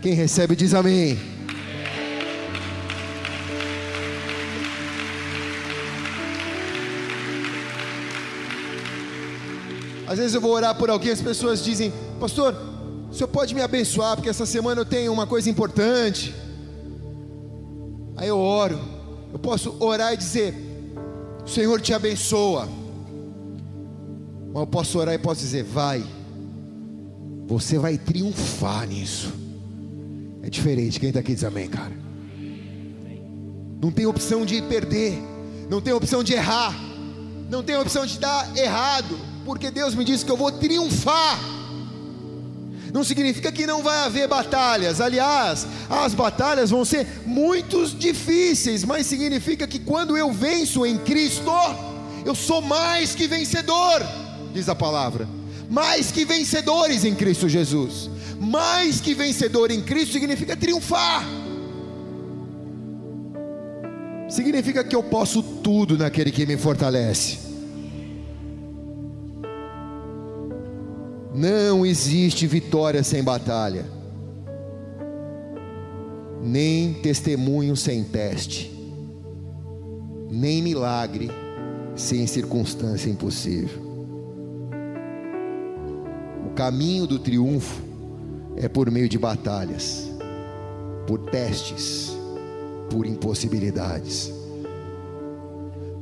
Quem 0.03 0.13
recebe 0.13 0.55
diz 0.55 0.75
amém. 0.75 1.19
Às 10.07 10.19
vezes 10.19 10.35
eu 10.35 10.43
vou 10.43 10.51
orar 10.53 10.75
por 10.75 10.91
alguém, 10.91 11.13
as 11.13 11.23
pessoas 11.23 11.65
dizem, 11.65 11.91
pastor, 12.21 12.55
o 13.11 13.15
senhor 13.15 13.29
pode 13.29 13.55
me 13.55 13.63
abençoar, 13.63 14.15
porque 14.15 14.29
essa 14.29 14.45
semana 14.45 14.83
eu 14.83 14.85
tenho 14.85 15.11
uma 15.11 15.27
coisa 15.27 15.49
importante. 15.49 16.35
Aí 18.19 18.27
eu 18.27 18.39
oro, 18.39 18.79
eu 19.33 19.39
posso 19.39 19.77
orar 19.79 20.13
e 20.13 20.17
dizer, 20.17 20.53
o 21.45 21.49
Senhor 21.49 21.81
te 21.81 21.95
abençoa. 21.95 22.69
Mas 24.49 24.61
eu 24.61 24.67
posso 24.67 24.99
orar 24.99 25.15
e 25.15 25.19
posso 25.19 25.41
dizer, 25.41 25.63
vai, 25.63 26.05
você 27.47 27.79
vai 27.79 27.97
triunfar 27.97 28.89
nisso. 28.89 29.33
É 30.43 30.51
diferente. 30.51 30.99
Quem 30.99 31.11
está 31.11 31.21
aqui 31.21 31.33
diz 31.33 31.45
amém, 31.45 31.69
cara. 31.69 31.93
Não 33.81 33.93
tem 33.93 34.05
opção 34.05 34.45
de 34.45 34.61
perder. 34.63 35.17
Não 35.71 35.81
tem 35.81 35.93
opção 35.93 36.25
de 36.25 36.33
errar. 36.33 36.75
Não 37.49 37.63
tem 37.63 37.77
opção 37.77 38.05
de 38.05 38.19
dar 38.19 38.57
errado. 38.57 39.17
Porque 39.45 39.71
Deus 39.71 39.95
me 39.95 40.05
disse 40.05 40.25
que 40.25 40.31
eu 40.31 40.37
vou 40.37 40.51
triunfar. 40.51 41.39
Não 42.93 43.05
significa 43.05 43.53
que 43.53 43.67
não 43.67 43.83
vai 43.83 43.99
haver 43.99 44.29
batalhas. 44.29 45.01
Aliás, 45.01 45.67
as 45.89 46.15
batalhas 46.15 46.71
vão 46.71 46.85
ser 46.85 47.07
muito 47.27 47.87
difíceis. 47.89 48.85
Mas 48.85 49.07
significa 49.07 49.67
que 49.67 49.79
quando 49.79 50.17
eu 50.17 50.33
venço 50.33 50.87
em 50.87 50.99
Cristo, 50.99 51.53
eu 52.25 52.35
sou 52.35 52.63
mais 52.63 53.15
que 53.15 53.27
vencedor. 53.27 54.03
Diz 54.53 54.69
a 54.69 54.75
palavra. 54.75 55.29
Mais 55.69 56.11
que 56.11 56.25
vencedores 56.25 57.05
em 57.05 57.15
Cristo 57.15 57.49
Jesus 57.49 58.09
mais 58.41 59.01
que 59.01 59.15
vencedor 59.15 59.71
em 59.71 59.83
Cristo 59.83 60.13
significa 60.13 60.57
triunfar. 60.57 61.25
Significa 64.29 64.85
que 64.85 64.95
eu 64.95 65.03
posso 65.03 65.43
tudo 65.43 65.97
naquele 65.97 66.31
que 66.31 66.47
me 66.47 66.57
fortalece. 66.57 67.48
Não 71.39 71.87
existe 71.87 72.49
vitória 72.49 73.05
sem 73.05 73.23
batalha, 73.23 73.87
nem 76.43 76.95
testemunho 76.95 77.77
sem 77.77 78.03
teste, 78.03 78.77
nem 80.29 80.61
milagre 80.61 81.31
sem 81.95 82.27
circunstância 82.27 83.09
impossível. 83.09 83.81
O 86.45 86.55
caminho 86.57 87.07
do 87.07 87.21
triunfo 87.21 87.83
é 88.57 88.67
por 88.67 88.91
meio 88.91 89.09
de 89.09 89.17
batalhas, 89.17 90.11
por 91.07 91.21
testes, 91.31 92.19
por 92.91 93.07
impossibilidades. 93.07 94.33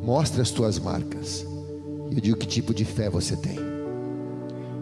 Mostre 0.00 0.40
as 0.40 0.50
tuas 0.50 0.78
marcas. 0.78 1.46
Eu 2.10 2.22
digo 2.22 2.38
que 2.38 2.46
tipo 2.46 2.72
de 2.72 2.86
fé 2.86 3.10
você 3.10 3.36
tem. 3.36 3.75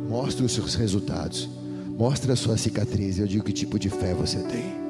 Mostre 0.08 0.44
os 0.44 0.52
seus 0.52 0.74
resultados. 0.74 1.48
Mostre 1.96 2.32
a 2.32 2.36
sua 2.36 2.56
cicatriz. 2.56 3.18
Eu 3.18 3.26
digo 3.26 3.44
que 3.44 3.52
tipo 3.52 3.78
de 3.78 3.88
fé 3.88 4.14
você 4.14 4.38
tem. 4.38 4.84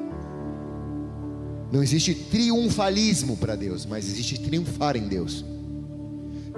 Não 1.71 1.81
existe 1.83 2.13
triunfalismo 2.13 3.35
para 3.37 3.55
Deus, 3.55 3.85
mas 3.85 4.07
existe 4.07 4.39
triunfar 4.39 4.95
em 4.95 5.07
Deus. 5.07 5.43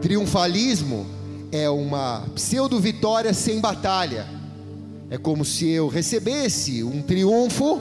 Triunfalismo 0.01 1.05
é 1.51 1.70
uma 1.70 2.28
pseudo-vitória 2.36 3.34
sem 3.34 3.60
batalha. 3.60 4.28
É 5.10 5.18
como 5.18 5.45
se 5.45 5.68
eu 5.70 5.88
recebesse 5.88 6.84
um 6.84 7.01
triunfo 7.01 7.80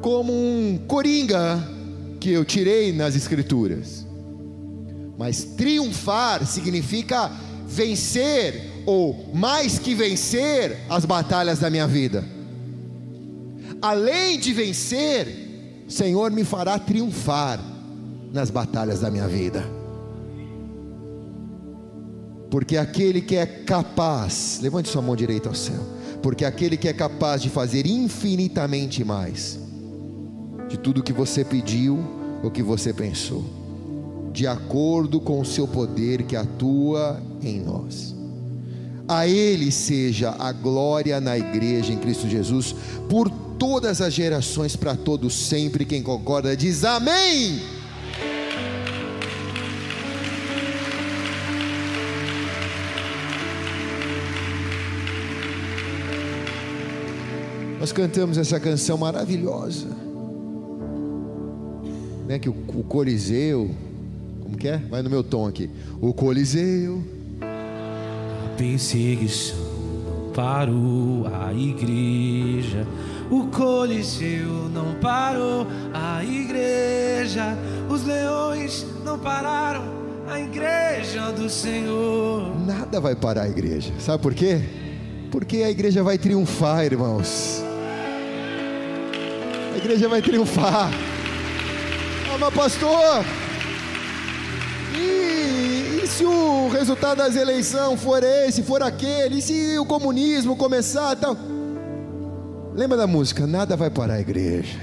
como 0.00 0.32
um 0.32 0.78
coringa 0.86 1.66
que 2.20 2.30
eu 2.30 2.44
tirei 2.44 2.92
nas 2.92 3.14
Escrituras. 3.14 4.04
Mas 5.16 5.44
triunfar 5.44 6.46
significa 6.46 7.30
vencer, 7.66 8.65
ou 8.86 9.30
mais 9.34 9.78
que 9.78 9.94
vencer, 9.94 10.78
as 10.88 11.04
batalhas 11.04 11.58
da 11.58 11.68
minha 11.68 11.88
vida. 11.88 12.24
Além 13.82 14.38
de 14.38 14.52
vencer, 14.52 15.84
Senhor 15.88 16.30
me 16.30 16.44
fará 16.44 16.78
triunfar 16.78 17.60
nas 18.32 18.48
batalhas 18.48 19.00
da 19.00 19.10
minha 19.10 19.28
vida. 19.28 19.64
Porque 22.50 22.76
aquele 22.76 23.20
que 23.20 23.36
é 23.36 23.44
capaz, 23.44 24.60
levante 24.62 24.88
sua 24.88 25.02
mão 25.02 25.16
direita 25.16 25.48
ao 25.48 25.54
céu, 25.54 25.82
porque 26.22 26.44
aquele 26.44 26.76
que 26.76 26.88
é 26.88 26.92
capaz 26.92 27.42
de 27.42 27.50
fazer 27.50 27.86
infinitamente 27.86 29.04
mais 29.04 29.58
de 30.68 30.78
tudo 30.78 31.02
que 31.02 31.12
você 31.12 31.44
pediu 31.44 31.98
ou 32.42 32.50
que 32.50 32.62
você 32.62 32.92
pensou, 32.92 33.44
de 34.32 34.46
acordo 34.46 35.20
com 35.20 35.40
o 35.40 35.44
seu 35.44 35.66
poder 35.68 36.22
que 36.22 36.36
atua 36.36 37.20
em 37.42 37.60
nós. 37.60 38.15
A 39.08 39.26
Ele 39.28 39.70
seja 39.70 40.34
a 40.36 40.50
glória 40.50 41.20
na 41.20 41.38
igreja 41.38 41.92
em 41.92 41.96
Cristo 41.96 42.28
Jesus, 42.28 42.74
por 43.08 43.30
todas 43.30 44.00
as 44.00 44.12
gerações, 44.12 44.74
para 44.74 44.96
todos 44.96 45.32
sempre. 45.32 45.84
Quem 45.84 46.02
concorda 46.02 46.56
diz 46.56 46.82
amém. 46.82 47.60
Nós 57.78 57.92
cantamos 57.92 58.36
essa 58.36 58.58
canção 58.58 58.98
maravilhosa, 58.98 59.86
né? 62.26 62.40
Que 62.40 62.48
o, 62.48 62.56
o 62.74 62.82
Coliseu, 62.82 63.70
como 64.42 64.56
que 64.56 64.66
é? 64.66 64.78
Vai 64.78 65.02
no 65.02 65.10
meu 65.10 65.22
tom 65.22 65.46
aqui. 65.46 65.70
O 66.00 66.12
Coliseu. 66.12 67.15
Perseguição 68.56 69.56
não 70.04 70.32
parou 70.32 71.26
a 71.26 71.52
igreja. 71.52 72.86
O 73.30 73.46
Coliseu 73.48 74.68
não 74.72 74.94
parou 74.94 75.66
a 75.92 76.24
igreja. 76.24 77.56
Os 77.88 78.04
leões 78.04 78.86
não 79.04 79.18
pararam 79.18 79.84
a 80.28 80.40
igreja 80.40 81.30
do 81.32 81.50
Senhor. 81.50 82.54
Nada 82.66 83.00
vai 83.00 83.14
parar 83.14 83.42
a 83.42 83.48
igreja. 83.48 83.92
Sabe 83.98 84.22
por 84.22 84.34
quê? 84.34 84.60
Porque 85.30 85.58
a 85.58 85.70
igreja 85.70 86.02
vai 86.02 86.16
triunfar, 86.16 86.84
irmãos. 86.84 87.62
A 89.74 89.76
igreja 89.76 90.08
vai 90.08 90.22
triunfar. 90.22 90.90
Mas 92.38 92.54
pastor, 92.54 93.24
e 94.94 95.25
se 96.16 96.24
o 96.24 96.68
resultado 96.68 97.18
das 97.18 97.36
eleições 97.36 98.00
for 98.00 98.22
esse, 98.22 98.62
for 98.62 98.82
aquele, 98.82 99.38
e 99.38 99.42
se 99.42 99.78
o 99.78 99.84
comunismo 99.84 100.56
começar 100.56 101.14
tal? 101.16 101.36
Lembra 102.74 102.96
da 102.96 103.06
música? 103.06 103.46
Nada 103.46 103.76
vai 103.76 103.90
parar 103.90 104.14
a 104.14 104.20
igreja. 104.20 104.78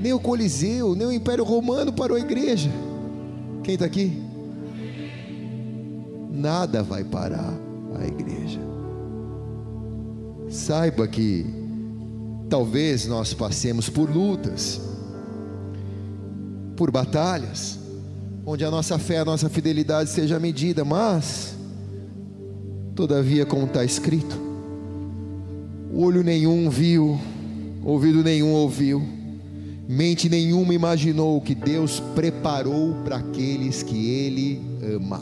Nem 0.00 0.12
o 0.12 0.20
Coliseu, 0.20 0.94
nem 0.94 1.08
o 1.08 1.12
Império 1.12 1.42
Romano 1.42 1.92
parou 1.92 2.16
a 2.16 2.20
igreja. 2.20 2.70
Quem 3.64 3.74
está 3.74 3.86
aqui? 3.86 4.22
Nada 6.30 6.84
vai 6.84 7.02
parar 7.02 7.54
a 8.00 8.06
igreja. 8.06 8.60
Saiba 10.48 11.08
que 11.08 11.44
talvez 12.48 13.08
nós 13.08 13.34
passemos 13.34 13.88
por 13.88 14.08
lutas, 14.08 14.80
por 16.76 16.92
batalhas, 16.92 17.77
onde 18.50 18.64
a 18.64 18.70
nossa 18.70 18.98
fé, 18.98 19.18
a 19.18 19.26
nossa 19.26 19.50
fidelidade 19.50 20.08
seja 20.08 20.40
medida, 20.40 20.82
mas, 20.82 21.54
todavia, 22.94 23.44
como 23.44 23.66
está 23.66 23.84
escrito, 23.84 24.40
olho 25.92 26.22
nenhum 26.22 26.70
viu, 26.70 27.20
ouvido 27.84 28.24
nenhum 28.24 28.54
ouviu, 28.54 29.02
mente 29.86 30.30
nenhuma 30.30 30.72
imaginou 30.72 31.36
o 31.36 31.42
que 31.42 31.54
Deus 31.54 32.00
preparou 32.14 32.94
para 33.04 33.16
aqueles 33.16 33.82
que 33.82 34.08
Ele 34.08 34.62
ama. 34.96 35.20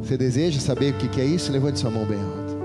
Você 0.00 0.16
deseja 0.16 0.60
saber 0.60 0.94
o 0.94 0.96
que 0.96 1.20
é 1.20 1.26
isso? 1.26 1.52
Levante 1.52 1.78
sua 1.78 1.90
mão 1.90 2.06
bem 2.06 2.18
alta. 2.18 2.56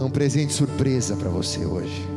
É 0.00 0.02
um 0.02 0.10
presente 0.10 0.54
surpresa 0.54 1.16
para 1.16 1.28
você 1.28 1.66
hoje. 1.66 2.15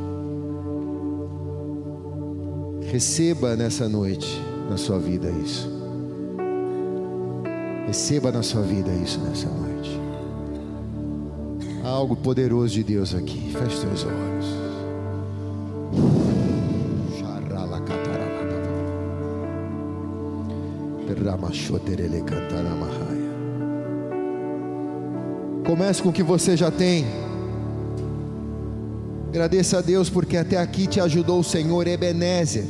Receba 2.91 3.55
nessa 3.55 3.87
noite, 3.87 4.41
na 4.67 4.75
sua 4.75 4.97
vida, 4.97 5.29
isso. 5.29 5.69
Receba 7.85 8.31
na 8.31 8.41
sua 8.41 8.63
vida 8.63 8.91
isso 8.91 9.19
nessa 9.19 9.47
noite. 9.47 9.99
Há 11.83 11.87
algo 11.87 12.15
poderoso 12.15 12.73
de 12.73 12.83
Deus 12.83 13.13
aqui. 13.13 13.53
Feche 13.53 13.77
seus 13.77 14.05
olhos. 14.05 14.45
Comece 25.63 26.01
com 26.01 26.09
o 26.09 26.13
que 26.13 26.23
você 26.23 26.57
já 26.57 26.71
tem. 26.71 27.05
Agradeça 29.29 29.77
a 29.77 29.81
Deus 29.81 30.09
porque 30.09 30.35
até 30.35 30.57
aqui 30.57 30.87
te 30.87 30.99
ajudou 30.99 31.41
o 31.41 31.43
Senhor 31.43 31.87
Ebenezer. 31.87 32.65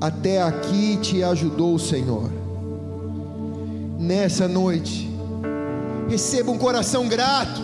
Até 0.00 0.42
aqui 0.42 0.96
te 1.00 1.22
ajudou 1.22 1.76
o 1.76 1.78
Senhor. 1.78 2.28
Nessa 3.96 4.48
noite, 4.48 5.08
receba 6.08 6.50
um 6.50 6.58
coração 6.58 7.06
grato. 7.06 7.60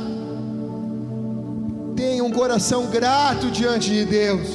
Tenha 1.96 2.22
um 2.22 2.30
coração 2.30 2.86
grato 2.86 3.50
diante 3.50 3.90
de 3.90 4.04
Deus. 4.04 4.48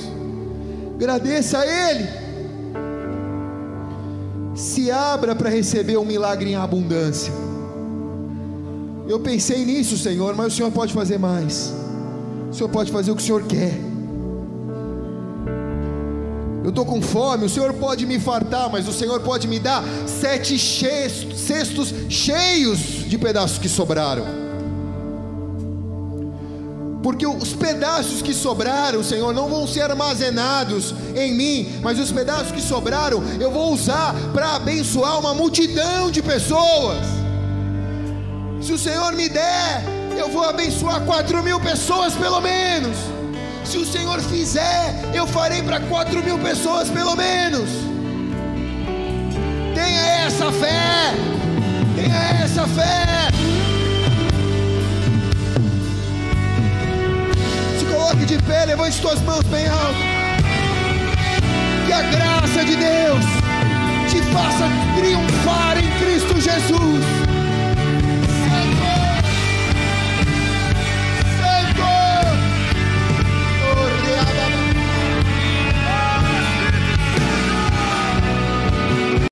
Agradeça 0.95 1.59
a 1.59 1.67
Ele. 1.67 2.07
Se 4.55 4.89
abra 4.89 5.35
para 5.35 5.49
receber 5.49 5.97
um 5.97 6.05
milagre 6.05 6.49
em 6.51 6.55
abundância. 6.55 7.33
Eu 9.05 9.19
pensei 9.19 9.65
nisso, 9.65 9.97
Senhor, 9.97 10.33
mas 10.33 10.53
o 10.53 10.55
Senhor 10.55 10.71
pode 10.71 10.93
fazer 10.93 11.17
mais. 11.17 11.73
O 12.49 12.53
Senhor 12.53 12.69
pode 12.69 12.91
fazer 12.91 13.11
o 13.11 13.15
que 13.15 13.21
o 13.21 13.25
Senhor 13.25 13.43
quer. 13.43 13.73
Eu 16.63 16.69
estou 16.69 16.85
com 16.85 17.01
fome, 17.01 17.45
o 17.45 17.49
Senhor 17.49 17.73
pode 17.73 18.05
me 18.05 18.19
fartar, 18.19 18.69
mas 18.69 18.87
o 18.87 18.93
Senhor 18.93 19.19
pode 19.21 19.47
me 19.47 19.59
dar 19.59 19.83
sete 20.05 20.59
cestos 20.59 21.93
cheios 22.09 22.79
de 23.07 23.17
pedaços 23.17 23.57
que 23.57 23.69
sobraram. 23.69 24.25
Porque 27.01 27.25
os 27.25 27.53
pedaços 27.53 28.21
que 28.21 28.33
sobraram, 28.33 29.01
Senhor, 29.03 29.33
não 29.33 29.47
vão 29.47 29.65
ser 29.65 29.81
armazenados 29.81 30.93
em 31.15 31.33
mim, 31.33 31.79
mas 31.81 31.97
os 31.97 32.11
pedaços 32.11 32.51
que 32.51 32.61
sobraram 32.61 33.23
eu 33.39 33.49
vou 33.49 33.73
usar 33.73 34.13
para 34.33 34.55
abençoar 34.55 35.17
uma 35.17 35.33
multidão 35.33 36.11
de 36.11 36.21
pessoas. 36.21 36.99
Se 38.61 38.73
o 38.73 38.77
Senhor 38.77 39.13
me 39.13 39.29
der, 39.29 39.83
eu 40.19 40.29
vou 40.29 40.43
abençoar 40.43 40.99
quatro 41.01 41.41
mil 41.41 41.59
pessoas 41.59 42.13
pelo 42.13 42.41
menos. 42.41 42.97
Se 43.63 43.77
o 43.77 43.85
Senhor 43.85 44.19
fizer, 44.19 44.93
eu 45.13 45.25
farei 45.25 45.61
para 45.63 45.79
quatro 45.79 46.21
mil 46.21 46.37
pessoas 46.39 46.89
pelo 46.89 47.15
menos. 47.15 47.69
Tenha 49.73 50.01
essa 50.25 50.51
fé. 50.51 51.13
Tenha 51.95 52.43
essa 52.43 52.67
fé. 52.67 53.29
Se 57.79 57.85
coloque 57.85 58.25
de 58.25 58.37
pé, 58.43 58.65
levante 58.65 58.99
suas 58.99 59.21
mãos 59.21 59.43
bem 59.43 59.67
alto. 59.67 59.99
Que 61.85 61.93
a 61.93 62.01
graça 62.01 62.65
de 62.65 62.75
Deus 62.75 63.23
te 64.09 64.21
faça 64.33 64.67
triunfar 64.97 65.77
em 65.77 65.89
Cristo 65.99 66.41
Jesus 66.41 67.28